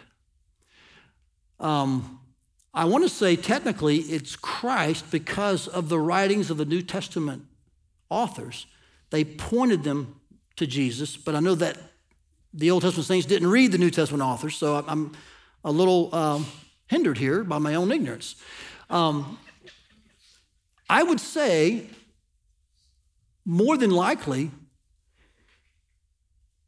Um, 1.59 2.21
I 2.73 2.85
want 2.85 3.05
to 3.05 3.11
say 3.11 3.35
technically 3.35 3.97
it's 3.97 4.37
Christ 4.37 5.11
because 5.11 5.67
of 5.67 5.89
the 5.89 5.99
writings 5.99 6.51
of 6.51 6.57
the 6.57 6.65
New 6.65 6.83
Testament 6.83 7.45
authors. 8.09 8.67
They 9.11 9.25
pointed 9.25 9.83
them 9.83 10.21
to 10.57 10.67
Jesus, 10.67 11.17
but 11.17 11.35
I 11.35 11.41
know 11.41 11.57
that 11.57 11.77
the 12.53 12.71
Old 12.71 12.83
Testament 12.83 13.07
saints 13.07 13.27
didn't 13.27 13.49
read 13.49 13.73
the 13.73 13.79
New 13.79 13.91
Testament 13.91 14.23
authors, 14.23 14.57
so 14.57 14.85
I'm 14.87 15.13
a 15.65 15.71
little 15.71 16.15
um, 16.15 16.47
hindered 16.87 17.19
here 17.19 17.45
by 17.45 17.59
my 17.59 17.75
own 17.75 17.93
ignorance. 17.93 18.37
Um, 18.89 19.39
I 20.89 21.03
would 21.03 21.21
say, 21.21 21.87
more 23.45 23.77
than 23.77 23.91
likely, 23.91 24.51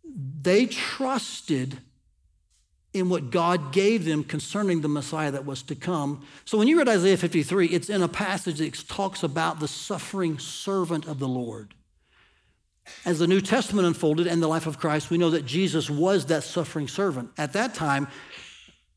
they 0.05 0.67
trusted 0.67 1.79
in 2.93 3.09
what 3.09 3.31
God 3.31 3.73
gave 3.73 4.05
them 4.05 4.23
concerning 4.23 4.83
the 4.83 4.89
Messiah 4.89 5.31
that 5.31 5.47
was 5.47 5.63
to 5.65 5.75
come. 5.75 6.25
So 6.45 6.59
when 6.59 6.69
you 6.69 6.79
read 6.79 6.89
Isaiah 6.89 7.17
53, 7.17 7.69
it's 7.69 7.89
in 7.89 8.03
a 8.03 8.09
passage 8.09 8.59
that 8.59 8.89
talks 8.89 9.23
about 9.23 9.61
the 9.61 9.69
suffering 9.69 10.39
servant 10.39 11.07
of 11.07 11.19
the 11.19 11.29
Lord. 11.29 11.75
As 13.05 13.19
the 13.19 13.27
New 13.27 13.41
Testament 13.41 13.87
unfolded 13.87 14.27
and 14.27 14.43
the 14.43 14.49
life 14.49 14.67
of 14.67 14.79
Christ, 14.79 15.11
we 15.11 15.19
know 15.19 15.31
that 15.31 15.47
Jesus 15.47 15.89
was 15.89 16.27
that 16.27 16.43
suffering 16.43 16.89
servant. 16.89 17.31
At 17.39 17.53
that 17.53 17.75
time, 17.75 18.09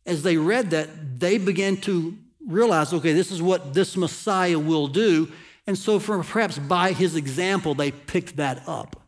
as 0.05 0.23
they 0.23 0.37
read 0.37 0.71
that, 0.71 1.19
they 1.19 1.37
began 1.37 1.77
to 1.77 2.17
realize 2.47 2.93
okay, 2.93 3.13
this 3.13 3.31
is 3.31 3.41
what 3.41 3.73
this 3.73 3.97
Messiah 3.97 4.59
will 4.59 4.87
do. 4.87 5.31
And 5.67 5.77
so, 5.77 5.99
perhaps 5.99 6.59
by 6.59 6.91
his 6.91 7.15
example, 7.15 7.73
they 7.73 7.91
picked 7.91 8.37
that 8.37 8.67
up. 8.67 9.01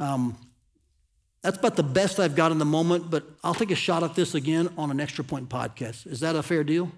Um, 0.00 0.36
that's 1.42 1.58
about 1.58 1.76
the 1.76 1.84
best 1.84 2.18
I've 2.18 2.34
got 2.34 2.52
in 2.52 2.58
the 2.58 2.64
moment, 2.64 3.10
but 3.10 3.24
I'll 3.44 3.54
take 3.54 3.70
a 3.70 3.76
shot 3.76 4.02
at 4.02 4.14
this 4.14 4.34
again 4.34 4.70
on 4.76 4.90
an 4.90 4.98
Extra 4.98 5.22
Point 5.22 5.48
podcast. 5.48 6.06
Is 6.06 6.20
that 6.20 6.34
a 6.34 6.42
fair 6.42 6.64
deal? 6.64 6.90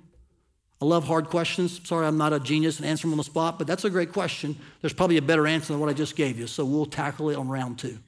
I 0.80 0.84
love 0.84 1.04
hard 1.04 1.28
questions. 1.28 1.80
Sorry, 1.84 2.06
I'm 2.06 2.18
not 2.18 2.34
a 2.34 2.40
genius 2.40 2.78
and 2.78 2.86
answer 2.86 3.02
them 3.02 3.12
on 3.12 3.18
the 3.18 3.24
spot, 3.24 3.58
but 3.58 3.66
that's 3.66 3.84
a 3.84 3.90
great 3.90 4.12
question. 4.12 4.56
There's 4.82 4.92
probably 4.92 5.16
a 5.16 5.22
better 5.22 5.46
answer 5.46 5.72
than 5.72 5.80
what 5.80 5.88
I 5.88 5.94
just 5.94 6.16
gave 6.16 6.38
you, 6.38 6.46
so 6.46 6.64
we'll 6.64 6.86
tackle 6.86 7.30
it 7.30 7.36
on 7.36 7.48
round 7.48 7.78
two. 7.78 7.98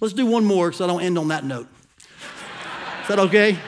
Let's 0.00 0.14
do 0.14 0.24
one 0.24 0.44
more 0.44 0.68
because 0.68 0.80
I 0.80 0.86
don't 0.86 1.02
end 1.02 1.18
on 1.18 1.28
that 1.28 1.44
note. 1.44 1.68
Is 3.02 3.08
that 3.08 3.18
okay? 3.18 3.58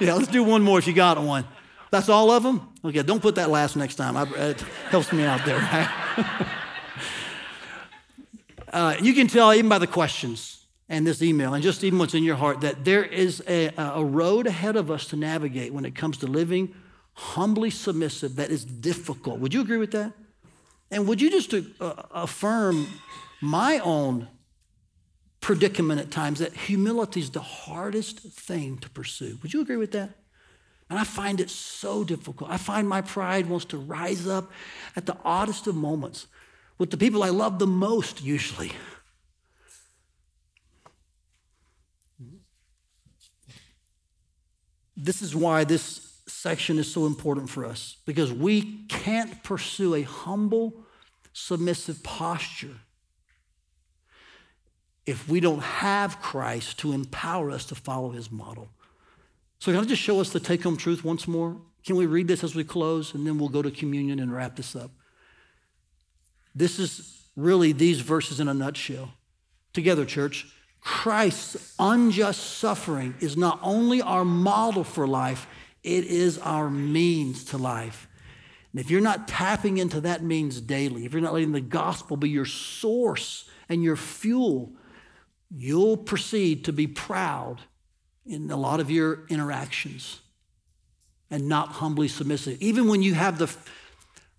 Yeah, 0.00 0.14
let's 0.14 0.28
do 0.28 0.42
one 0.42 0.62
more 0.62 0.78
if 0.78 0.86
you 0.86 0.92
got 0.92 1.22
one. 1.22 1.44
That's 1.90 2.08
all 2.08 2.30
of 2.30 2.42
them? 2.42 2.68
Okay, 2.84 3.02
don't 3.02 3.20
put 3.20 3.36
that 3.36 3.50
last 3.50 3.76
next 3.76 3.96
time. 3.96 4.16
I, 4.16 4.22
it 4.22 4.60
helps 4.90 5.12
me 5.12 5.24
out 5.24 5.44
there. 5.44 5.58
Right? 5.58 5.88
uh, 8.72 8.96
you 9.00 9.14
can 9.14 9.28
tell 9.28 9.52
even 9.52 9.68
by 9.68 9.78
the 9.78 9.86
questions 9.86 10.64
and 10.88 11.06
this 11.06 11.22
email, 11.22 11.54
and 11.54 11.62
just 11.62 11.84
even 11.84 11.98
what's 11.98 12.14
in 12.14 12.22
your 12.22 12.36
heart, 12.36 12.60
that 12.62 12.84
there 12.84 13.04
is 13.04 13.42
a, 13.48 13.70
a 13.76 14.04
road 14.04 14.46
ahead 14.46 14.76
of 14.76 14.90
us 14.90 15.06
to 15.06 15.16
navigate 15.16 15.72
when 15.72 15.84
it 15.84 15.94
comes 15.94 16.18
to 16.18 16.26
living 16.26 16.74
humbly 17.14 17.70
submissive 17.70 18.36
that 18.36 18.50
is 18.50 18.64
difficult. 18.64 19.38
Would 19.40 19.54
you 19.54 19.60
agree 19.60 19.78
with 19.78 19.92
that? 19.92 20.12
And 20.90 21.06
would 21.08 21.20
you 21.20 21.30
just 21.30 21.54
uh, 21.54 21.94
affirm 22.12 22.86
my 23.40 23.78
own 23.78 24.28
predicament 25.40 26.00
at 26.00 26.10
times 26.10 26.38
that 26.38 26.52
humility 26.52 27.20
is 27.20 27.30
the 27.30 27.40
hardest 27.40 28.20
thing 28.20 28.78
to 28.78 28.90
pursue? 28.90 29.38
Would 29.42 29.52
you 29.52 29.60
agree 29.60 29.76
with 29.76 29.92
that? 29.92 30.10
And 30.90 30.98
I 30.98 31.04
find 31.04 31.40
it 31.40 31.48
so 31.48 32.04
difficult. 32.04 32.50
I 32.50 32.58
find 32.58 32.86
my 32.86 33.00
pride 33.00 33.46
wants 33.46 33.64
to 33.66 33.78
rise 33.78 34.26
up 34.26 34.50
at 34.94 35.06
the 35.06 35.16
oddest 35.24 35.66
of 35.66 35.74
moments 35.74 36.26
with 36.78 36.90
the 36.90 36.98
people 36.98 37.22
I 37.22 37.30
love 37.30 37.58
the 37.58 37.66
most, 37.66 38.22
usually. 38.22 38.72
This 44.96 45.22
is 45.22 45.34
why 45.34 45.64
this 45.64 46.01
section 46.42 46.76
is 46.76 46.92
so 46.92 47.06
important 47.06 47.48
for 47.48 47.64
us 47.64 47.98
because 48.04 48.32
we 48.32 48.84
can't 48.88 49.44
pursue 49.44 49.94
a 49.94 50.02
humble, 50.02 50.74
submissive 51.32 52.02
posture 52.02 52.74
if 55.06 55.28
we 55.28 55.38
don't 55.38 55.62
have 55.62 56.20
Christ 56.20 56.80
to 56.80 56.92
empower 56.92 57.52
us 57.52 57.64
to 57.66 57.76
follow 57.76 58.10
his 58.10 58.32
model. 58.32 58.68
So, 59.60 59.70
can 59.70 59.80
I 59.80 59.84
just 59.84 60.02
show 60.02 60.20
us 60.20 60.30
the 60.30 60.40
take 60.40 60.64
home 60.64 60.76
truth 60.76 61.04
once 61.04 61.28
more? 61.28 61.60
Can 61.86 61.94
we 61.94 62.06
read 62.06 62.26
this 62.26 62.42
as 62.42 62.56
we 62.56 62.64
close 62.64 63.14
and 63.14 63.24
then 63.24 63.38
we'll 63.38 63.48
go 63.48 63.62
to 63.62 63.70
communion 63.70 64.18
and 64.18 64.34
wrap 64.34 64.56
this 64.56 64.74
up? 64.74 64.90
This 66.56 66.80
is 66.80 67.22
really 67.36 67.70
these 67.70 68.00
verses 68.00 68.40
in 68.40 68.48
a 68.48 68.54
nutshell. 68.54 69.12
Together, 69.72 70.04
church. 70.04 70.48
Christ's 70.80 71.76
unjust 71.78 72.58
suffering 72.58 73.14
is 73.20 73.36
not 73.36 73.60
only 73.62 74.02
our 74.02 74.24
model 74.24 74.82
for 74.82 75.06
life, 75.06 75.46
it 75.82 76.04
is 76.04 76.38
our 76.38 76.70
means 76.70 77.44
to 77.46 77.58
life. 77.58 78.08
And 78.72 78.80
if 78.80 78.90
you're 78.90 79.00
not 79.00 79.28
tapping 79.28 79.78
into 79.78 80.00
that 80.02 80.22
means 80.22 80.60
daily, 80.60 81.04
if 81.04 81.12
you're 81.12 81.22
not 81.22 81.34
letting 81.34 81.52
the 81.52 81.60
gospel 81.60 82.16
be 82.16 82.30
your 82.30 82.46
source 82.46 83.48
and 83.68 83.82
your 83.82 83.96
fuel, 83.96 84.72
you'll 85.50 85.96
proceed 85.96 86.64
to 86.64 86.72
be 86.72 86.86
proud 86.86 87.60
in 88.24 88.50
a 88.50 88.56
lot 88.56 88.80
of 88.80 88.90
your 88.90 89.26
interactions. 89.28 90.20
and 91.32 91.48
not 91.48 91.68
humbly 91.68 92.08
submissive. 92.08 92.60
Even 92.60 92.86
when 92.88 93.02
you 93.02 93.14
have 93.14 93.38
the, 93.38 93.52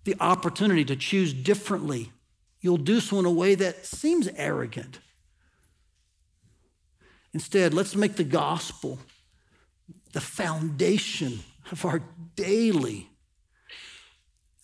the 0.04 0.14
opportunity 0.20 0.84
to 0.84 0.94
choose 0.94 1.34
differently, 1.34 2.12
you'll 2.60 2.76
do 2.76 3.00
so 3.00 3.18
in 3.18 3.24
a 3.26 3.30
way 3.30 3.56
that 3.56 3.84
seems 3.84 4.28
arrogant. 4.36 5.00
Instead, 7.32 7.74
let's 7.74 7.96
make 7.96 8.14
the 8.14 8.22
gospel 8.22 9.00
the 10.14 10.20
foundation 10.20 11.40
of 11.72 11.84
our 11.84 12.00
daily 12.36 13.10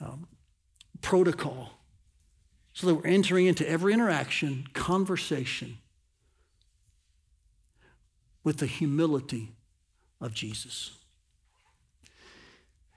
um, 0.01 0.29
protocol 1.03 1.73
so 2.73 2.87
that 2.87 2.95
we're 2.95 3.07
entering 3.07 3.47
into 3.47 3.69
every 3.69 3.93
interaction, 3.93 4.65
conversation 4.75 5.79
with 8.45 8.59
the 8.59 8.67
humility 8.67 9.51
of 10.21 10.33
Jesus. 10.33 10.93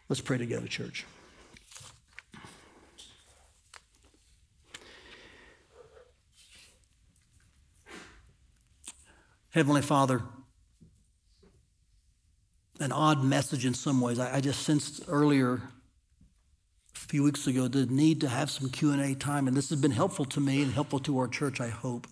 Let's 0.08 0.22
pray 0.22 0.38
together, 0.38 0.68
church. 0.68 1.06
Heavenly 9.50 9.82
Father, 9.82 10.22
an 12.84 12.92
odd 12.92 13.24
message 13.24 13.66
in 13.66 13.74
some 13.74 14.02
ways. 14.02 14.20
I, 14.20 14.36
I 14.36 14.42
just 14.42 14.64
sensed 14.64 15.06
earlier, 15.08 15.62
a 16.96 17.00
few 17.00 17.24
weeks 17.24 17.48
ago, 17.48 17.70
the 17.70 17.86
need 17.86 18.20
to 18.22 18.28
have 18.28 18.52
some 18.52 18.70
Q&A 18.70 19.16
time, 19.16 19.48
and 19.48 19.56
this 19.56 19.70
has 19.70 19.80
been 19.80 19.92
helpful 19.92 20.26
to 20.26 20.42
me 20.42 20.62
and 20.62 20.74
helpful 20.74 21.00
to 21.00 21.18
our 21.20 21.30
church, 21.30 21.62
I 21.62 21.70
hope. 21.70 22.08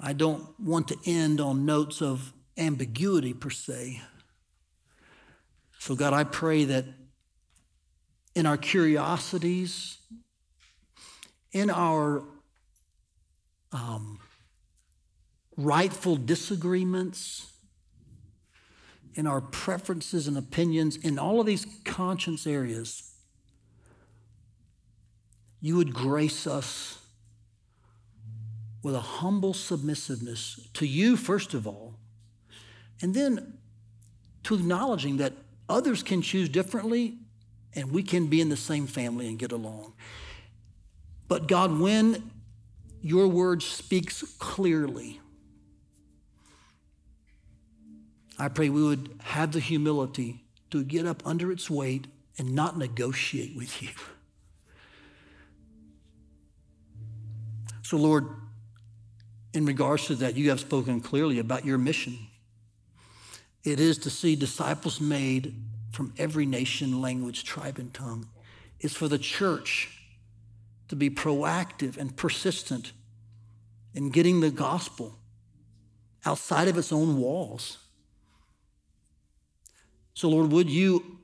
I 0.00 0.12
don't 0.12 0.44
want 0.58 0.88
to 0.88 0.96
end 1.06 1.40
on 1.40 1.64
notes 1.64 2.02
of 2.02 2.32
ambiguity 2.58 3.32
per 3.32 3.50
se. 3.50 4.02
So, 5.78 5.94
God, 5.94 6.12
I 6.12 6.24
pray 6.24 6.64
that 6.64 6.86
in 8.34 8.46
our 8.46 8.56
curiosities, 8.56 9.98
in 11.52 11.70
our 11.70 12.24
um, 13.70 14.18
rightful 15.56 16.16
disagreements, 16.16 17.53
in 19.14 19.26
our 19.26 19.40
preferences 19.40 20.26
and 20.26 20.36
opinions, 20.36 20.96
in 20.96 21.18
all 21.18 21.40
of 21.40 21.46
these 21.46 21.66
conscience 21.84 22.46
areas, 22.46 23.14
you 25.60 25.76
would 25.76 25.94
grace 25.94 26.46
us 26.46 26.98
with 28.82 28.94
a 28.94 29.00
humble 29.00 29.54
submissiveness 29.54 30.68
to 30.74 30.86
you, 30.86 31.16
first 31.16 31.54
of 31.54 31.66
all, 31.66 31.94
and 33.00 33.14
then 33.14 33.54
to 34.42 34.54
acknowledging 34.54 35.16
that 35.16 35.32
others 35.68 36.02
can 36.02 36.20
choose 36.20 36.48
differently 36.48 37.14
and 37.74 37.90
we 37.90 38.02
can 38.02 38.26
be 38.26 38.40
in 38.40 38.50
the 38.50 38.56
same 38.56 38.86
family 38.86 39.26
and 39.26 39.38
get 39.38 39.52
along. 39.52 39.94
But 41.28 41.48
God, 41.48 41.78
when 41.78 42.30
your 43.00 43.26
word 43.26 43.62
speaks 43.62 44.22
clearly, 44.38 45.20
I 48.38 48.48
pray 48.48 48.68
we 48.68 48.82
would 48.82 49.18
have 49.22 49.52
the 49.52 49.60
humility 49.60 50.44
to 50.70 50.82
get 50.82 51.06
up 51.06 51.22
under 51.24 51.52
its 51.52 51.70
weight 51.70 52.06
and 52.36 52.54
not 52.54 52.76
negotiate 52.76 53.56
with 53.56 53.82
you. 53.82 53.90
So, 57.82 57.96
Lord, 57.96 58.26
in 59.52 59.66
regards 59.66 60.06
to 60.06 60.16
that, 60.16 60.36
you 60.36 60.50
have 60.50 60.58
spoken 60.58 61.00
clearly 61.00 61.38
about 61.38 61.64
your 61.64 61.78
mission. 61.78 62.18
It 63.62 63.78
is 63.78 63.98
to 63.98 64.10
see 64.10 64.34
disciples 64.34 65.00
made 65.00 65.54
from 65.92 66.12
every 66.18 66.44
nation, 66.44 67.00
language, 67.00 67.44
tribe, 67.44 67.78
and 67.78 67.94
tongue. 67.94 68.28
It's 68.80 68.96
for 68.96 69.06
the 69.06 69.18
church 69.18 69.96
to 70.88 70.96
be 70.96 71.08
proactive 71.08 71.96
and 71.96 72.16
persistent 72.16 72.92
in 73.94 74.10
getting 74.10 74.40
the 74.40 74.50
gospel 74.50 75.18
outside 76.26 76.68
of 76.68 76.76
its 76.76 76.92
own 76.92 77.18
walls. 77.18 77.78
So, 80.14 80.28
Lord, 80.28 80.52
would 80.52 80.70
you 80.70 81.18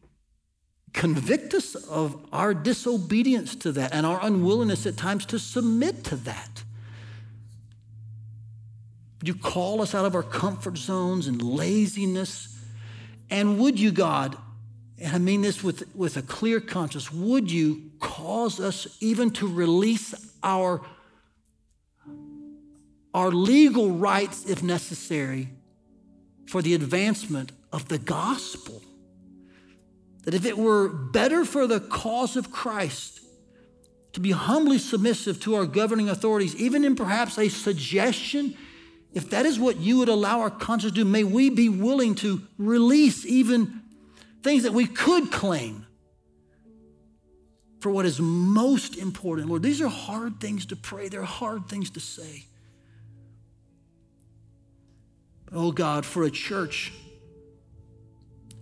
convict 0.93 1.55
us 1.55 1.77
of 1.77 2.27
our 2.33 2.53
disobedience 2.53 3.55
to 3.55 3.73
that 3.73 3.95
and 3.95 4.05
our 4.05 4.19
unwillingness 4.21 4.87
at 4.87 4.97
times 4.97 5.25
to 5.27 5.39
submit 5.39 6.05
to 6.05 6.17
that? 6.17 6.65
Would 9.21 9.29
you 9.29 9.35
call 9.35 9.81
us 9.83 9.95
out 9.95 10.05
of 10.05 10.15
our 10.15 10.23
comfort 10.23 10.77
zones 10.77 11.29
and 11.29 11.41
laziness? 11.41 12.59
And 13.31 13.59
would 13.59 13.79
you, 13.79 13.93
God, 13.93 14.37
and 14.99 15.15
I 15.15 15.19
mean 15.19 15.43
this 15.43 15.63
with, 15.63 15.95
with 15.95 16.17
a 16.17 16.23
clear 16.23 16.59
conscience, 16.59 17.13
would 17.13 17.51
you 17.51 17.91
cause 18.01 18.59
us 18.59 18.97
even 19.01 19.31
to 19.33 19.47
release 19.47 20.15
our, 20.43 20.81
our 23.15 23.31
legal 23.31 23.93
rights, 23.93 24.47
if 24.47 24.63
necessary, 24.63 25.51
for 26.47 26.63
the 26.63 26.75
advancement 26.75 27.53
of 27.73 27.89
the 27.89 27.99
gospel? 27.99 28.83
That 30.25 30.35
if 30.35 30.45
it 30.45 30.59
were 30.59 30.89
better 30.89 31.45
for 31.45 31.67
the 31.67 31.81
cause 31.81 32.37
of 32.37 32.53
Christ 32.53 33.21
to 34.13 34.21
be 34.21 34.33
humbly 34.33 34.79
submissive 34.79 35.41
to 35.41 35.55
our 35.55 35.67
governing 35.67 36.09
authorities, 36.09 36.55
even 36.57 36.85
in 36.85 36.97
perhaps 36.97 37.39
a 37.39 37.49
suggestion, 37.49 38.57
if 39.15 39.31
that 39.31 39.47
is 39.47 39.59
what 39.59 39.79
you 39.79 39.99
would 39.99 40.09
allow 40.09 40.41
our 40.41 40.51
conscience 40.51 40.93
to 40.93 41.05
do, 41.05 41.05
may 41.05 41.25
we 41.25 41.51
be 41.51 41.69
willing 41.69 42.15
to 42.17 42.43
release 42.59 43.25
even 43.25 43.81
things 44.43 44.63
that 44.65 44.73
we 44.73 44.87
could 44.87 45.31
claim 45.31 45.87
for 47.81 47.91
what 47.91 48.05
is 48.05 48.21
most 48.21 48.97
important. 48.97 49.49
Lord, 49.49 49.63
these 49.63 49.81
are 49.81 49.89
hard 49.89 50.39
things 50.39 50.67
to 50.67 50.77
pray, 50.77 51.09
they're 51.09 51.23
hard 51.23 51.67
things 51.69 51.91
to 51.91 52.01
say. 52.01 52.45
Oh 55.53 55.73
God, 55.73 56.07
for 56.07 56.23
a 56.23 56.31
church, 56.31 56.93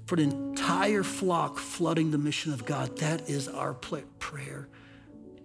for 0.09 0.14
an 0.14 0.20
entire 0.22 1.02
flock 1.02 1.59
flooding 1.59 2.11
the 2.12 2.16
mission 2.16 2.50
of 2.54 2.64
God, 2.64 2.96
that 2.96 3.28
is 3.28 3.46
our 3.46 3.74
prayer. 3.74 4.66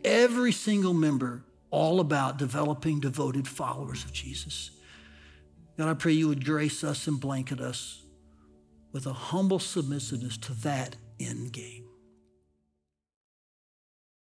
Every 0.06 0.54
single 0.54 0.94
member, 0.94 1.44
all 1.70 2.00
about 2.00 2.38
developing 2.38 3.02
devoted 3.02 3.46
followers 3.46 4.06
of 4.06 4.14
Jesus. 4.14 4.72
God, 5.78 5.90
I 5.90 5.94
pray 5.96 6.14
you 6.14 6.30
would 6.30 6.46
grace 6.46 6.82
us 6.82 7.08
and 7.08 7.20
blanket 7.20 7.60
us 7.60 8.04
with 8.94 9.06
a 9.06 9.12
humble 9.12 9.60
submissiveness 9.60 10.38
to 10.38 10.54
that 10.62 10.96
end 11.20 11.52
game. 11.52 11.83